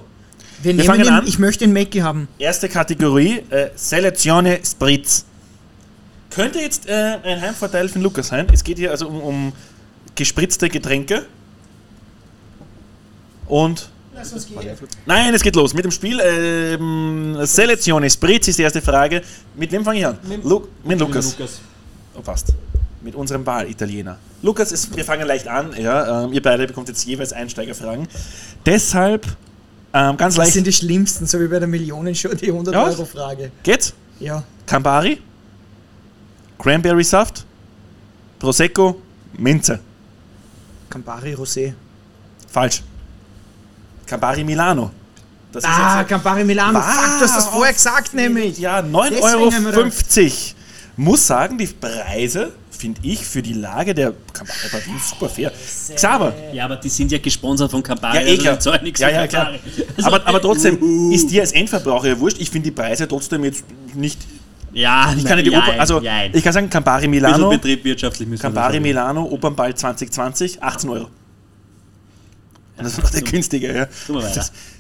[0.66, 1.28] Wir, nehmen fangen den, an.
[1.28, 2.28] Ich möchte den Mackie haben.
[2.40, 5.26] erste Kategorie, äh, Selezione Spritz.
[6.32, 8.48] Könnte jetzt äh, ein Heimvorteil für Lukas sein.
[8.52, 9.54] Es geht hier also um, um
[10.16, 11.26] gespritzte Getränke.
[13.46, 14.58] Und Lass uns gehen.
[15.06, 16.20] Nein, es geht los mit dem Spiel.
[16.20, 19.22] Ähm, Selezione Spritz ist die erste Frage.
[19.56, 20.18] Mit wem fange ich an?
[20.44, 21.38] Lu mit Lukas.
[22.18, 22.54] Oh, fast.
[23.02, 24.18] Mit unserem Wahl-Italiener.
[24.42, 25.76] Lukas, ist, wir fangen leicht an.
[25.80, 28.08] Ja, ähm, ihr beide bekommt jetzt jeweils Einsteigerfragen.
[28.66, 29.28] Deshalb
[29.96, 30.54] ähm, ganz Das leicht.
[30.54, 32.54] sind die schlimmsten, so wie bei der Millionenshow, die Ja.
[32.54, 33.52] 100-Euro-Frage.
[33.64, 33.94] Geht's?
[34.20, 34.44] Ja.
[34.66, 35.22] Campari,
[36.60, 37.46] Cranberry Saft,
[38.40, 39.02] Prosecco,
[39.38, 39.80] Minze.
[40.90, 41.74] Campari Rosé.
[42.52, 42.82] Falsch.
[44.06, 44.92] Campari Milano.
[45.52, 46.80] Das Ah, Campari Milano.
[46.80, 46.86] Was?
[46.86, 48.58] Fuck, du hast das vorher gesagt, nämlich.
[48.60, 50.56] Ja, Deswegen haben wir 9,50 Euro.
[50.98, 52.52] Muss sagen, die Preise,
[52.86, 55.52] finde ich, für die Lage der Campari Bar Wien super fair.
[55.96, 58.84] Xaver, Ja, aber die sind ja gesponsert von Campari, Ja, eh also klar.
[58.84, 59.54] nichts Ja, ja, klar.
[59.98, 62.40] Also, aber, aber trotzdem uh, ist dir als Endverbraucher ja wurscht.
[62.40, 63.64] Ich finde die Preise trotzdem jetzt
[63.96, 64.20] nicht.
[64.72, 66.30] Ja, Ich kann ja die nein, Oper, also nein.
[66.34, 71.06] ich kann sagen, Campari Milano, bisschen Betrieb wirtschaftlich müssen Campari Milano, Opernball 2020, 18 Euro.
[72.78, 73.88] Und das ist noch der günstige, ja.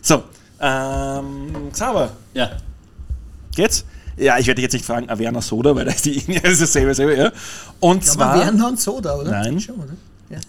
[0.01, 0.23] So,
[0.59, 2.11] ähm, Xaver.
[2.33, 2.51] Ja.
[3.55, 3.85] geht's?
[4.17, 6.61] Ja, ich werde dich jetzt nicht fragen, Averna Soda, weil da ist die das ist
[6.61, 7.31] dasselbe, dasselbe, ja.
[7.79, 9.31] Und Aber zwar Werner und Soda, oder?
[9.31, 9.59] Nein.
[9.59, 9.93] Schon, oder?
[10.29, 10.39] Ja.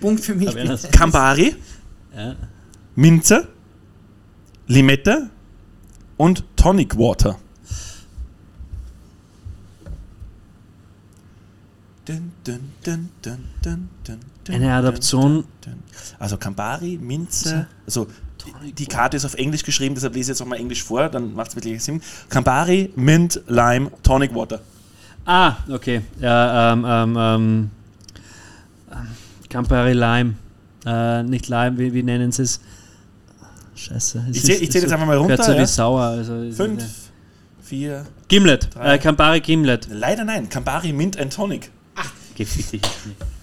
[0.00, 0.48] Punkt für mich.
[0.48, 0.76] Averna.
[0.92, 1.56] Campari,
[2.14, 2.36] ja.
[2.94, 3.48] Minze,
[4.66, 5.30] Limette
[6.16, 7.38] und Tonic Water.
[12.04, 15.82] Dun, dun, dun, dun, dun, dun, dun, Eine Adaption dun, dun.
[16.18, 18.06] Also Campari, Minze, also
[18.78, 21.34] die Karte ist auf Englisch geschrieben, deshalb lese ich jetzt auch mal Englisch vor, dann
[21.34, 22.00] macht es wirklich Sinn.
[22.28, 24.60] Campari, Mint, Lime, Tonic Water.
[25.26, 26.02] Ah, okay.
[26.20, 27.70] Ja, ähm, ähm, ähm,
[29.48, 30.34] Campari Lime.
[30.86, 32.60] Äh, nicht Lime, wie, wie nennen sie es?
[33.74, 34.24] Scheiße.
[34.30, 35.60] es Ich zähl- ist- ich zähl jetzt einfach mal runter, so ja.
[35.62, 36.02] wie sauer.
[36.02, 36.84] Also Fünf,
[37.62, 38.04] vier.
[38.28, 38.74] Gimlet.
[38.74, 38.94] drei.
[38.94, 39.88] Äh, Campari Gimlet.
[39.90, 41.70] Leider nein, Campari, Mint and Tonic.
[42.36, 42.82] Geh fick dich.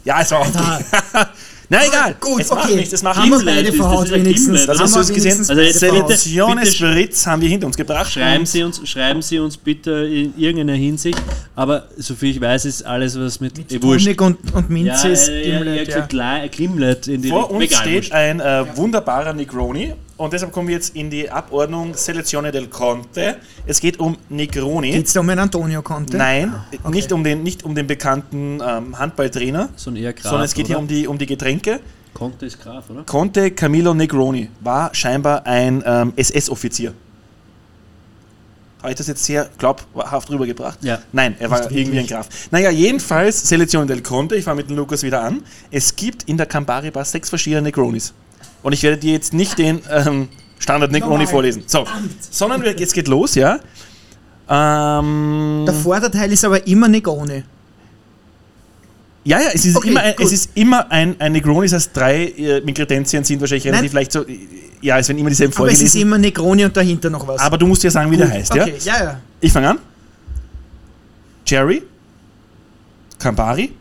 [0.03, 0.45] Ja, ist auch.
[1.72, 2.15] Na egal.
[2.19, 2.76] Gut, es macht okay.
[2.76, 3.56] nichts, es macht Haben wir nichts.
[3.56, 4.68] Beide verhaut ein wenigstens.
[4.68, 5.39] Also Haben hast wir du es gesehen?
[5.39, 8.11] Also jetzt Bitte- Spirits haben wir hinter uns gebracht.
[8.11, 11.18] Schreiben Sie, uns, schreiben Sie uns bitte in irgendeiner Hinsicht,
[11.56, 14.03] aber soviel ich weiß, ist alles, was mit, wurscht.
[14.03, 16.48] Tonic und, und Minze Ja, ist Gimlet, ja, ja.
[16.48, 20.76] Gimlet, in die Vor uns Egal, steht ein äh, wunderbarer Negroni und deshalb kommen wir
[20.76, 23.38] jetzt in die Abordnung Selezione del Conte.
[23.65, 24.91] Es geht um Negroni.
[24.91, 26.15] Geht's da um einen Antonio Conte?
[26.15, 26.53] Nein,
[26.84, 26.91] okay.
[26.91, 30.53] nicht, um den, nicht um den bekannten ähm, Handballtrainer, So ein eher Graf, sondern es
[30.53, 30.84] geht hier oder?
[30.84, 31.80] um die, um die Getränke.
[32.14, 33.03] Conte ist Graf, oder?
[33.03, 36.93] Conte Camillo Negroni war scheinbar ein ähm, SS-Offizier.
[38.84, 40.84] Habe ich das jetzt sehr glaubhaft rübergebracht?
[40.84, 40.99] Ja.
[41.11, 42.27] Nein, er war irgendwie ein Graf.
[42.52, 44.35] Naja, jedenfalls Selektion del Conte.
[44.35, 45.41] Ich fange mit dem Lukas wieder an.
[45.72, 48.14] Es gibt in der Campari Bar sechs verschiedene Negronis.
[48.63, 50.27] Und ich werde dir jetzt nicht den ähm,
[50.59, 51.27] Standard Negroni Normal.
[51.27, 51.63] vorlesen.
[51.65, 51.85] So,
[52.30, 53.59] sondern jetzt geht los, ja.
[54.49, 57.43] Ähm, Der Vorderteil ist aber immer Negroni.
[59.23, 60.26] ja, ja, es ist Okay, immer ein, gut.
[60.26, 63.73] es ist immer ein, ein Negroni, das heißt, drei äh, Inkredenzien sind wahrscheinlich Nein.
[63.76, 64.26] relativ leicht so.
[64.27, 64.38] äh,
[64.81, 67.39] Ja, es werden immer dieselben Aber es ist immer Negroni und dahinter noch was.
[67.39, 68.63] Aber du musst ja sagen, wie der Gut, heißt, ja?
[68.63, 69.03] okay, ja?
[69.03, 69.80] Ja, Ich fange an.
[71.45, 71.81] Cherry,
[73.19, 73.72] Campari,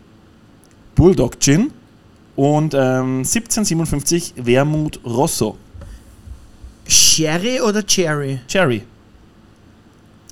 [0.95, 1.70] Bulldog Gin
[2.41, 5.59] und ähm, 1757 Wermut Rosso.
[6.89, 8.41] Sherry oder Cherry?
[8.49, 8.83] Cherry.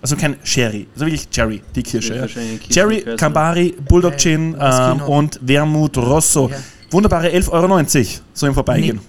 [0.01, 2.15] Also kein Sherry, also wirklich Cherry, die Kirsche.
[2.15, 2.27] Ja.
[2.71, 3.05] Cherry.
[3.19, 6.49] Campari, Bulldog Okay, Gin das ähm, und Wermut Rosso.
[6.49, 6.57] Ja.
[6.91, 9.01] Wunderbare 11,90 Euro, so im Vorbeigehen.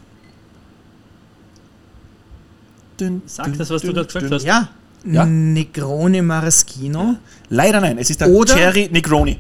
[3.00, 4.44] Dünn, Sag dünn, das, was du dünn, gerade gesagt hast.
[4.44, 4.68] Ja.
[5.06, 5.26] Ja?
[5.26, 7.16] Negroni Maraschino.
[7.48, 9.40] Leider nein, es ist der Oder- Cherry Negroni.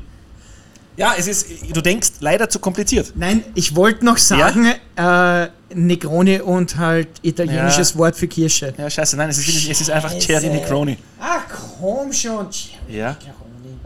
[0.99, 3.13] Ja, es ist, du denkst, leider zu kompliziert.
[3.15, 4.67] Nein, ich wollte noch sagen,
[4.97, 7.99] äh, Negroni und halt italienisches Ja.
[7.99, 8.73] Wort für Kirsche.
[8.77, 10.27] Ja, scheiße, nein, es ist, wirklich, es ist einfach Scheiße.
[10.27, 10.97] Cherry Negroni.
[11.19, 11.41] Ach
[11.79, 13.77] komm schon, Cherry Ja, Negroni.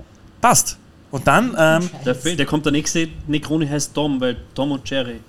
[0.42, 0.78] passt.
[1.12, 5.20] Und dann, ähm, Der, der kommt der nächste Necroni heißt Tom, weil Tom und Jerry.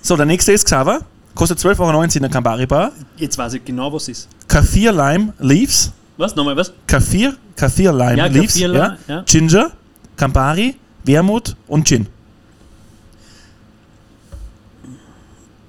[0.00, 1.00] so, der nächste ist Xaver.
[1.34, 2.92] Kostet 12,90 Euro in der Campari Bar.
[3.16, 4.28] Jetzt weiß ich genau, was ist.
[4.48, 5.90] Kaffir Lime Leaves.
[6.18, 6.34] Was?
[6.36, 6.72] Nochmal was?
[6.86, 8.52] Kaffir, Kaffir Lime Ja, Leaves.
[8.54, 9.22] Kaffir Lime, ja.
[9.26, 9.70] Ginger,
[10.16, 12.06] Campari, Wermut und Gin.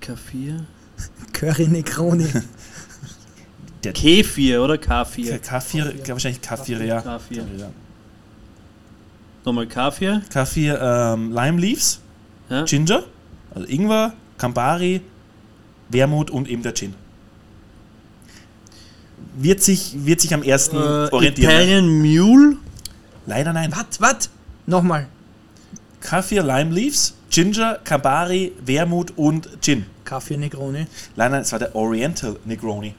[0.02, 0.60] K4.
[1.34, 2.28] Curry Negroni.
[3.84, 5.40] K4 oder K4?
[5.40, 7.00] Kaffir, wahrscheinlich Kaffir, ja.
[7.00, 7.42] K4.
[7.58, 7.70] Ja.
[9.46, 10.22] Nochmal K4.
[10.30, 12.00] Kaffir ähm, Lime Leaves,
[12.50, 12.64] Ja.
[12.64, 13.04] Ginger,
[13.54, 15.02] also Ingwer, Campari,
[15.90, 16.94] Wermut und eben der Gin.
[19.36, 21.52] Wird sich, wird sich am ersten Äh, orientieren.
[21.52, 22.58] Italian Mule.
[23.26, 23.72] Leider nein.
[23.72, 24.30] Was, was?
[24.66, 25.08] Nochmal.
[26.04, 29.86] Kaffir Lime Leaves, Ginger, Campari, Wermut und Gin.
[30.04, 30.86] Kaffee Negroni.
[31.16, 32.94] Leider, es war der Oriental Negroni.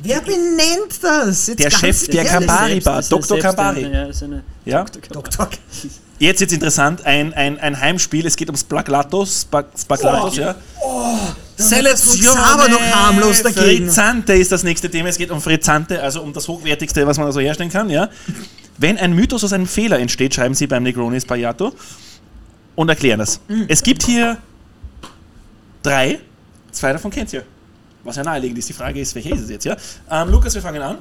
[0.00, 1.46] Wer benennt das?
[1.46, 2.32] Jetzt Der Chef der ehrlich.
[2.32, 3.38] Campari Selbst- Bar, ist er Dr.
[3.38, 3.82] Campari.
[4.64, 4.84] Ja?
[4.84, 5.00] Dr.
[5.22, 5.56] Campari.
[6.22, 10.54] Jetzt jetzt interessant, ein, ein, ein Heimspiel, es geht ums Splaglatos, Spag- Splaglatos, ja.
[11.56, 12.40] Selezione.
[12.40, 13.86] Aber noch harmlos dagegen.
[13.86, 15.08] Frizzante ist das nächste Thema.
[15.08, 18.08] Es geht um Frizzante, also um das Hochwertigste, was man also herstellen kann, ja.
[18.78, 21.72] Wenn ein Mythos aus einem Fehler entsteht, schreiben Sie beim Negroni Spagnato
[22.76, 23.40] und erklären das.
[23.66, 24.36] Es gibt hier
[25.82, 26.20] drei,
[26.70, 27.42] zwei davon kennt ihr.
[28.04, 28.68] Was ja naheliegend ist.
[28.68, 29.76] Die Frage ist, welche ist es jetzt, ja?
[30.08, 30.98] Ähm, Lukas, wir fangen an.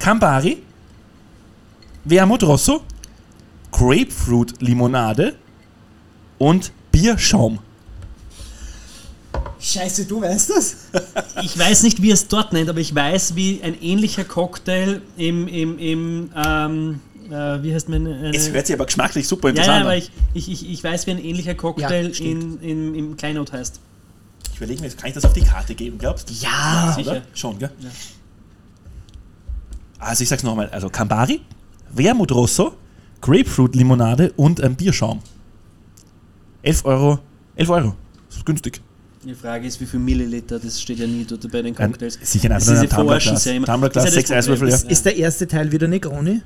[0.00, 0.64] Campari,
[2.04, 2.82] Wermut Rosso,
[3.76, 5.34] Grapefruit Limonade
[6.38, 7.58] und Bierschaum.
[9.60, 10.76] Scheiße, du weißt das?
[11.42, 15.46] Ich weiß nicht, wie es dort nennt, aber ich weiß, wie ein ähnlicher Cocktail im,
[15.46, 17.00] im, im ähm,
[17.30, 18.06] äh, wie heißt man?
[18.06, 19.82] Eine, Es hört sich aber geschmacklich super ja, interessant ja, an.
[19.82, 23.52] aber ich, ich, ich, ich weiß, wie ein ähnlicher Cocktail Ja, in, in, im Kleinod
[23.52, 23.80] heißt.
[24.52, 26.34] Ich überlege mir, kann ich das auf die Karte geben, glaubst du?
[26.34, 26.94] Ja.
[26.96, 27.10] sicher.
[27.10, 27.22] Oder?
[27.34, 27.70] Schon, gell?
[29.98, 31.42] Also ich sag's nochmal, also Campari,
[31.90, 32.72] Wermut Rosso,
[33.20, 35.20] Grapefruit Limonade und ein Bierschaum.
[36.62, 37.18] 11 Euro.
[37.56, 37.94] 11 Euro.
[38.28, 38.80] Das ist günstig.
[39.24, 42.18] Die Frage ist, wie viel Milliliter, das steht ja nie dort bei den Ein, Cocktails.
[42.22, 43.24] sicher Das einfach nur ist ein Tumblerglas.
[43.24, 43.44] Tumblerglas.
[43.44, 43.66] Ja immer.
[43.66, 44.68] Tumblerglas, Das ist ja das 6 Problem.
[44.68, 44.92] Eiswürfel, ja.
[44.92, 46.42] Ist der erste Teil wieder Negroni?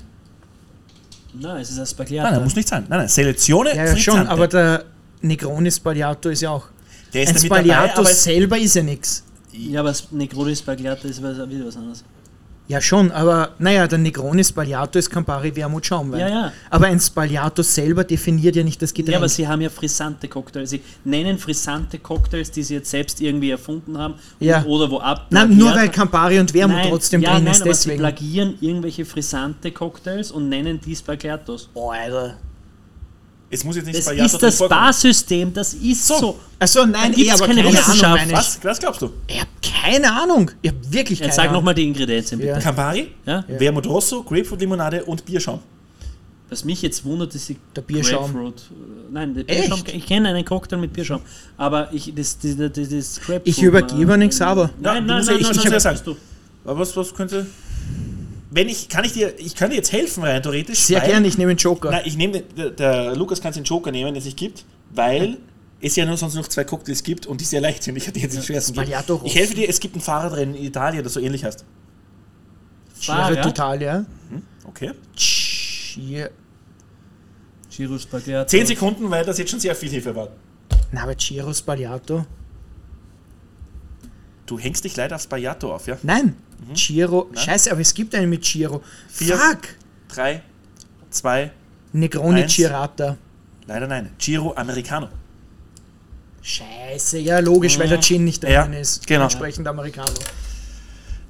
[1.33, 2.31] Nein, es ist ein Nein, Spagliata.
[2.31, 2.85] nein, muss nicht sein.
[2.89, 4.85] Nein, nein, Selezione Ja, ja schon, aber der
[5.21, 6.65] Negroni Spagliato ist ja auch.
[7.13, 9.23] der ist Ein da mit dabei, Spagliato aber es, selber ist ja nichts.
[9.53, 12.03] Ja, aber das Negroni Spagliata ist wieder was anderes.
[12.71, 16.21] Ja, schon, aber naja, der Negroni Spagliato ist Campari Wermut Schaumwein.
[16.21, 16.53] Ja, ja.
[16.69, 19.11] Aber ein Spagliato selber definiert ja nicht das Getränk.
[19.11, 20.69] Ja, aber sie haben ja frisante Cocktails.
[20.69, 24.59] Sie nennen frisante Cocktails, die sie jetzt selbst irgendwie erfunden haben Ja.
[24.59, 25.27] und, oder wo ab.
[25.31, 27.99] Nein, nur weil Campari und Wermut Nein, trotzdem ja, drin nein, ist, aber sie deswegen.
[27.99, 31.67] plagieren irgendwelche frisante Cocktails und nennen die Spagliatos.
[31.73, 32.37] Oh, Alter.
[33.53, 34.69] Es muss jetzt nicht Das Spaghetti ist das.
[34.69, 36.17] Barsystem, das ist so.
[36.17, 36.39] So.
[36.57, 38.31] Achso, nein, gibt's aber keine keine, Ahnung, Wissenschaft.
[38.31, 38.59] Was?
[38.63, 39.09] Was glaubst du?
[39.27, 40.51] Ich hab keine Ahnung.
[40.61, 41.55] Ich hab wirklich keine Jetzt sag Ahnung.
[41.55, 42.51] nochmal die Ingredienzien bitte.
[42.51, 42.59] Ja.
[42.59, 43.43] Campari, Ja?
[43.47, 45.59] Wermut Rosso, Grapefruit-Limonade und Bierschaum.
[46.49, 48.31] Was mich jetzt wundert, ist die Der Bierschaum.
[48.33, 48.55] Grapefruit.
[48.71, 49.61] äh, Nein, der Echt?
[49.69, 51.21] Bierschaum, ich kenne einen Cocktail mit Bierschaum,
[51.57, 53.41] aber ich, das, das, das, das Grapefruit...
[53.47, 54.63] Ich übergebe äh, nichts, aber.
[54.63, 55.95] Ja, Nein, du nein, musst ja- nein, ich nein, muss nein, ja das sagen.
[55.95, 56.69] bist du.
[56.69, 57.47] Aber was, was könnte.
[58.53, 60.79] Wenn ich, kann ich dir, ich kann dir jetzt helfen rein theoretisch.
[60.79, 61.89] Sehr weil- gerne, ich nehme den Joker.
[61.89, 64.65] Nein, ich nehme, den- der, der Lukas kann den Joker nehmen, den es nicht gibt,
[64.89, 65.37] weil
[65.79, 67.95] es ja nur sonst noch zwei Cocktails gibt und die sehr leicht sind.
[67.95, 68.77] Ich hatte jetzt den schwersten.
[68.77, 69.21] Rosso.
[69.25, 71.63] Ich helfe dir, es gibt ein Fahrradrennen in Italien, das so ähnlich heißt.
[72.93, 73.45] Fahrrad?
[73.45, 74.05] d'Italia.
[74.65, 74.91] Okay.
[75.15, 76.27] Giro.
[77.69, 78.47] Giro Spaghetti.
[78.47, 80.27] Zehn Sekunden, weil das jetzt schon sehr viel Hilfe war.
[80.91, 82.25] Na, aber Giro Spagliato.
[84.51, 85.97] Du hängst dich leider aufs Bayato auf, ja?
[86.03, 86.35] Nein.
[86.73, 87.29] Giro.
[87.33, 88.83] Scheiße, aber es gibt einen mit Giro.
[89.07, 89.37] Vier.
[89.37, 89.59] Fuck.
[90.09, 90.41] Drei,
[91.09, 91.51] zwei,
[91.93, 92.53] Negroni Eins.
[92.57, 93.15] Girata.
[93.65, 94.09] leider nein.
[94.17, 95.07] Giro Americano.
[96.41, 99.07] Scheiße, ja, logisch, weil der Gin nicht Ja, drin ist.
[99.07, 99.23] genau.
[99.23, 100.11] Entsprechend Americano.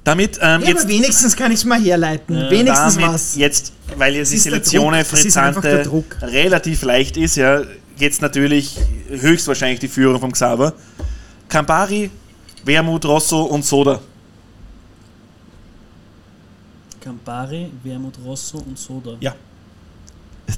[0.02, 2.50] Damit ähm, Ja, jetzt aber wenigstens kann ich es mal herleiten.
[2.50, 3.36] wenigstens damit was.
[3.36, 5.88] jetzt, weil jetzt die der Selezione der Frizzante
[6.22, 7.62] relativ leicht ist, ja,
[7.98, 8.76] jetzt natürlich
[9.10, 10.72] höchstwahrscheinlich die Führung vom Xaver.
[11.48, 12.10] Campari,
[12.64, 14.00] Wermut, Rosso und Soda.
[17.00, 19.16] Campari, Wermut Rosso und Soda.
[19.20, 19.34] Ja.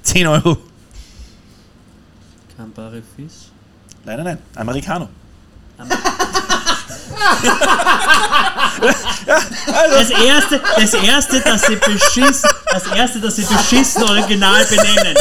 [0.03, 0.59] 10 Euro.
[2.57, 3.51] Campari Fizz.
[4.05, 4.39] Nein, nein, nein.
[4.55, 5.09] Americano.
[9.75, 15.17] Das erste, das erste, dass sie beschissen, das erste, dass sie beschissen original benennen.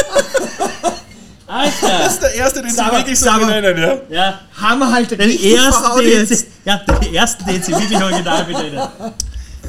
[1.46, 1.98] Alter!
[1.98, 3.46] Das ist der erste, den sie wirklich so sauber.
[3.46, 4.40] benennen, ja.
[4.60, 8.80] Ja, halt den richtig ersten, den sie, ja, den ersten, den sie wirklich original benennen.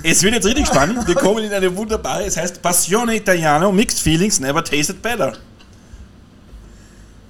[0.04, 1.08] Es wird jetzt richtig spannend.
[1.08, 5.34] Wir kommen in eine wunderbare, es heißt Passione Italiano, Mixed Feelings, Never Tasted Better.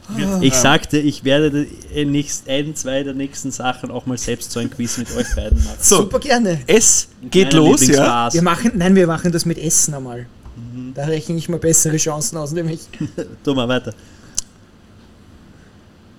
[0.10, 4.18] Wir- Ich ähm, sagte, ich werde in nächst, ein, zwei der nächsten Sachen auch mal
[4.18, 5.78] selbst so ein Quiz mit euch beiden machen.
[5.82, 6.60] So, Super gerne.
[6.68, 8.32] es geht los, ja.
[8.32, 10.28] Wir machen, nein, wir machen das mit Essen einmal.
[10.56, 10.94] Mhm.
[10.94, 12.82] Da rechne ich mal bessere Chancen aus, nämlich.
[13.44, 13.94] Tu mal weiter.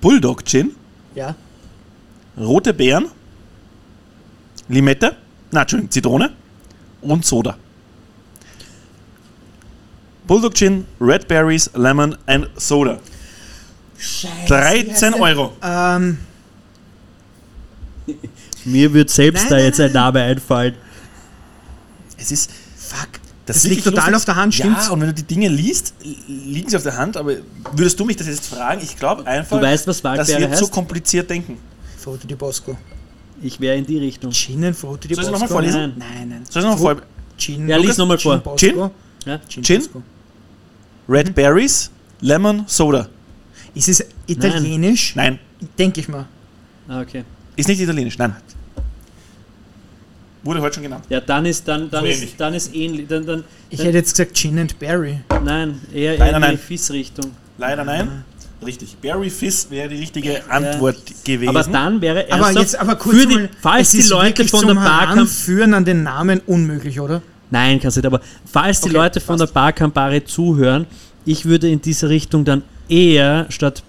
[0.06, 0.70] Bulldog Gin,
[1.16, 1.34] Ja.
[2.38, 3.06] rote Beeren,
[4.68, 5.16] Limette,
[5.50, 6.30] na, Entschuldigung, Zitrone
[7.00, 7.56] und Soda.
[10.28, 13.00] Bulldog Gin, Red Berries, Lemon and Soda.
[13.98, 14.46] Scheiße.
[14.46, 15.56] 13 Euro.
[15.60, 16.18] Ähm,
[18.64, 20.76] Mir wird selbst Nein, da nein, jetzt ein Name einfallen.
[22.16, 22.52] Es ist.
[22.76, 23.08] fuck.
[23.46, 24.86] Das, Das liegt total auf der Hand, stimmt's?
[24.86, 25.94] Ja, und wenn du die Dinge liest,
[26.26, 27.34] liegen sie auf der Hand, aber
[27.74, 28.80] würdest du mich das jetzt fragen?
[28.82, 30.72] Ich glaube einfach, Du weißt, was dass wir zu heißt?
[30.72, 31.56] kompliziert denken.
[31.96, 32.76] Frutti di Bosco.
[33.40, 34.32] Ich wäre in die Richtung.
[34.32, 35.44] Gin and Frutti di Soll ich Bosco.
[35.44, 35.94] noch mal vorlesen?
[35.96, 36.08] Nein.
[36.18, 36.42] Nein, nein.
[36.50, 37.02] Soll ich noch Fru- vor?
[37.38, 38.56] Gin, Ja, lies Lukas, noch mal vor.
[38.56, 38.90] Gin, Bosco.
[39.24, 39.30] Gin?
[39.32, 39.40] Ja?
[39.48, 39.78] Gin, Gin?
[39.82, 40.02] Bosco.
[41.08, 41.90] Red Berries,
[42.20, 43.08] Lemon, Soda.
[43.74, 45.14] Ist es italienisch?
[45.14, 45.38] Nein,
[45.78, 46.26] Denke ich mal.
[46.88, 47.24] Ah, okay.
[47.56, 48.34] ist nicht italienisch, nein.
[50.46, 51.04] Wurde heute schon genannt.
[51.08, 52.34] Ja, dann ist dann dann So ist ähnlich.
[52.38, 53.06] dann ist ähnlich.
[53.08, 55.20] Dann, dann, Ich hätte jetzt gesagt Gin and Berry.
[55.44, 56.56] nein, eher, Nein, eher in die.
[56.56, 57.32] Fizz-Richtung.
[57.58, 58.24] Leider nein.
[58.64, 58.96] Richtig.
[59.02, 61.48] Berry Fizz wäre die richtige Antwort gewesen.
[61.50, 64.74] Aber dann wäre Aber jetzt, aber kurz für die, mal, falls die Leute von der
[64.74, 67.20] Bar Camp- Heranführen an den Namen unmöglich, oder?
[67.50, 68.20] Nein, kannst nicht, aber
[68.50, 69.50] falls die Okay, Leute von passt.
[69.50, 70.86] der Bar Campari zuhören,
[71.26, 73.82] ich würde in diese Richtung dann eher statt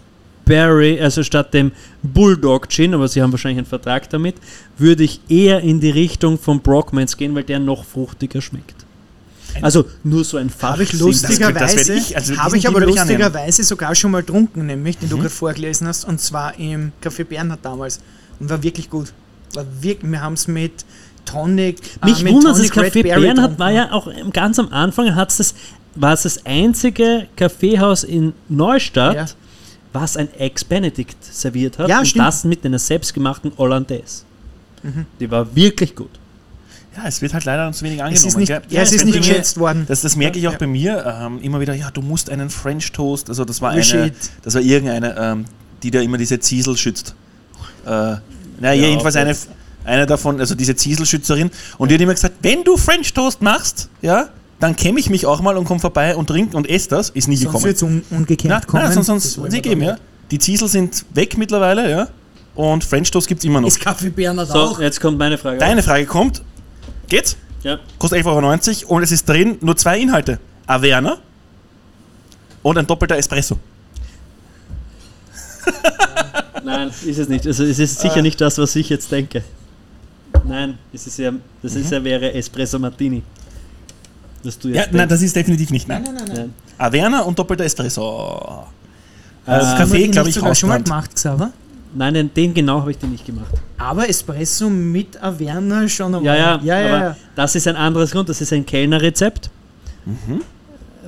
[0.47, 1.71] Barry, also statt dem
[2.03, 4.35] Bulldog Gin, aber sie haben wahrscheinlich einen Vertrag damit,
[4.77, 8.75] würde ich eher in die Richtung von Brockmans gehen, weil der noch fruchtiger schmeckt.
[9.61, 10.73] Also nur so ein Fach.
[10.73, 14.97] Habe ich das lustigerweise, ich- also habe ich aber lustigerweise sogar schon mal trunken, nämlich,
[14.99, 15.21] den du Mhm.
[15.21, 17.99] gerade vorgelesen hast, und zwar im Café Bernhard damals.
[18.39, 19.13] Und war wirklich gut.
[19.53, 20.85] War wirklich, wir haben es mit
[21.25, 21.77] Tonic.
[22.05, 24.17] Mich äh, wundert, das Café Berry Bernhard war getrunken.
[24.17, 25.55] ja auch ganz am Anfang, hat's das,
[25.95, 29.25] war es das einzige Kaffeehaus in Neustadt, Ja.
[29.99, 31.89] Was ein Ex-Benedict serviert hat.
[31.89, 32.23] Ja, und stimmt.
[32.23, 32.27] Mhm.
[32.27, 34.23] das mit einer selbstgemachten Hollandaise.
[35.19, 36.11] Die war wirklich gut.
[36.95, 38.15] ja, es wird halt leider zu wenig angenommen.
[38.15, 38.61] Es ist nicht, gell?
[38.69, 39.85] ja, es ist nicht geschätzt worden.
[39.87, 40.57] Das, das merke ich auch Ja.
[40.57, 44.11] bei mir ähm, immer wieder, ja, du musst einen French Toast, also das war eine,
[44.43, 45.45] das war irgendeine, ähm,
[45.83, 47.15] die da immer diese Ziesel schützt.
[47.85, 48.21] Äh, na,
[48.61, 49.35] Ja, jedenfalls eine,
[49.83, 53.89] eine davon, also diese Zieselschützerin, und die hat immer gesagt, wenn du French Toast machst,
[54.01, 54.29] ja,
[54.59, 57.27] dann kämme ich mich auch mal und komm vorbei und trink und esse das, ist
[57.27, 57.63] nie Sonst gekommen.
[57.65, 58.83] wird es un ungekämmt Na, kommen.
[58.83, 59.91] nein, sonst, sonst wir geben, ja.
[59.93, 60.03] nicht.
[60.31, 62.07] Die Ziesel sind weg mittlerweile, ja,
[62.55, 63.67] und French Toast gibt es immer noch.
[63.67, 64.79] Ist Café Bernhard So, auch?
[64.79, 65.59] jetzt kommt meine Frage.
[65.59, 66.41] Deine Frage kommt,
[67.07, 67.37] geht's?
[67.63, 67.79] Ja.
[67.99, 70.39] kostet 11,90 Euro und es ist drin nur zwei Inhalte.
[70.67, 71.17] Averna
[72.63, 73.57] und ein doppelter Espresso.
[76.63, 77.45] Nein, ist es nicht.
[77.47, 79.43] Also es ist sicher nicht das, was ich jetzt denke.
[80.43, 81.31] Nein, es ist ja,
[81.61, 83.23] das ist ja wäre Espresso Martini.
[84.47, 85.89] Was du jetzt Ja, nein, das ist definitiv nicht.
[85.89, 86.03] Nein.
[86.03, 86.37] Nein, nein, nein.
[86.37, 86.53] Nein.
[86.77, 88.65] Averna und doppelter Espresso.
[89.45, 91.51] Äh, Also Haben wir Kaffee, glaube ich, sogar schon mal gemacht, Xaver?
[91.93, 93.51] Nein, den, den genau habe ich den nicht gemacht.
[93.77, 96.23] Aber Espresso mit Averna schon einmal.
[96.23, 97.17] Ja, ja, ja, ja, aber ja.
[97.35, 98.29] das ist ein anderes Grund.
[98.29, 99.49] Das ist ein Kellnerrezept.
[100.05, 100.41] Mhm.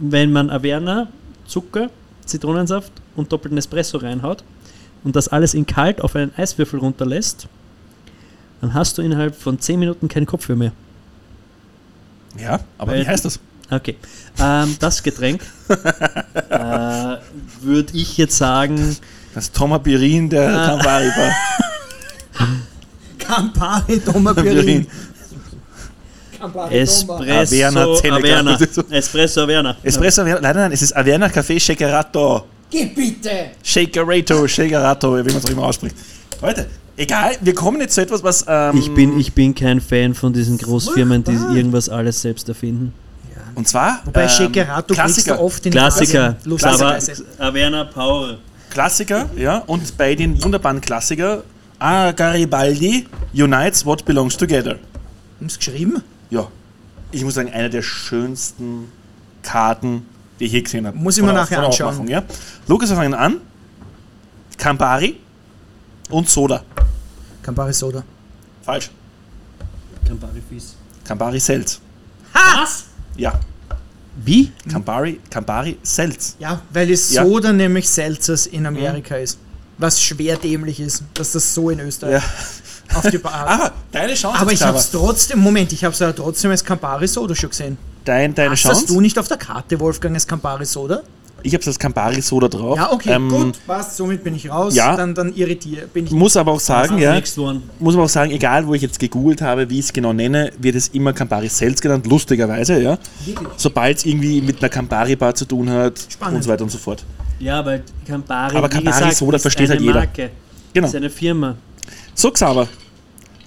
[0.01, 1.07] Wenn man Averna,
[1.47, 1.89] Zucker,
[2.25, 4.43] Zitronensaft und doppelten Espresso reinhaut
[5.05, 7.47] und das alles in kalt auf einen Eiswürfel runterlässt,
[8.59, 10.73] dann hast du innerhalb von 10 Minuten keinen Kopfweh mehr.
[12.37, 13.39] Ja, aber Weil- wie heißt das?
[13.71, 13.95] Okay.
[14.39, 16.55] Ähm, das Getränk äh,
[17.61, 18.97] würde ich jetzt sagen,
[19.35, 20.67] Das Tomapirin der Ah.
[20.69, 22.47] Campari Bar.
[23.17, 24.87] Campari Tomapirin.
[26.39, 27.83] Campari Espresso Averna.
[28.15, 28.57] Averna.
[28.91, 29.75] Espresso Averna.
[29.83, 32.45] Espresso Averna, nein, nein, es ist Averna Café Shakerato.
[32.71, 33.51] Geh bitte!
[33.63, 35.95] Shakerato, Shakerato, wie man es auch immer ausspricht.
[36.41, 36.67] Leute,
[36.99, 38.45] egal, wir kommen jetzt zu etwas, was.
[38.47, 42.93] Ähm, Ich bin, ich bin kein Fan von diesen Großfirmen, die irgendwas alles selbst erfinden.
[43.55, 44.01] Und zwar.
[44.05, 45.39] Wobei ähm, Shakerato Klassiker.
[45.41, 46.37] oft in Klassiker.
[46.61, 46.99] Aber
[47.39, 48.37] Averna Power.
[48.69, 49.57] Klassiker, ja.
[49.65, 51.43] Und bei den wunderbaren Klassiker.
[51.79, 54.75] Ah, Garibaldi unites what belongs together.
[55.39, 56.03] Haben's geschrieben?
[56.29, 56.47] Ja.
[57.11, 58.91] Ich muss sagen, eine der schönsten
[59.41, 60.05] Karten,
[60.39, 60.97] die ich je gesehen habe.
[60.97, 62.07] Muss ich mir nachher anschauen.
[62.07, 62.23] Ja.
[62.67, 63.37] Lukas, wir fangen an.
[64.57, 65.15] Campari
[66.09, 66.63] und Soda.
[67.49, 68.03] Campari Soda.
[68.61, 68.91] Falsch.
[70.07, 70.75] Campari Fizz.
[71.03, 71.79] Campari Seltz.
[72.31, 72.83] Was?
[73.17, 73.39] Ja.
[74.23, 74.51] Wie?
[74.71, 76.35] Campari, Campari Seltz.
[76.37, 77.23] Ja, weil die Ja.
[77.25, 79.39] Soda nämlich Seltzers in Amerika ist.
[79.79, 82.21] Was schwer dämlich ist, dass das so in Österreich
[82.93, 83.47] auf die Bar.
[83.47, 84.73] Aber deine Chance, Aber ich Xaver.
[84.73, 87.77] hab's trotzdem, Moment, ich hab's ja trotzdem als Campari Soda schon gesehen.
[88.05, 88.85] Dein, deine Hast Chance.
[88.87, 91.01] du nicht auf der Karte, Wolfgang, als Campari Soda?
[91.43, 92.77] Ich habe das Campari Soda drauf.
[92.77, 94.75] Ja, okay, Ähm, gut, passt, somit bin ich raus.
[94.75, 94.95] ja.
[94.95, 96.11] Dann, dann irritiert bin ich.
[96.11, 97.19] Muss aber auch sagen, ja,
[97.79, 100.51] muss aber auch sagen, egal wo ich jetzt gegoogelt habe, wie ich es genau nenne,
[100.59, 102.97] wird es immer Campari Seltz genannt, lustigerweise, ja.
[103.57, 106.37] Sobald es irgendwie mit einer Campari Bar zu tun hat Spannend.
[106.37, 107.03] und so weiter und so fort.
[107.39, 109.93] Ja, weil Campari, Aber Campari gesagt, Soda ist versteht eine halt jeder.
[109.99, 110.29] Marke.
[110.73, 110.87] Genau.
[110.87, 111.55] Ist eine Firma.
[112.13, 112.67] So, Xaver.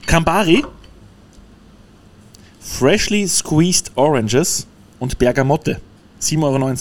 [0.07, 0.65] Campari,
[2.61, 4.67] Freshly Squeezed Oranges
[4.99, 5.81] und Bergamotte.
[6.21, 6.75] 7,90 Euro.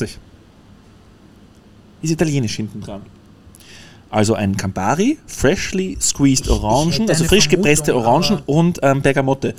[2.02, 3.02] Ist italienisch hinten dran.
[4.10, 9.56] Also ein Campari, Freshly Squeezed Orangen, also frisch gepresste Orangen und ähm, Bergamotte.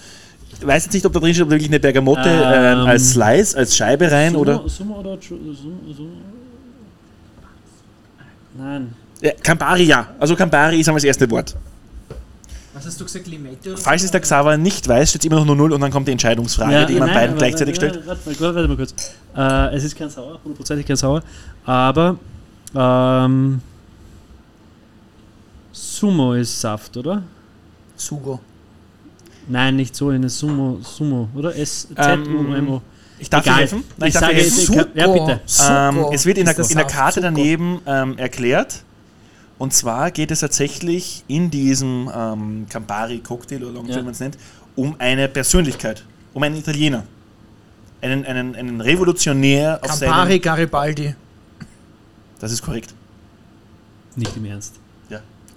[0.61, 2.87] Ich weiß jetzt nicht, ob da drin steht, ob da wirklich eine Bergamotte ähm, Ähm,
[2.87, 4.63] als Slice, als Scheibe rein oder.
[4.69, 6.09] Sumo oder Sumo, Sumo?
[8.59, 8.95] Nein.
[9.23, 10.09] Ja, Campari ja.
[10.19, 11.57] Also Campari ist einmal das erste Wort.
[12.75, 13.73] Was hast du gesagt, Limette?
[13.73, 15.91] Oder Falls es der Xaver nicht weiß, steht es immer noch nur 0 und dann
[15.91, 18.07] kommt die Entscheidungsfrage, die man beiden gleichzeitig warte, stellt.
[18.07, 18.95] Warte, warte, warte mal kurz.
[19.37, 21.23] Äh, es ist kein Sauer, hundertprozentig kein Sauer,
[21.67, 22.17] aber
[22.75, 23.61] ähm,
[25.73, 27.23] Sumo ist Saft, oder?
[27.97, 28.41] Sugo.
[29.49, 31.55] Nein, nicht so, eine Sumo, Sumo, oder?
[31.57, 32.81] S-Z-U-M-O.
[33.19, 33.59] Ich darf Egal.
[33.59, 33.85] helfen?
[33.97, 34.67] Nein, Ich ich, darf sage helfen.
[34.67, 34.85] Sugo.
[34.95, 35.41] Ja, bitte.
[35.69, 36.87] Ähm, es wird in der, in der.
[36.87, 38.83] Karte daneben ähm, erklärt.
[39.63, 44.03] Und zwar geht es tatsächlich in diesem ähm, Campari-Cocktail oder wie Ja.
[44.03, 44.37] man es nennt,
[44.75, 47.05] um eine Persönlichkeit, um einen Italiener.
[48.01, 50.43] Einen, einen, einen Revolutionär auf Campari seinem...
[50.43, 51.15] Garibaldi.
[52.41, 52.93] Das ist korrekt.
[54.17, 54.81] Nicht im Ernst.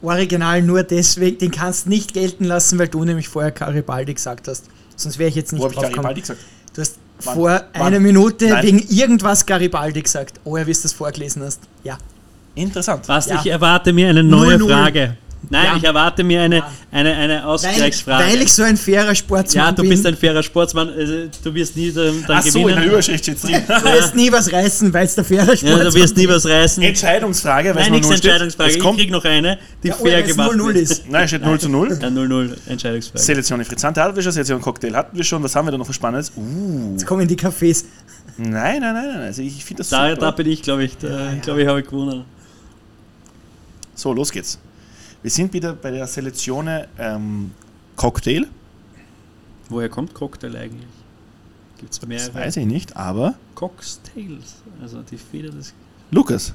[0.03, 4.65] Original nur deswegen, den kannst nicht gelten lassen, weil du nämlich vorher Garibaldi gesagt hast.
[4.95, 5.95] Sonst wäre ich jetzt nicht Wo ich drauf gekommen.
[6.03, 6.41] Garibaldi gesagt?
[6.75, 7.33] Du hast Wann?
[7.33, 7.81] vor Wann?
[7.81, 8.65] einer Minute Nein.
[8.65, 10.39] wegen irgendwas Garibaldi gesagt.
[10.43, 11.61] Oh, ja, wie du das vorgelesen hast.
[11.83, 11.97] Ja.
[12.55, 13.07] Interessant.
[13.07, 13.39] Was, Ja.
[13.43, 14.67] ich erwarte mir eine neue 0-0.
[14.69, 15.17] Frage.
[15.47, 15.77] Nein, Ja.
[15.77, 16.71] ich erwarte mir eine, Ja.
[16.91, 18.31] eine, eine Weil, Ausgleichsfrage.
[18.31, 19.91] weil ich so ein fairer Sportsmann ja, du bin.
[19.91, 21.13] bist ein fairer Sportsmann, also,
[21.43, 22.81] du wirst nie dann, dann Ach so, in gewinnen.
[22.81, 23.61] der Überschrift steht drin.
[23.67, 26.47] Du wirst nie was reißen, weil es der faire ja, Sportsmann du wirst nie was
[26.47, 26.81] reißen.
[26.81, 28.31] Entscheidungsfrage, weil Nein, es nichts 0 steht.
[28.31, 28.69] Entscheidungsfrage.
[28.71, 30.77] Es Ich krieg noch eine, die Ja, oh, fair gemacht 0-0 wird.
[30.77, 31.09] ist.
[31.11, 31.89] nein, es steht 0 zu 0.
[32.01, 33.19] Ja, 0-0 Entscheidungsfrage.
[33.23, 35.43] Selektion Frizzante hatten wir schon, Selektion Cocktail hatten wir schon.
[35.43, 36.31] Was haben wir da noch für Spannendes?
[36.35, 37.83] Uh, Jetzt kommen die Cafés.
[38.37, 39.21] nein, nein, nein, nein.
[39.21, 40.21] Also ich finde das Da, super.
[40.21, 42.23] da bin ich, glaube ich, da, glaube ich, habe ich gewonnen.
[43.95, 44.59] So, los geht's.
[45.21, 47.51] Wir sind wieder bei der Selezione ähm,
[47.95, 48.45] Cocktail.
[49.69, 50.85] Woher kommt Cocktail eigentlich?
[51.79, 52.33] Gibt es Das mehrere?
[52.35, 55.73] weiß ich nicht, aber Cocktails, also die Feder des...
[56.11, 56.53] Lukas,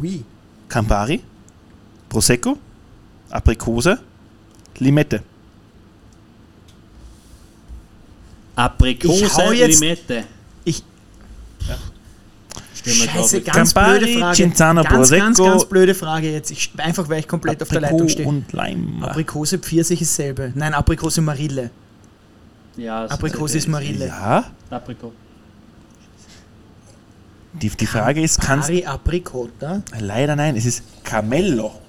[0.00, 0.24] Oui.
[0.68, 1.20] Campari,
[2.08, 2.56] Prosecco,
[3.30, 3.98] Aprikose,
[4.78, 5.22] Limette.
[8.54, 10.24] Aprikose, Ich jetzt- Limette.
[10.64, 10.82] Ich,
[11.62, 11.76] Stehen
[12.86, 14.36] wir scheiße, ganz Campari, blöde Frage.
[14.36, 16.50] Cinzano, ganz, ganz, ganz blöde Frage jetzt.
[16.50, 18.28] Ich, einfach, weil ich komplett auf der Leitung Aprikot stehe.
[18.28, 19.08] und Lime.
[19.08, 20.52] Aprikose, Pfirsich ist selbe.
[20.54, 21.70] Nein, Aprikose, Marille.
[22.76, 24.06] Ja, Aprikose ist Marille.
[24.06, 24.44] Ja.
[24.70, 25.12] Aprikot.
[27.54, 29.82] Die, die Frage ist, kannst Cari Apricota.
[29.98, 31.80] Leider nein, es ist Camello.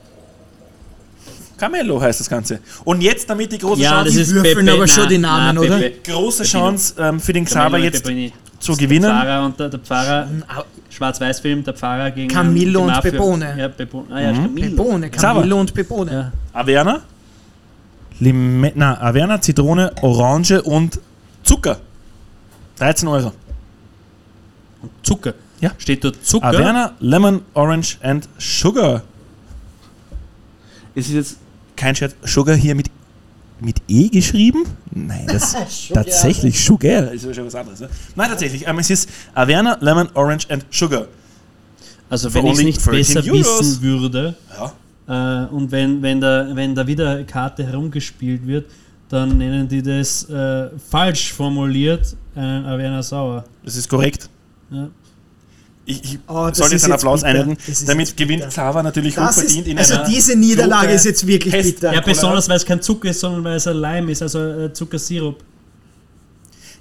[1.58, 2.60] Camello heißt das Ganze.
[2.86, 5.58] Und jetzt damit die große Ja, das Chance, ist würfeln Pepe, aber schon die Namen,
[5.58, 5.78] oder?
[5.78, 6.12] Pepe.
[6.12, 6.44] große.
[6.44, 8.08] Chance ähm, für den Xaver jetzt
[8.60, 9.10] Zu Der gewinnen.
[9.10, 10.28] Pfarrer und der, der Pfarrer,
[10.90, 13.02] Schwarz-Weiß-Film, der Pfarrer gegen Camillo und.
[13.02, 13.56] Pepone.
[13.58, 14.08] Ja, Pepone.
[14.14, 14.84] Ah ja, Camillo.
[14.84, 15.10] Pepone.
[15.10, 16.12] Camillo und Pepone.
[16.12, 16.32] Ja.
[16.54, 17.02] Averna,
[18.20, 21.00] Lime na, Averna, Zitrone, Orange und
[21.44, 21.78] Zucker.
[22.78, 23.32] 13 Euro.
[25.04, 25.34] Zucker.
[25.60, 25.72] Ja.
[25.78, 26.48] Steht dort Zucker?
[26.48, 29.04] Averna, Lemon, Orange and Sugar.
[30.96, 31.38] Es ist jetzt
[31.76, 32.16] kein Scherz.
[32.24, 32.90] Sugar hier mit,
[33.60, 34.64] mit E geschrieben?
[34.92, 35.56] Nein, das
[35.94, 37.80] tatsächlich Sugar ist ja schon was anderes.
[37.80, 37.90] Ne?
[38.16, 38.68] Nein, tatsächlich.
[38.68, 41.08] Ähm, es ist Averna, Lemon, Orange and Sugar.
[42.10, 43.60] Also wenn ich es nicht 13 besser Euros.
[43.60, 44.36] wissen würde
[45.08, 45.46] Ja.
[45.46, 48.70] äh, und wenn, wenn, da, wenn da wieder Karte herumgespielt wird,
[49.10, 53.44] dann nennen die das äh, falsch formuliert einen Averna Sauer.
[53.64, 54.30] Das ist korrekt.
[54.70, 54.90] Ja.
[55.90, 57.48] Ich, ich Oh, das soll jetzt einen Applaus bitter.
[57.66, 58.46] ist Damit gewinnt.
[58.50, 61.76] Xaver natürlich Das hochverdient ist, in also einer diese Niederlage Joker- ist jetzt wirklich Pest-
[61.76, 61.94] bitter.
[61.94, 64.74] Ja, besonders weil es kein Zucker ist, sondern weil es ein Leim ist, also äh,
[64.74, 65.42] Zuckersirup.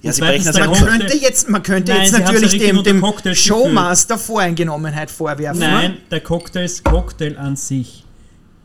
[0.03, 5.61] Ja, Man könnte jetzt, man könnte Nein, jetzt natürlich dem, dem Cocktail Showmaster Voreingenommenheit vorwerfen.
[5.61, 8.05] Nein, der Cocktail ist Cocktail an sich.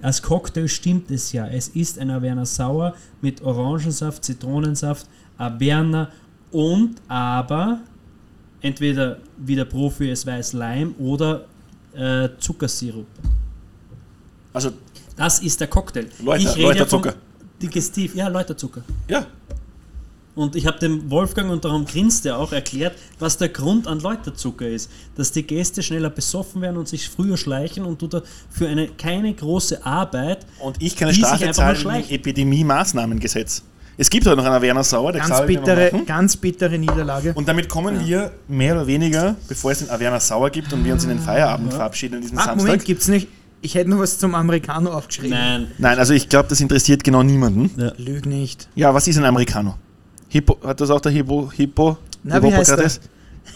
[0.01, 1.47] Als Cocktail stimmt es ja.
[1.47, 5.05] Es ist ein Averna Sauer mit Orangensaft, Zitronensaft,
[5.37, 6.09] Averna
[6.51, 7.79] und aber
[8.61, 11.45] entweder wie der Profi es weiß Leim oder
[11.95, 13.07] äh, Zuckersirup.
[14.53, 14.71] Also,
[15.15, 16.07] Das ist der Cocktail.
[16.23, 17.03] Läuter- ich rede vom
[17.61, 18.15] Digestiv.
[18.15, 18.81] Ja, Läuterzucker.
[19.07, 19.25] ja.
[20.33, 23.99] Und ich habe dem Wolfgang, und darum grinst er auch, erklärt, was der Grund an
[23.99, 24.89] Läuterzucker ist.
[25.17, 28.87] Dass die Gäste schneller besoffen werden und sich früher schleichen und du da für eine
[28.87, 32.05] keine große Arbeit Und ich keine Strafe zahlen.
[32.09, 33.61] Epidemie-Maßnahmengesetz.
[33.97, 37.33] Es gibt heute noch einen Werner Sauer, der Ganz bittere, ganz bittere Niederlage.
[37.35, 40.93] Und damit kommen wir mehr oder weniger, bevor es den Averna Sauer gibt und wir
[40.93, 42.65] uns in den Feierabend verabschieden an diesem Ah, Samstag.
[42.67, 43.27] Moment, gibt's nicht.
[43.61, 45.31] Ich hätte noch was zum Americano aufgeschrieben.
[45.37, 45.67] Nein.
[45.77, 47.69] Nein, also ich glaube, das interessiert genau niemanden.
[47.97, 48.67] Lüg nicht.
[48.75, 49.75] Ja, was ist ein Americano?
[50.29, 53.01] Hippo, hat das auch der Hippo, Hippo, Na, wie heißt Hippokrates?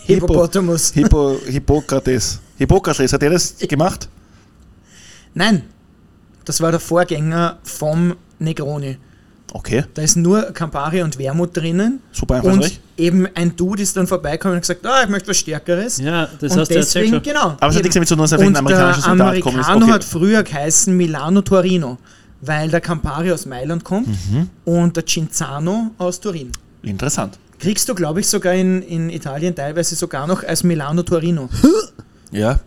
[0.03, 0.91] Hippopotamus.
[0.91, 2.39] Hippo, Hippokrates.
[2.57, 4.09] Hippokrates, hat er das gemacht?
[5.33, 5.63] Nein,
[6.43, 8.97] das war der Vorgänger vom Negroni.
[9.57, 12.02] Okay, Da ist nur Campari und Wermut drinnen.
[12.11, 12.80] super Und einfallsreich.
[12.98, 15.98] eben ein Dude ist dann vorbeigekommen und gesagt, ah, ich möchte was Stärkeres.
[15.98, 17.23] Ja, das und hast du deswegen, schon.
[17.23, 17.56] genau.
[17.61, 19.65] Aber es hat nichts damit zu tun, dass er amerikanischen Soldat gekommen ist.
[19.68, 19.94] Americano Okay.
[19.94, 21.98] hat früher geheißen Milano Torino,
[22.41, 24.49] weil der Campari aus Mailand kommt Mhm.
[24.65, 26.52] und der Cinzano aus Turin.
[26.84, 27.40] Interessant.
[27.57, 31.48] Kriegst du, glaube ich, sogar in, in Italien teilweise sogar noch als Milano Torino.
[32.32, 32.60] Ja.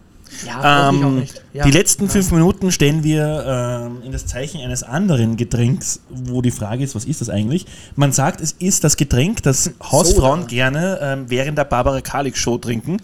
[0.47, 1.43] Ja, Ähm, nicht.
[1.53, 1.65] Ja.
[1.65, 3.45] Die letzten fünf Minuten stellen wir
[3.87, 7.67] ähm, in das Zeichen eines anderen Getränks, wo die Frage ist, was ist das eigentlich?
[7.97, 12.59] Man sagt, es ist das Getränk, das Hausfrauen gerne ähm, während der Barbara Kalik Show
[12.59, 12.99] trinken.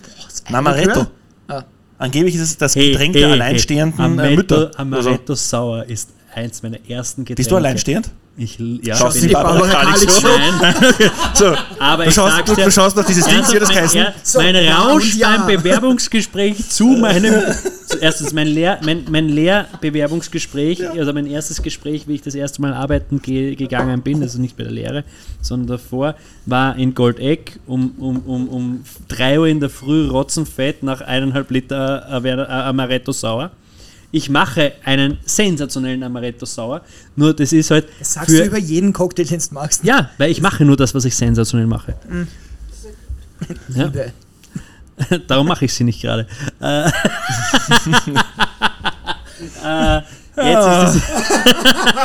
[0.51, 0.89] Namaretto.
[1.01, 1.11] Likör?
[1.49, 1.63] Ah.
[1.99, 4.67] Angeblich ist es das Getränk der alleinstehenden äh, Mütter.
[4.67, 7.37] Also, Amaretto Sauer ist eins meiner ersten Getränke.
[7.37, 8.11] bist du alleinstehend?
[8.37, 9.29] Ich, ja, Schaust bin du ich.
[9.29, 10.27] die Barbara Kalik Show?
[10.61, 10.75] Nein,
[11.35, 13.73] So, aber du, ich schaust, sag's du, dir, du schaust noch dieses Ding hier, das
[13.73, 15.37] heißt, mein, er, So, mein ja Rausch ja.
[15.37, 17.33] beim Bewerbungsgespräch zu meinem,
[17.87, 22.61] zu erstens mein, Lehr, mein, mein Lehrbewerbungsgespräch, also mein erstes Gespräch, wie ich das erste
[22.61, 25.05] Mal arbeiten ge gegangen bin, also nicht bei der Lehre,
[25.41, 26.17] sondern davor,
[26.47, 31.51] war in Goldeck um, um, um, um 3 Uhr in der Früh rotzenfett nach eineinhalb
[31.53, 33.53] Liter Aver- äh, Amaretto Sauer.
[34.15, 36.83] Ich mache einen sensationellen Amaretto Sauer,
[37.17, 39.83] nur das ist halt Das sagst du über jeden Cocktail, den du machst.
[39.83, 41.97] ja, weil ich mache nur das, was ich sensationell mache.
[43.75, 43.87] Ja.
[43.87, 44.13] Liebe.
[45.27, 46.29] Darum mache ich sie nicht gerade.
[46.61, 46.87] Äh,
[49.65, 50.01] äh,
[50.37, 51.03] jetzt ist es,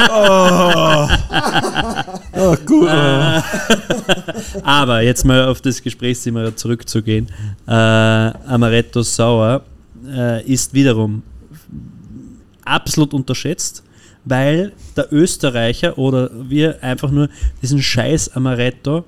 [0.10, 1.08] oh,
[2.66, 2.90] gut.
[4.64, 7.28] aber jetzt mal auf das Gesprächsthema zurückzugehen.
[7.68, 9.62] Äh, Amaretto Sauer
[10.12, 11.22] äh, ist wiederum
[12.70, 13.84] absolut unterschätzt,
[14.26, 17.30] weil der Österreicher oder wir einfach nur
[17.62, 19.06] diesen Scheiß Amaretto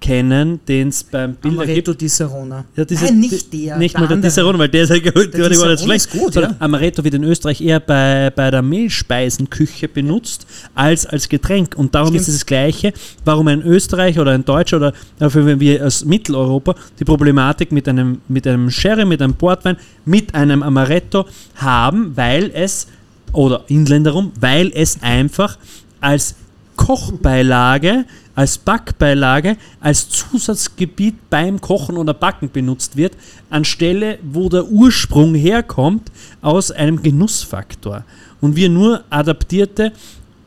[0.00, 1.68] kennen, den es beim Bilder gibt.
[1.68, 2.64] Amaretto di Serona.
[2.76, 3.76] Ja, diese- Nein, nicht der.
[3.78, 4.30] Nicht der mal der andere.
[4.30, 6.10] Disaronno, weil der ist ja gar gar Der nicht schlecht.
[6.10, 6.54] gut, ja.
[6.58, 11.74] Amaretto wird in Österreich eher bei, bei der Mehlspeisenküche benutzt als als Getränk.
[11.76, 12.20] Und darum Stimmt.
[12.22, 12.92] ist es das Gleiche,
[13.24, 17.88] warum ein Österreicher oder ein Deutscher oder dafür, wenn wir aus Mitteleuropa die Problematik mit
[17.88, 21.26] einem, mit einem Sherry, mit einem Portwein, mit einem Amaretto
[21.56, 22.86] haben, weil es,
[23.32, 25.58] oder Inländer rum, weil es einfach
[26.00, 26.34] als
[26.76, 28.04] Kochbeilage,
[28.40, 33.12] als Backbeilage, als Zusatzgebiet beim Kochen oder Backen benutzt wird,
[33.50, 36.10] anstelle wo der Ursprung herkommt
[36.40, 38.02] aus einem Genussfaktor.
[38.40, 39.92] Und wir nur adaptierte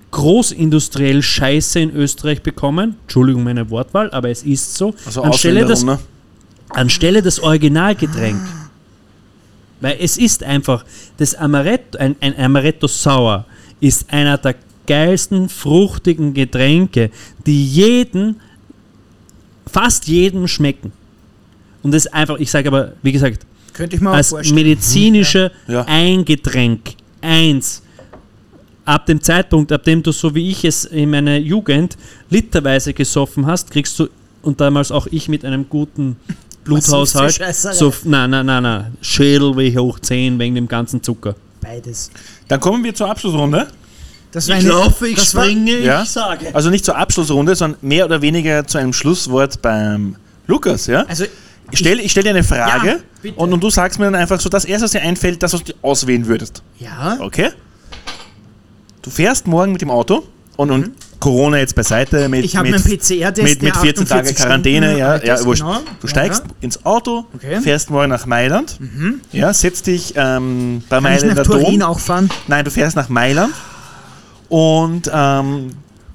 [0.09, 2.95] großindustriell Scheiße in Österreich bekommen.
[3.03, 4.95] Entschuldigung meine Wortwahl, aber es ist so.
[5.05, 5.99] Also anstelle, des, ne?
[6.69, 8.41] anstelle des Originalgetränk.
[9.81, 10.83] Weil es ist einfach,
[11.17, 13.45] das Amaretto, ein, ein Amaretto Sauer
[13.79, 14.55] ist einer der
[14.87, 17.09] geilsten fruchtigen Getränke,
[17.45, 18.39] die jeden,
[19.71, 20.91] fast jedem schmecken.
[21.81, 24.55] Und das ist einfach, ich sage aber, wie gesagt, Könnte ich auch als vorstellen.
[24.55, 25.83] medizinische Ja.
[25.87, 26.91] ein Getränk,
[27.21, 27.81] eins.
[28.85, 31.97] Ab dem Zeitpunkt, ab dem du so wie ich es in meiner Jugend
[32.29, 34.09] literweise gesoffen hast, kriegst du,
[34.41, 36.17] und damals auch ich mit einem guten
[36.65, 41.35] Bluthaushalt, so, na, na, na, na, Schädel wie hoch 10 wegen dem ganzen Zucker.
[41.61, 42.11] Beides.
[42.49, 43.67] Dann kommen wir zur Abschlussrunde.
[44.33, 44.67] Das war eine,
[45.15, 46.03] das war, Ja.
[46.05, 46.47] sage.
[46.53, 50.15] Also nicht zur Abschlussrunde, sondern mehr oder weniger zu einem Schlusswort beim
[50.47, 51.05] Lukas, ja?
[51.07, 51.25] Also,
[51.71, 54.39] Ich stelle ich stell dir eine Frage Ja, und, und du sagst mir dann einfach
[54.41, 56.61] so das erste, was dir einfällt, das, was du auswählen würdest.
[56.79, 57.49] ja, Okay?
[59.01, 60.23] Du fährst morgen mit dem Auto
[60.55, 62.45] und, und Corona jetzt beiseite mit, Mhm.
[62.45, 65.35] Ich habe mit, meinen PCR-Test mit, mit der 14 Tage 48 Quarantäne, Stunden ja, ja,
[65.37, 65.79] genau.
[66.01, 66.51] Du steigst Ja.
[66.61, 67.57] ins Auto, Okay.
[67.57, 67.61] Mhm.
[67.63, 68.77] fährst morgen nach Mailand,
[69.31, 71.89] ja, setzt dich ähm, bei Kann ich nach Turin Dom.
[71.89, 72.29] auch fahren?
[72.47, 73.53] Nein, du fährst nach Mailand
[74.49, 75.71] und ähm,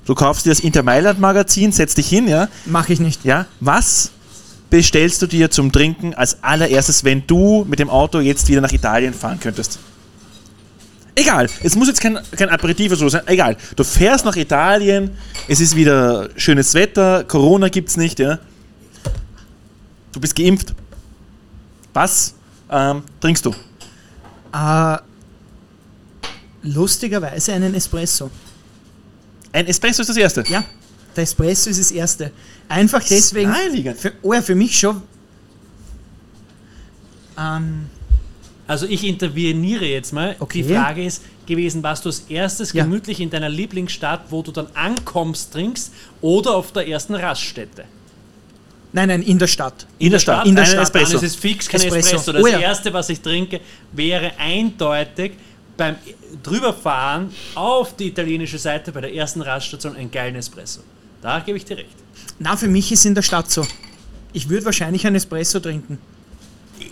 [0.07, 3.25] du kaufst dir das Inter Mailand Magazin, setzt dich hin, ja, Mache ich nicht.
[3.25, 3.47] ja.
[3.61, 4.11] Was
[4.71, 8.73] bestellst du dir zum Trinken als allererstes, wenn du mit dem Auto jetzt wieder nach
[8.73, 9.79] Italien fahren könntest?
[11.15, 13.57] Egal, es muss jetzt kein, kein Aperitif oder so sein, egal.
[13.75, 15.11] Du fährst nach Italien,
[15.49, 18.39] es ist wieder schönes Wetter, Corona gibt's nicht, ja.
[20.13, 20.75] Du bist geimpft.
[21.93, 22.35] Was
[22.71, 23.51] ähm, trinkst du?
[24.53, 24.99] Äh,
[26.63, 28.31] lustigerweise einen Espresso.
[29.53, 30.45] Ein Espresso ist das erste.
[30.49, 30.65] Ja,
[31.17, 32.33] der Espresso ist das erste.
[32.69, 33.51] Einfach deswegen.
[33.51, 33.99] naheliegend.
[33.99, 35.03] Für, oh ja, für mich schon.
[37.39, 37.87] Ähm,
[38.67, 40.37] Also ich interveniere jetzt mal.
[40.39, 40.63] Okay.
[40.63, 42.85] Die Frage ist gewesen, warst du als erstes Ja.
[42.85, 45.91] gemütlich in deiner Lieblingsstadt, wo du dann ankommst, trinkst,
[46.21, 47.85] oder auf der ersten Raststätte?
[48.93, 49.87] nein, nein, in der Stadt.
[49.99, 50.47] In der Stadt.
[50.47, 50.77] In der Stadt.
[50.77, 51.17] Dann Espresso.
[51.17, 52.17] ist es fix kein Espresso.
[52.17, 52.33] Espresso.
[52.33, 52.59] Das Oh ja.
[52.59, 53.61] erste, was ich trinke,
[53.93, 55.33] wäre eindeutig
[55.79, 55.97] beim
[56.43, 60.81] drüberfahren auf die italienische Seite bei der ersten Raststation einen geilen Espresso.
[61.23, 61.89] Da gebe ich dir recht.
[62.39, 63.67] Na, für mich ist in der Stadt so.
[64.35, 65.99] Ich würde wahrscheinlich einen Espresso trinken.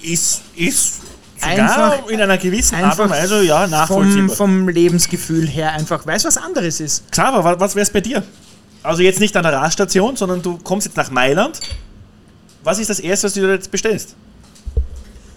[0.02, 1.00] Ist, ist
[1.38, 4.36] sogar Einfach- in einer gewissen Art Einfach und Weise ja vom, nachvollziehbar.
[4.36, 7.10] vom Lebensgefühl her einfach, weil es was anderes ist.
[7.12, 8.22] Xaver, wa- was wäre es bei dir?
[8.82, 11.60] Also jetzt nicht an der Raststation, sondern du kommst jetzt nach Mailand.
[12.64, 14.14] Was ist das Erste, was du dir jetzt bestellst?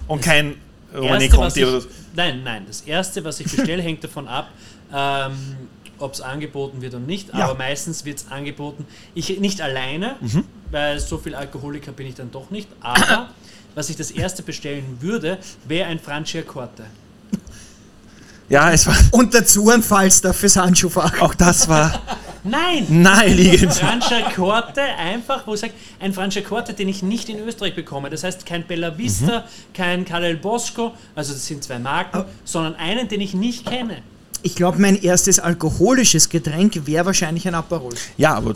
[0.07, 0.55] Und kein
[0.93, 1.81] Erste, Conti oder
[2.15, 2.63] nein, nein.
[2.67, 4.49] Das erste, was ich bestelle, hängt davon ab,
[4.93, 5.33] ähm,
[5.99, 7.29] ob es angeboten wird und nicht.
[7.29, 7.45] Ja.
[7.45, 8.85] Aber meistens wird es angeboten.
[9.13, 10.45] Ich nicht alleine, Mhm.
[10.71, 12.67] weil so viel Alkoholiker bin ich dann doch nicht.
[12.81, 13.29] Aber
[13.75, 16.85] was ich das erste bestellen würde, wäre ein Franciacorta.
[18.49, 21.21] Ja, es war, Und dazu ein Falstaff fürs Handschuhfach.
[21.21, 22.01] auch das war
[22.43, 22.85] Nein!
[22.89, 23.73] naheliegend.
[23.73, 28.09] Franciacorta einfach, wo ich sage, ein Franciacorta, den ich nicht in Österreich bekomme.
[28.09, 29.43] Das heißt kein Bella Vista,
[29.73, 33.97] kein Carel Bosco, also das sind zwei Marken, sondern einen, den ich nicht kenne.
[34.41, 37.93] Ich glaube, mein erstes alkoholisches Getränk wäre wahrscheinlich ein Aperol.
[38.17, 38.53] Ja, aber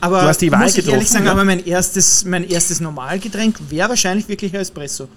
[0.00, 1.32] Aber Du hast die Wahl muss ich ehrlich getroffen, sagen, ja.
[1.32, 5.08] aber mein erstes, mein erstes Normalgetränk wäre wahrscheinlich wirklich ein Espresso.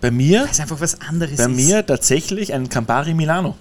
[0.00, 1.50] Bei mir, Weil es einfach was anderes bei ist.
[1.50, 3.54] mir tatsächlich ein Campari Milano.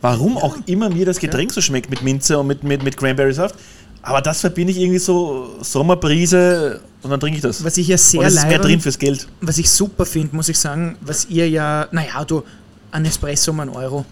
[0.00, 3.54] Warum auch immer mir das Getränk so schmeckt mit Minze und mit, mit, mit Cranberry-Saft.
[4.02, 7.62] Aber das verbinde ich irgendwie so Sommerbrise und dann trinke ich das.
[7.64, 9.28] Was ich ja sehr ist mehr drin fürs Geld.
[9.40, 12.42] was ich super finde, muss ich sagen, was ihr ja, naja, du,
[12.90, 14.04] ein Espresso um einen Euro.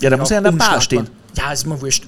[0.00, 1.08] Ja, da muss ja an der Bar stehen.
[1.36, 2.04] Ja, ist mir wurscht.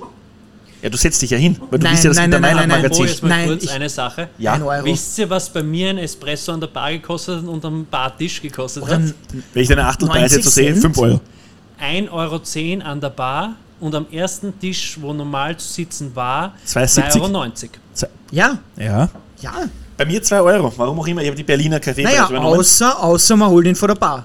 [0.81, 2.57] Ja, du setzt dich ja hin, weil du Nein, bist ja das nein, nein, nein,
[2.57, 3.07] nein, Oh, Magazin.
[3.07, 4.29] jetzt mal Nein, kurz ich- eine Sache.
[4.39, 4.53] Ja.
[4.53, 4.85] Ein Euro.
[4.85, 8.41] Wisst ihr, was bei mir ein Espresso an der Bar gekostet hat und am Bartisch
[8.41, 9.01] gekostet Oder hat?
[9.01, 9.15] ein,
[9.55, 10.83] Wenn ich deine Achtelpreise 90 jetzt so sehe, Cent?
[10.83, 11.21] 5 Euro.
[11.81, 17.13] 1,10 Euro an der Bar und am ersten Tisch, wo normal zu sitzen war, 2,70.
[17.21, 17.71] 2,90
[18.03, 18.13] Euro.
[18.31, 19.09] ja, Ja.
[19.41, 19.53] ja.
[19.97, 20.73] Bei mir 2 Euro.
[20.77, 21.23] Warum auch immer.
[21.23, 22.59] Ich habe die Berliner Kaffeepreise Naja, übernommen.
[22.61, 24.25] außer, außer man holt ihn vor der Bar.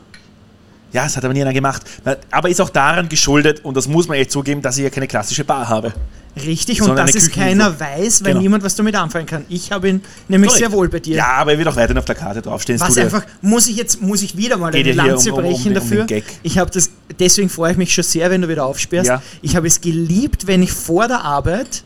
[0.91, 1.81] Ja, das hat aber nie einer gemacht.
[2.29, 5.07] Aber ist auch daran geschuldet, und das muss man echt zugeben, dass ich ja keine
[5.07, 5.91] klassische Bar habe.
[6.35, 7.39] Richtig, und dass es Kücheninfo.
[7.67, 8.41] keiner weiß, weil Genau.
[8.41, 9.45] niemand was damit anfangen kann.
[9.49, 10.65] Ich habe ihn nämlich Korrekt.
[10.65, 11.15] sehr wohl bei dir.
[11.17, 12.79] Ja, aber er wird auch weiterhin auf der Karte draufstehen.
[12.79, 15.67] Was einfach, muss ich jetzt, muss ich wieder mal Geht eine Lanze um- um- brechen
[15.67, 16.07] um dafür.
[16.41, 16.89] Ich habe das,
[17.19, 19.07] deswegen freue ich mich schon sehr, wenn du wieder aufsperrst.
[19.09, 19.21] Ja.
[19.43, 21.83] Ich habe es geliebt, wenn ich vor der Arbeit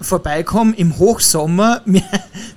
[0.00, 2.02] vorbeikomme im Hochsommer, mir,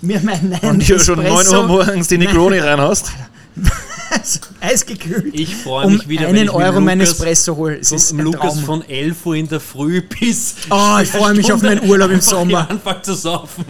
[0.01, 3.11] mir meinen Und hier schon 9 Uhr morgens die Negroni reinhaust.
[4.59, 7.77] eisgekühlt, Ich freue um mich wieder, wenn einen ich mit Euro mein Lukas, Espresso hole.
[7.79, 8.63] Es ist Lukas Traum.
[8.63, 12.21] von 11 Uhr in der Früh bis Oh, ich freue mich auf meinen Urlaub im
[12.21, 12.69] Sommer.
[12.69, 13.65] Anfang zu saufen.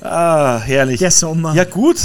[0.00, 0.98] Ah, herrlich.
[0.98, 1.54] Der Sommer.
[1.54, 1.96] Ja, gut.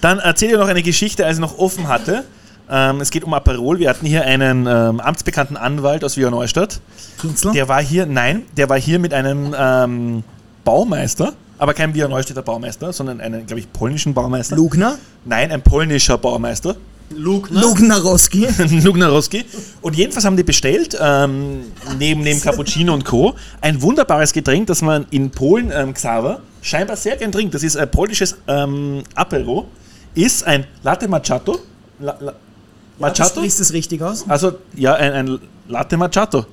[0.00, 2.24] Dann erzähl dir noch eine Geschichte, als ich noch offen hatte.
[2.68, 3.78] Ähm, es geht um Aperol.
[3.78, 6.80] Wir hatten hier einen ähm, amtsbekannten Anwalt aus Wiener Neustadt.
[7.20, 7.52] Kinzler?
[7.52, 10.24] Der war hier, nein, der war hier mit einem ähm,
[10.64, 14.56] Baumeister, aber kein Wiener Neustädter Baumeister, sondern einen, glaube ich, polnischen Baumeister.
[14.56, 14.98] Lugner?
[15.24, 16.74] Nein, ein polnischer Baumeister.
[17.14, 18.46] Luke, Lugnarowski?
[18.82, 19.44] Lugnarowski.
[19.82, 21.60] Und jedenfalls haben die bestellt, ähm,
[21.98, 26.96] neben, neben Cappuccino und Co., ein wunderbares Getränk, das man in Polen, ähm, Xaver, scheinbar
[26.96, 27.54] sehr gern trinkt.
[27.54, 29.66] Das ist ein polnisches ähm, Apero.
[30.14, 31.58] Ist ein Latte Macchiato.
[32.00, 33.40] La, la, Du Macchiato?
[33.40, 34.24] sprichst das richtig aus?
[34.28, 35.38] Also, ja, ein, ein
[35.68, 36.46] Latte Macchiato.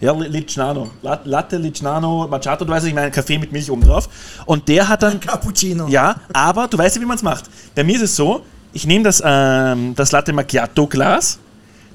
[0.00, 0.90] Ja, Li- Lichnano.
[1.02, 4.08] La- Latte Lichnano Macchiato, du weißt, ich meine, ein Kaffee mit Milch oben drauf.
[4.46, 5.88] Und der hat dann Cappuccino.
[5.88, 7.46] ja, aber du weißt ja, wie man es macht.
[7.74, 8.42] Bei mir ist es so,
[8.72, 11.38] ich nehme das, ähm, das Latte Macchiato Glas,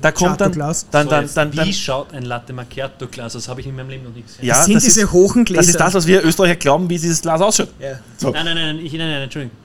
[0.01, 3.33] da kommt dann, dann, so, dann, jetzt, dann, dann, wie schaut ein Latte Macchiato Glas?
[3.33, 4.45] Das habe ich in meinem Leben noch nicht gesehen.
[4.45, 5.61] ja, Das sind das diese ist, hohen Gläser.
[5.61, 7.69] das ist das, was wir Österreicher glauben, wie dieses Glas ausschaut.
[7.79, 7.99] Ja.
[8.17, 8.31] So.
[8.31, 9.57] Nein, nein, nein, ich, nein, nein, Entschuldigung.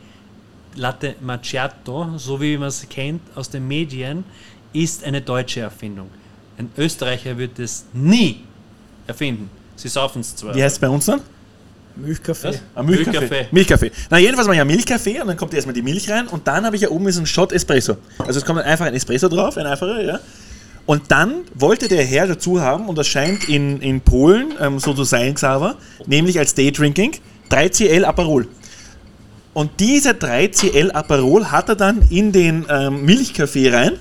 [0.76, 4.22] Latte Macchiato, so wie man es kennt aus den Medien,
[4.72, 6.08] ist eine deutsche Erfindung.
[6.56, 8.44] Ein Österreicher wird es nie
[9.08, 9.50] erfinden.
[9.74, 10.54] Sie saufen es zwar.
[10.54, 11.20] Wie heißt es bei uns dann?
[11.98, 12.48] Milchkaffee.
[12.48, 12.62] Was?
[12.74, 13.20] Ein Milchkaffee.
[13.20, 13.48] Milchkaffee.
[13.50, 13.92] Milchkaffee.
[14.10, 16.64] Na, jedenfalls mache ich einen Milchkaffee und dann kommt erstmal die Milch rein und dann
[16.64, 17.96] habe ich ja oben ist ein Shot Espresso.
[18.18, 20.20] Also es kommt dann einfach ein Espresso drauf, ein einfacher, ja.
[20.86, 24.94] Und dann wollte der Herr dazu haben, und das scheint in, in Polen ähm, so
[24.94, 25.76] zu sein, Xaver,
[26.06, 27.12] nämlich als Daydrinking,
[27.50, 28.48] 3CL Aperol.
[29.52, 33.98] Und diese 3CL Aperol hat er dann in den ähm, Milchkaffee rein,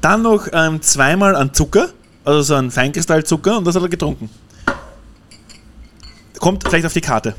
[0.00, 1.90] dann noch ähm, zweimal an Zucker,
[2.24, 4.30] also so ein Feinkristallzucker, und das hat er getrunken.
[6.44, 7.34] Kommt vielleicht auf die Karte.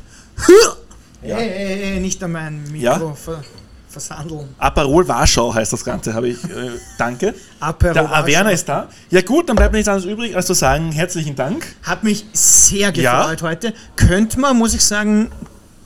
[1.22, 2.98] Hey, hey, hey, nicht an mein Mikro Ja.
[3.14, 3.40] ver
[3.88, 4.48] versandeln.
[4.58, 6.42] Aperol Warschau heißt das Ganze, habe ich.
[6.42, 7.32] Äh, danke.
[7.60, 8.16] Apero Der Warschau.
[8.24, 8.88] Averna ist da.
[9.10, 11.64] Ja gut, dann bleibt mir nichts anderes übrig, als zu sagen, herzlichen Dank.
[11.84, 13.20] Hat mich sehr Ja.
[13.20, 13.74] gefreut heute.
[13.94, 15.30] Könnte man, muss ich sagen,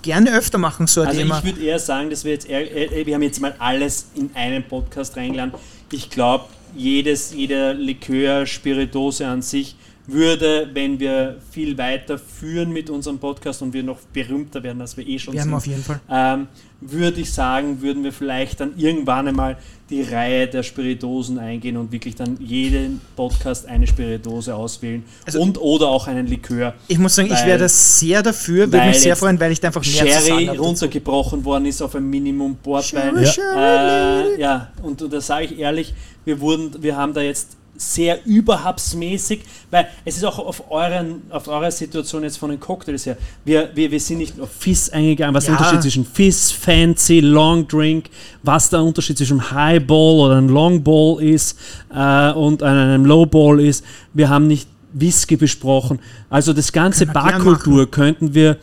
[0.01, 1.38] gerne öfter machen, so ein Also Thema.
[1.40, 4.30] ich würde eher sagen, dass wir jetzt eher, äh, wir haben jetzt mal alles in
[4.34, 5.52] einen Podcast reingeladen.
[5.92, 9.76] Ich glaube, jedes, jeder Likör, Spiritose an sich
[10.12, 14.97] würde, wenn wir viel weiter führen mit unserem Podcast und wir noch berühmter werden, als
[14.97, 16.01] wir eh schon Werden sind, wir auf jeden Fall.
[16.11, 16.47] ähm,
[16.82, 19.59] würde ich sagen, würden wir vielleicht dann irgendwann einmal
[19.91, 25.59] die Reihe der Spiritosen eingehen und wirklich dann jeden Podcast eine Spiritose auswählen Also- und
[25.61, 26.74] oder auch einen Likör.
[26.89, 29.61] Ich muss sagen, ich Weil- wäre da sehr dafür, würde mich sehr freuen, weil ich
[29.61, 33.15] da einfach mehr Sherry runtergebrochen worden ist auf ein Minimum Portwein.
[33.15, 35.93] Sherry, Sherry, Äh, ja, und da sage ich ehrlich,
[36.24, 39.40] wir, wurden, wir haben da jetzt sehr überhapsmäßig,
[39.70, 43.16] weil es ist auch auf, euren, auf eurer Situation jetzt von den Cocktails her.
[43.44, 45.52] Wir, wir, wir sind nicht auf Fizz eingegangen, was Ja.
[45.52, 48.10] der Unterschied zwischen Fizz, Fancy, Long Drink,
[48.42, 51.59] was der Unterschied zwischen Highball oder einem Long Ball ist
[51.94, 53.84] äh, und einem Low Ball ist.
[54.12, 56.01] Wir haben nicht Whisky besprochen.
[56.28, 58.56] Also das ganze Barkultur könnten wir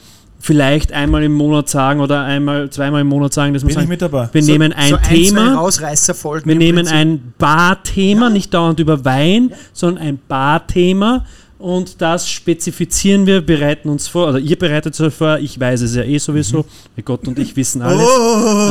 [0.48, 3.76] vielleicht einmal im Monat sagen oder einmal, zweimal im Monat sagen, dass wir Bin ich
[3.76, 4.30] sagen, mit dabei.
[4.32, 6.95] wir nehmen ein so ein, Thema, Rausreißerfolgen wir nehmen Prinzip.
[6.95, 11.26] ein Barthema, nicht dauernd über Wein, sondern ein Barthema
[11.60, 15.95] und das spezifizieren wir, bereiten uns vor, oder ihr bereitet es vor, ich weiß es
[15.95, 16.65] ja eh sowieso,
[16.95, 17.03] Mhm.
[17.03, 18.69] Gott und ich wissen alles Oh,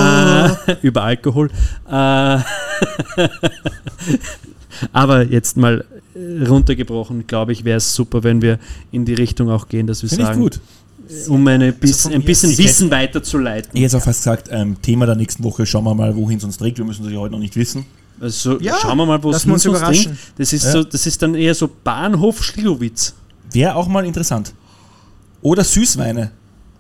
[0.67, 1.51] äh, über Alkohol.
[1.91, 2.39] Äh,
[4.93, 5.85] aber jetzt mal
[6.49, 8.59] runtergebrochen, glaube ich, wäre es super, wenn wir
[8.93, 10.61] in die Richtung auch gehen, dass wir Finde ich sagen, gut.
[11.29, 13.71] Um eine bis, von ein bisschen Wissen weiterzuleiten.
[13.75, 16.45] Ich hätte auch fast gesagt, ähm, Thema der nächsten Woche, schauen wir mal, wohin es
[16.45, 16.79] uns trägt.
[16.79, 17.87] Wir müssen es ja heute noch nicht wissen.
[18.21, 20.11] Also Ja, schauen wir mal, wo es uns bringt.
[20.39, 20.73] Das ist, Ja.
[20.73, 23.15] so, das ist dann eher so Bahnhof Schlierowitz.
[23.53, 24.53] Wäre auch mal interessant.
[25.43, 26.31] Oder Süßweine.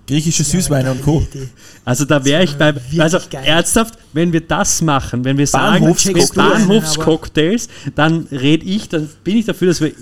[0.06, 1.20] Griechische Süßweine und Co.
[1.20, 1.48] Idee.
[1.84, 3.42] Also da wäre ich bei, also geil.
[3.44, 6.36] ernsthaft, wenn wir das machen, wenn wir sagen, Bahnhofscocktails.
[6.36, 9.92] wir Bahnhofscocktails, dann red ich, dann bin ich dafür, dass wir,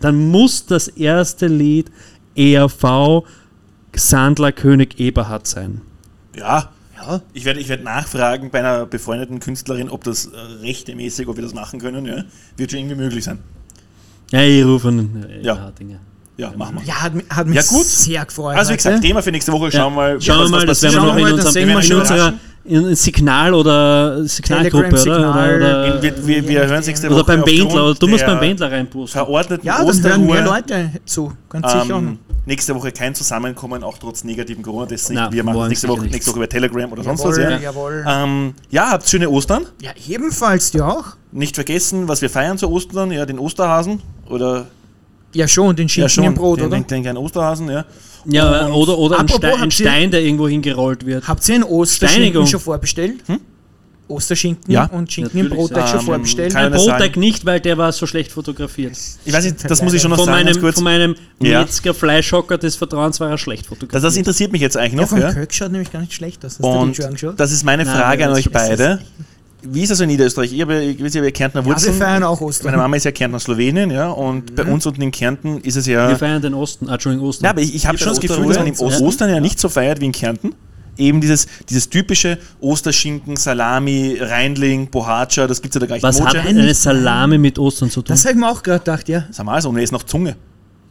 [0.00, 1.90] dann muss das erste Lied
[2.34, 3.22] ERV
[3.96, 5.80] Sandler König Eberhard sein.
[6.36, 6.70] Ja.
[6.96, 7.20] Ja.
[7.34, 11.42] Ich werde ich werd nachfragen bei einer befreundeten Künstlerin, ob das äh, rechtemäßig, ob wir
[11.42, 12.06] das machen können.
[12.06, 12.24] Ja.
[12.56, 13.38] Wird schon irgendwie möglich sein.
[14.30, 15.72] Ja, ich rufe an äh, Ja.
[16.38, 16.84] Ja, machen wir.
[16.84, 17.84] Ja, hat, hat mich Ja, gut.
[17.86, 18.56] sehr gefreut.
[18.56, 19.00] Also wie gesagt.
[19.02, 19.70] Thema für nächste Woche.
[19.72, 21.16] Schauen wir mal, Schauen wir was- mal, das werden wir passiert.
[21.22, 22.34] noch in, unserem, unserer
[22.68, 24.96] in Signal- oder Signalgruppe, oder?
[24.96, 25.56] Telegram-Signal.
[25.56, 27.24] Oder, In- oder, wir, wir, wir hören es nächste oder Woche.
[27.24, 29.08] beim Bändler, oder du musst beim Bändler reinposten.
[29.20, 30.44] Verordneten Ja, das hören mehr.
[30.44, 31.32] Leute zu.
[31.48, 31.96] Ganz sicher.
[31.96, 34.86] Ähm, nächste Woche kein Zusammenkommen, auch trotz negativen Corona.
[34.86, 35.32] Das nicht.
[35.32, 37.36] Wir machen nächste sicher Woche, nächste Woche über Telegram oder sonst was.
[37.36, 37.58] jawohl, Ja.
[37.58, 38.04] jawohl.
[38.08, 39.66] Ähm, ja, habt schöne Ostern.
[39.80, 41.04] Ja, ebenfalls, du auch?
[41.32, 43.10] Nicht vergessen, was wir feiern zu Ostern.
[43.12, 44.00] Ja, den Osterhasen.
[44.28, 44.66] Oder
[45.34, 46.76] Ja, schon, den Schinken ja, schon, im Brot, den, oder?
[46.78, 47.68] den, den kleinen Osterhasen.
[47.68, 47.84] Ja.
[48.28, 51.28] Ja, oder, oder ein, Stein, ein habt ihr- Stein, der irgendwo hingerollt wird.
[51.28, 52.46] Habt ihr einen Osterschinken Steinigung.
[52.46, 53.16] schon vorbestellt?
[53.26, 53.40] Hm?
[54.08, 54.84] Osterschinken Ja.
[54.86, 55.68] und Schinken im Natürlich.
[55.70, 56.52] Brotteig schon Ähm, vorbestellt?
[56.52, 56.98] kann- Ein das sagen?
[56.98, 58.96] Brotteig nicht, weil der war so schlecht fotografiert.
[59.24, 60.76] Ich weiß nicht, das muss ich schon noch Von sagen, meinem, kurz.
[60.76, 61.60] von meinem Ja.
[61.60, 64.04] Metzger Fleischhocker des Vertrauens war er schlecht Das, fotografiert.
[64.04, 65.08] das interessiert mich jetzt eigentlich Ja, noch.
[65.08, 65.32] vom Ja.
[65.32, 66.52] Kök schaut nämlich gar nicht schlecht aus.
[66.52, 67.34] Hast du den Und schon angeschaut?
[67.40, 69.00] das ist meine Nein, Frage an das euch ist- beide.
[69.70, 70.52] Wie ist das in Niederösterreich?
[70.52, 71.94] Ich habe, ich weiß, ich habe ja Kärntner Ja, wir Wurzeln.
[71.94, 72.66] feiern auch Ostern.
[72.66, 75.86] Meine Mama ist ja Kärntner Slowenien, ja, und bei uns unten in Kärnten ist es
[75.86, 76.08] ja.
[76.08, 77.44] Wir feiern den Osten, ah, Entschuldigung, Osten.
[77.44, 78.92] Ja, aber ich, ich habe schon das Gefühl, dass man im Osterruhe?
[78.94, 80.54] Ost Ostern ja nicht so feiert wie in Kärnten.
[80.98, 86.02] Eben dieses, dieses typische Osterschinken, Salami, Reindling, Bohatscha, das gibt es ja da gar nicht.
[86.02, 86.48] Was hat Mocha.
[86.48, 88.14] eine Salami mit Ostern zu tun?
[88.14, 89.24] Das habe ich mir auch gerade gedacht, ja.
[89.30, 90.36] Sag mal so, und er ist noch Zunge.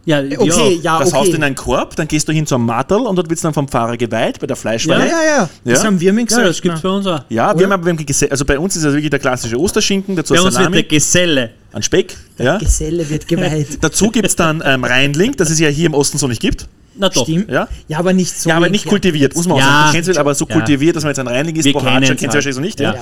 [0.06, 1.46] Ja, Okay, ja, das haust du in okay.
[1.46, 3.98] einen Korb, dann gehst du hin zum Martel und dort wird es dann vom Pfarrer
[3.98, 5.08] geweiht bei der Ja, Fleischweihe.
[5.10, 5.50] ja, ja.
[5.64, 5.88] Das Ja?
[5.88, 6.48] haben wir mir Ja, gesagt.
[6.48, 7.22] das gibt es bei uns auch.
[7.30, 7.60] Ja, Oder?
[7.60, 10.34] wir haben aber beim Gese also bei uns ist das wirklich der klassische Osterschinken, dazu
[10.34, 11.52] Bei uns wird der Geselle.
[11.74, 12.16] ein Speck.
[12.38, 12.58] Ja.
[12.58, 13.80] Geselle wird geweiht.
[13.82, 16.68] Dazu gibt es dann ähm, Reindling, das es ja hier im Osten so nicht gibt.
[16.98, 17.24] Na doch.
[17.24, 17.50] Stimmt.
[17.52, 18.50] Ja, Ja, aber nicht so.
[18.50, 19.66] ja aber nicht kultiviert, muss man auch Ja.
[19.66, 19.88] sagen.
[19.88, 20.54] Du kennst es, aber so Ja.
[20.56, 21.66] kultiviert, dass man jetzt ein Reindling ist.
[21.66, 22.34] Kennen's kennst du halt.
[22.36, 22.80] wahrscheinlich so nicht.
[22.80, 22.94] Ja.
[22.94, 23.00] Ja.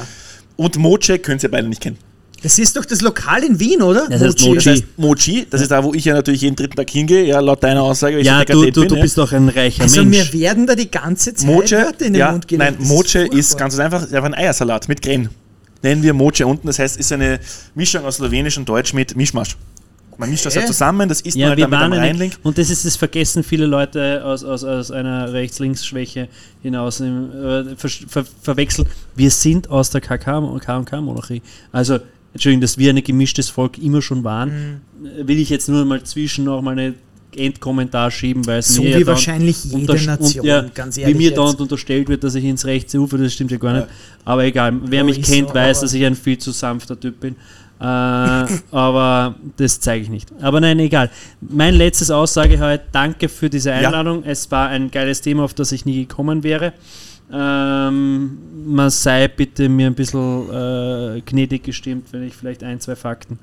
[0.55, 1.97] Und Moche könnt ihr beide nicht kennen.
[2.43, 4.05] Das ist doch das Lokal in Wien, oder?
[4.09, 4.55] Das heißt Mochi.
[4.55, 7.39] Das heißt Mochi, das ist da, wo ich ja natürlich jeden dritten Tag hingehe, ja,
[7.39, 9.01] laut deiner Aussage, weil Ja, du, du, bin, du ja.
[9.01, 10.33] bist doch ein reicher Also Mensch.
[10.33, 12.69] mir werden da die ganze Zeit Moche, Wörter in den ja, Mund gelegt.
[12.71, 13.57] nein, Das Moche ist, furchtbar.
[13.59, 15.29] ganz einfach, einfach ein Eiersalat mit Gren.
[15.81, 17.39] Nennen wir Moche unten, das heißt, ist eine
[17.75, 19.55] Mischung aus Slowenisch und Deutsch mit Mischmasch.
[20.17, 22.31] Man mischt das halt zusammen, das isst man Ja, halt wir dann mit einem Reinling.
[22.43, 26.27] und das ist das vergessen viele Leute aus, aus, aus einer Rechts-Links-Schwäche
[26.61, 28.87] hinaus im, äh, ver, ver, verwechseln.
[29.15, 31.41] Wir sind aus der KK-Monarchie.
[31.71, 31.99] Also,
[32.33, 35.27] Entschuldigung, dass wir ein gemischtes Volk immer schon waren, Mhm.
[35.27, 36.95] will ich jetzt nur mal zwischen noch mal einen
[37.35, 41.23] Endkommentar schieben, weil es So mir wie wahrscheinlich jede Nation, ja, ganz Wie ehrlich mir
[41.29, 41.37] jetzt.
[41.37, 43.87] dauernd unterstellt wird, dass ich ins rechte Ufer, das stimmt ja gar nicht.
[44.25, 47.19] Aber egal, wer Ja, mich kennt, so, weiß, dass ich ein viel zu sanfter Typ
[47.19, 47.35] bin.
[47.79, 47.85] Äh,
[48.71, 50.29] aber das zeige ich nicht.
[50.41, 51.09] Aber nein, egal.
[51.41, 54.23] Mein letztes Aussage heute, danke für diese Einladung.
[54.23, 56.73] Es war ein geiles Thema, auf das ich nie gekommen wäre.
[57.31, 62.95] Ähm, man sei bitte mir ein bisschen äh, gnädig gestimmt, wenn ich vielleicht ein, zwei
[62.95, 63.39] Fakten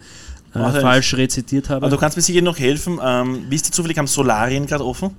[0.55, 0.81] äh, ich.
[0.81, 1.87] falsch rezitiert habe.
[1.87, 2.99] Aber du kannst mir sicher noch helfen.
[3.03, 5.11] Ähm, wisst ihr zufällig, haben Solarien gerade offen?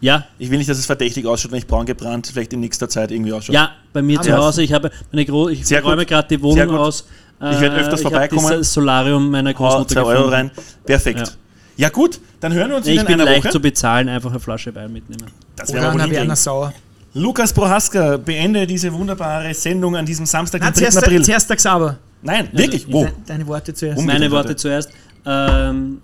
[0.00, 2.88] ja, Ich will nicht, dass es verdächtig ausschaut, wenn ich braun gebrannt vielleicht in nächster
[2.88, 3.54] Zeit irgendwie ausschaut.
[3.54, 4.36] Ja, bei mir Haben zu wir.
[4.38, 4.62] Hause.
[4.62, 7.06] Ich habe meine Gro ich Sehr räume gerade die Wohnung aus.
[7.40, 8.48] Ich werde öfters ich vorbeikommen.
[8.58, 10.34] Das Solarium meiner Großmutter zwei Euro gefunden.
[10.34, 10.50] rein.
[10.84, 11.36] Perfekt.
[11.76, 11.88] Ja.
[11.88, 13.52] gut, dann hören wir uns Nee, wieder ich in bin einer leicht Woche.
[13.52, 15.30] zu bezahlen, einfach eine Flasche Wein mitnehmen.
[15.56, 16.36] Das wir wohl einer Werner hinkriegen.
[16.36, 16.72] Sauer.
[17.14, 20.78] Lukas Prohaska, beende diese wunderbare Sendung an diesem Samstag, Na, den 3.
[20.80, 21.22] zuerst, April.
[21.24, 21.98] zuerst der Xaver.
[22.22, 23.04] Nein, wirklich, wo?
[23.04, 24.02] De- Deine Worte zuerst.
[24.04, 24.90] Meine Worte zuerst.
[25.24, 26.00] Ähm,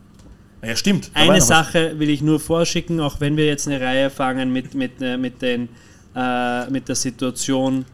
[0.63, 1.11] Ja, stimmt.
[1.15, 1.47] Da eine noch was.
[1.47, 5.17] Sache will ich nur vorschicken, auch wenn wir jetzt eine Reihe fangen mit, mit, äh,
[5.19, 5.69] mit, den,
[6.17, 7.85] äh, mit der Situation,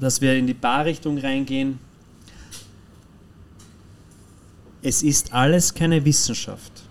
[0.00, 1.78] dass wir in die Barrichtung reingehen.
[4.82, 6.81] Es ist alles keine Wissenschaft.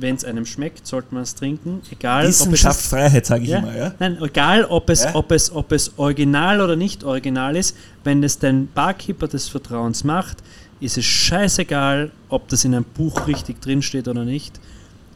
[0.00, 3.50] Wenn es einem schmeckt, sollte man es trinken, egal ob es Wissenschaft, Freiheit, sage ich
[3.50, 3.58] Ja?
[3.58, 3.76] immer.
[3.76, 3.94] Ja?
[3.98, 5.14] Nein, egal ob es, Ja?
[5.14, 10.04] ob, es, ob es original oder nicht original ist, wenn es dein Barkeeper des Vertrauens
[10.04, 10.38] macht,
[10.80, 14.60] ist es scheißegal, ob das in einem Buch richtig drinsteht oder nicht.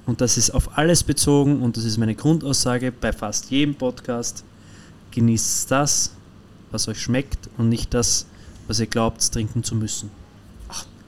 [0.06, 4.42] Und das ist auf alles bezogen und das ist meine Grundaussage bei fast jedem Podcast.
[5.12, 6.10] Genießt das,
[6.72, 8.26] was euch schmeckt und nicht das,
[8.66, 10.10] was ihr glaubt, trinken zu müssen.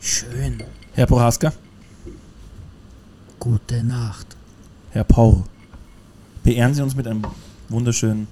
[0.01, 0.63] Schön.
[0.93, 1.53] Herr Prohaska,
[3.45, 4.27] Gute Nacht.
[4.93, 5.43] Herr Paul,
[6.45, 7.21] beehren Sie uns mit einem
[7.69, 8.27] wunderschönen,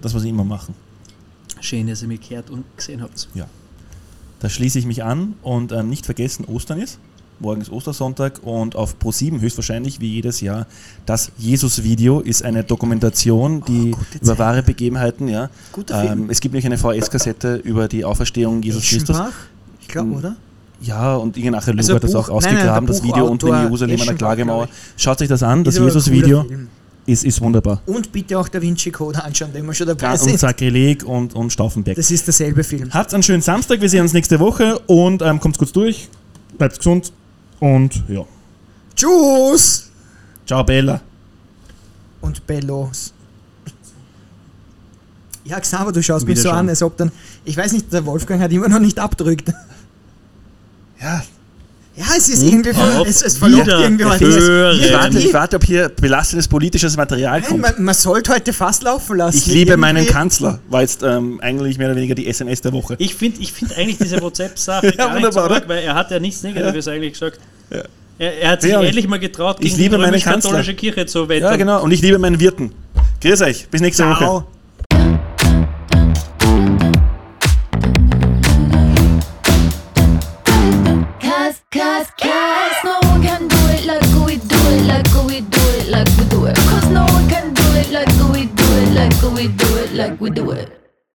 [0.00, 0.74] das, was Sie immer machen.
[1.60, 3.28] Schön, dass ihr mich gehört und gesehen habt.
[4.40, 6.98] Da schließe ich mich an und ähm, nicht vergessen, Ostern ist.
[7.40, 10.66] Morgen ist Ostersonntag und auf Pro7 höchstwahrscheinlich wie jedes Jahr
[11.04, 15.50] das Jesus-Video ist eine Dokumentation, die Oh, über wahre Begebenheiten, ja.
[15.90, 19.20] Ähm, es gibt nämlich eine VS-Kassette über die Auferstehung Jesus Christus.
[19.82, 20.16] Ich glaube, Hm.
[20.16, 20.36] oder?
[20.84, 23.26] Ja, und Inge nachher Also hat das Buch- auch nein, nein, ausgegraben, der das Video
[23.28, 24.68] in Buchautor Jerusalem an der Klagemauer.
[24.96, 26.44] Schaut euch das an, das Jesus-Video
[27.06, 27.80] ist, ist wunderbar.
[27.86, 30.38] Und bitte auch Da Vinci Code anschauen, wenn wir schon dabei Und sind.
[30.38, 31.96] Sakrileg und, und Stauffenberg.
[31.96, 32.92] Das ist derselbe Film.
[32.92, 36.08] Habt einen schönen Samstag, wir sehen uns nächste Woche und ähm, kommt kurz durch,
[36.58, 37.12] bleibt gesund
[37.60, 38.24] und ja.
[38.94, 39.90] Tschüss!
[40.46, 41.00] Ciao Bella.
[42.20, 43.12] Und Bellos.
[45.46, 47.12] Ja, Xaver, du schaust mich so an, als ob dann.
[47.44, 49.52] Ich weiß nicht, der Wolfgang hat immer noch nicht abdrückt.
[51.04, 51.22] Ja,
[51.96, 52.70] Ja, es ist irgendwie.
[52.70, 54.24] auf Es, es verlockt wieder irgendwie heute.
[54.24, 57.60] ich warte, ich warte, ob hier belastendes politisches Material Nein, kommt.
[57.60, 59.36] man, man sollte heute fast laufen lassen.
[59.36, 62.72] Ich liebe meinen Irgendwie- Kanzler, war jetzt ähm, eigentlich mehr oder weniger die SMS der
[62.72, 62.96] Woche.
[62.98, 65.68] Ich finde ich find eigentlich diese WhatsApp-Sache Ja, gar nicht so wunderbar, arg, oder?
[65.68, 67.38] weil er hat ja nichts Negatives eigentlich gesagt.
[68.18, 71.06] Er, er hat sich Ja, endlich mal getraut, ich gegen liebe die meinen römisch-katholische Kirche
[71.06, 71.50] zu wettern.
[71.52, 71.82] Ja, genau.
[71.82, 72.72] Und ich liebe meinen Wirten.
[73.20, 73.68] Grüß euch.
[73.68, 74.18] Bis nächste Woche.
[74.24, 74.40] Ciao.
[74.40, 74.46] Cause,
[81.74, 85.88] cause, cause no one can do it like we do it, like we do it,
[85.88, 86.56] like we do it.
[86.56, 90.20] Cause no one can do it like we do it, like we do it, like
[90.20, 90.83] we do it.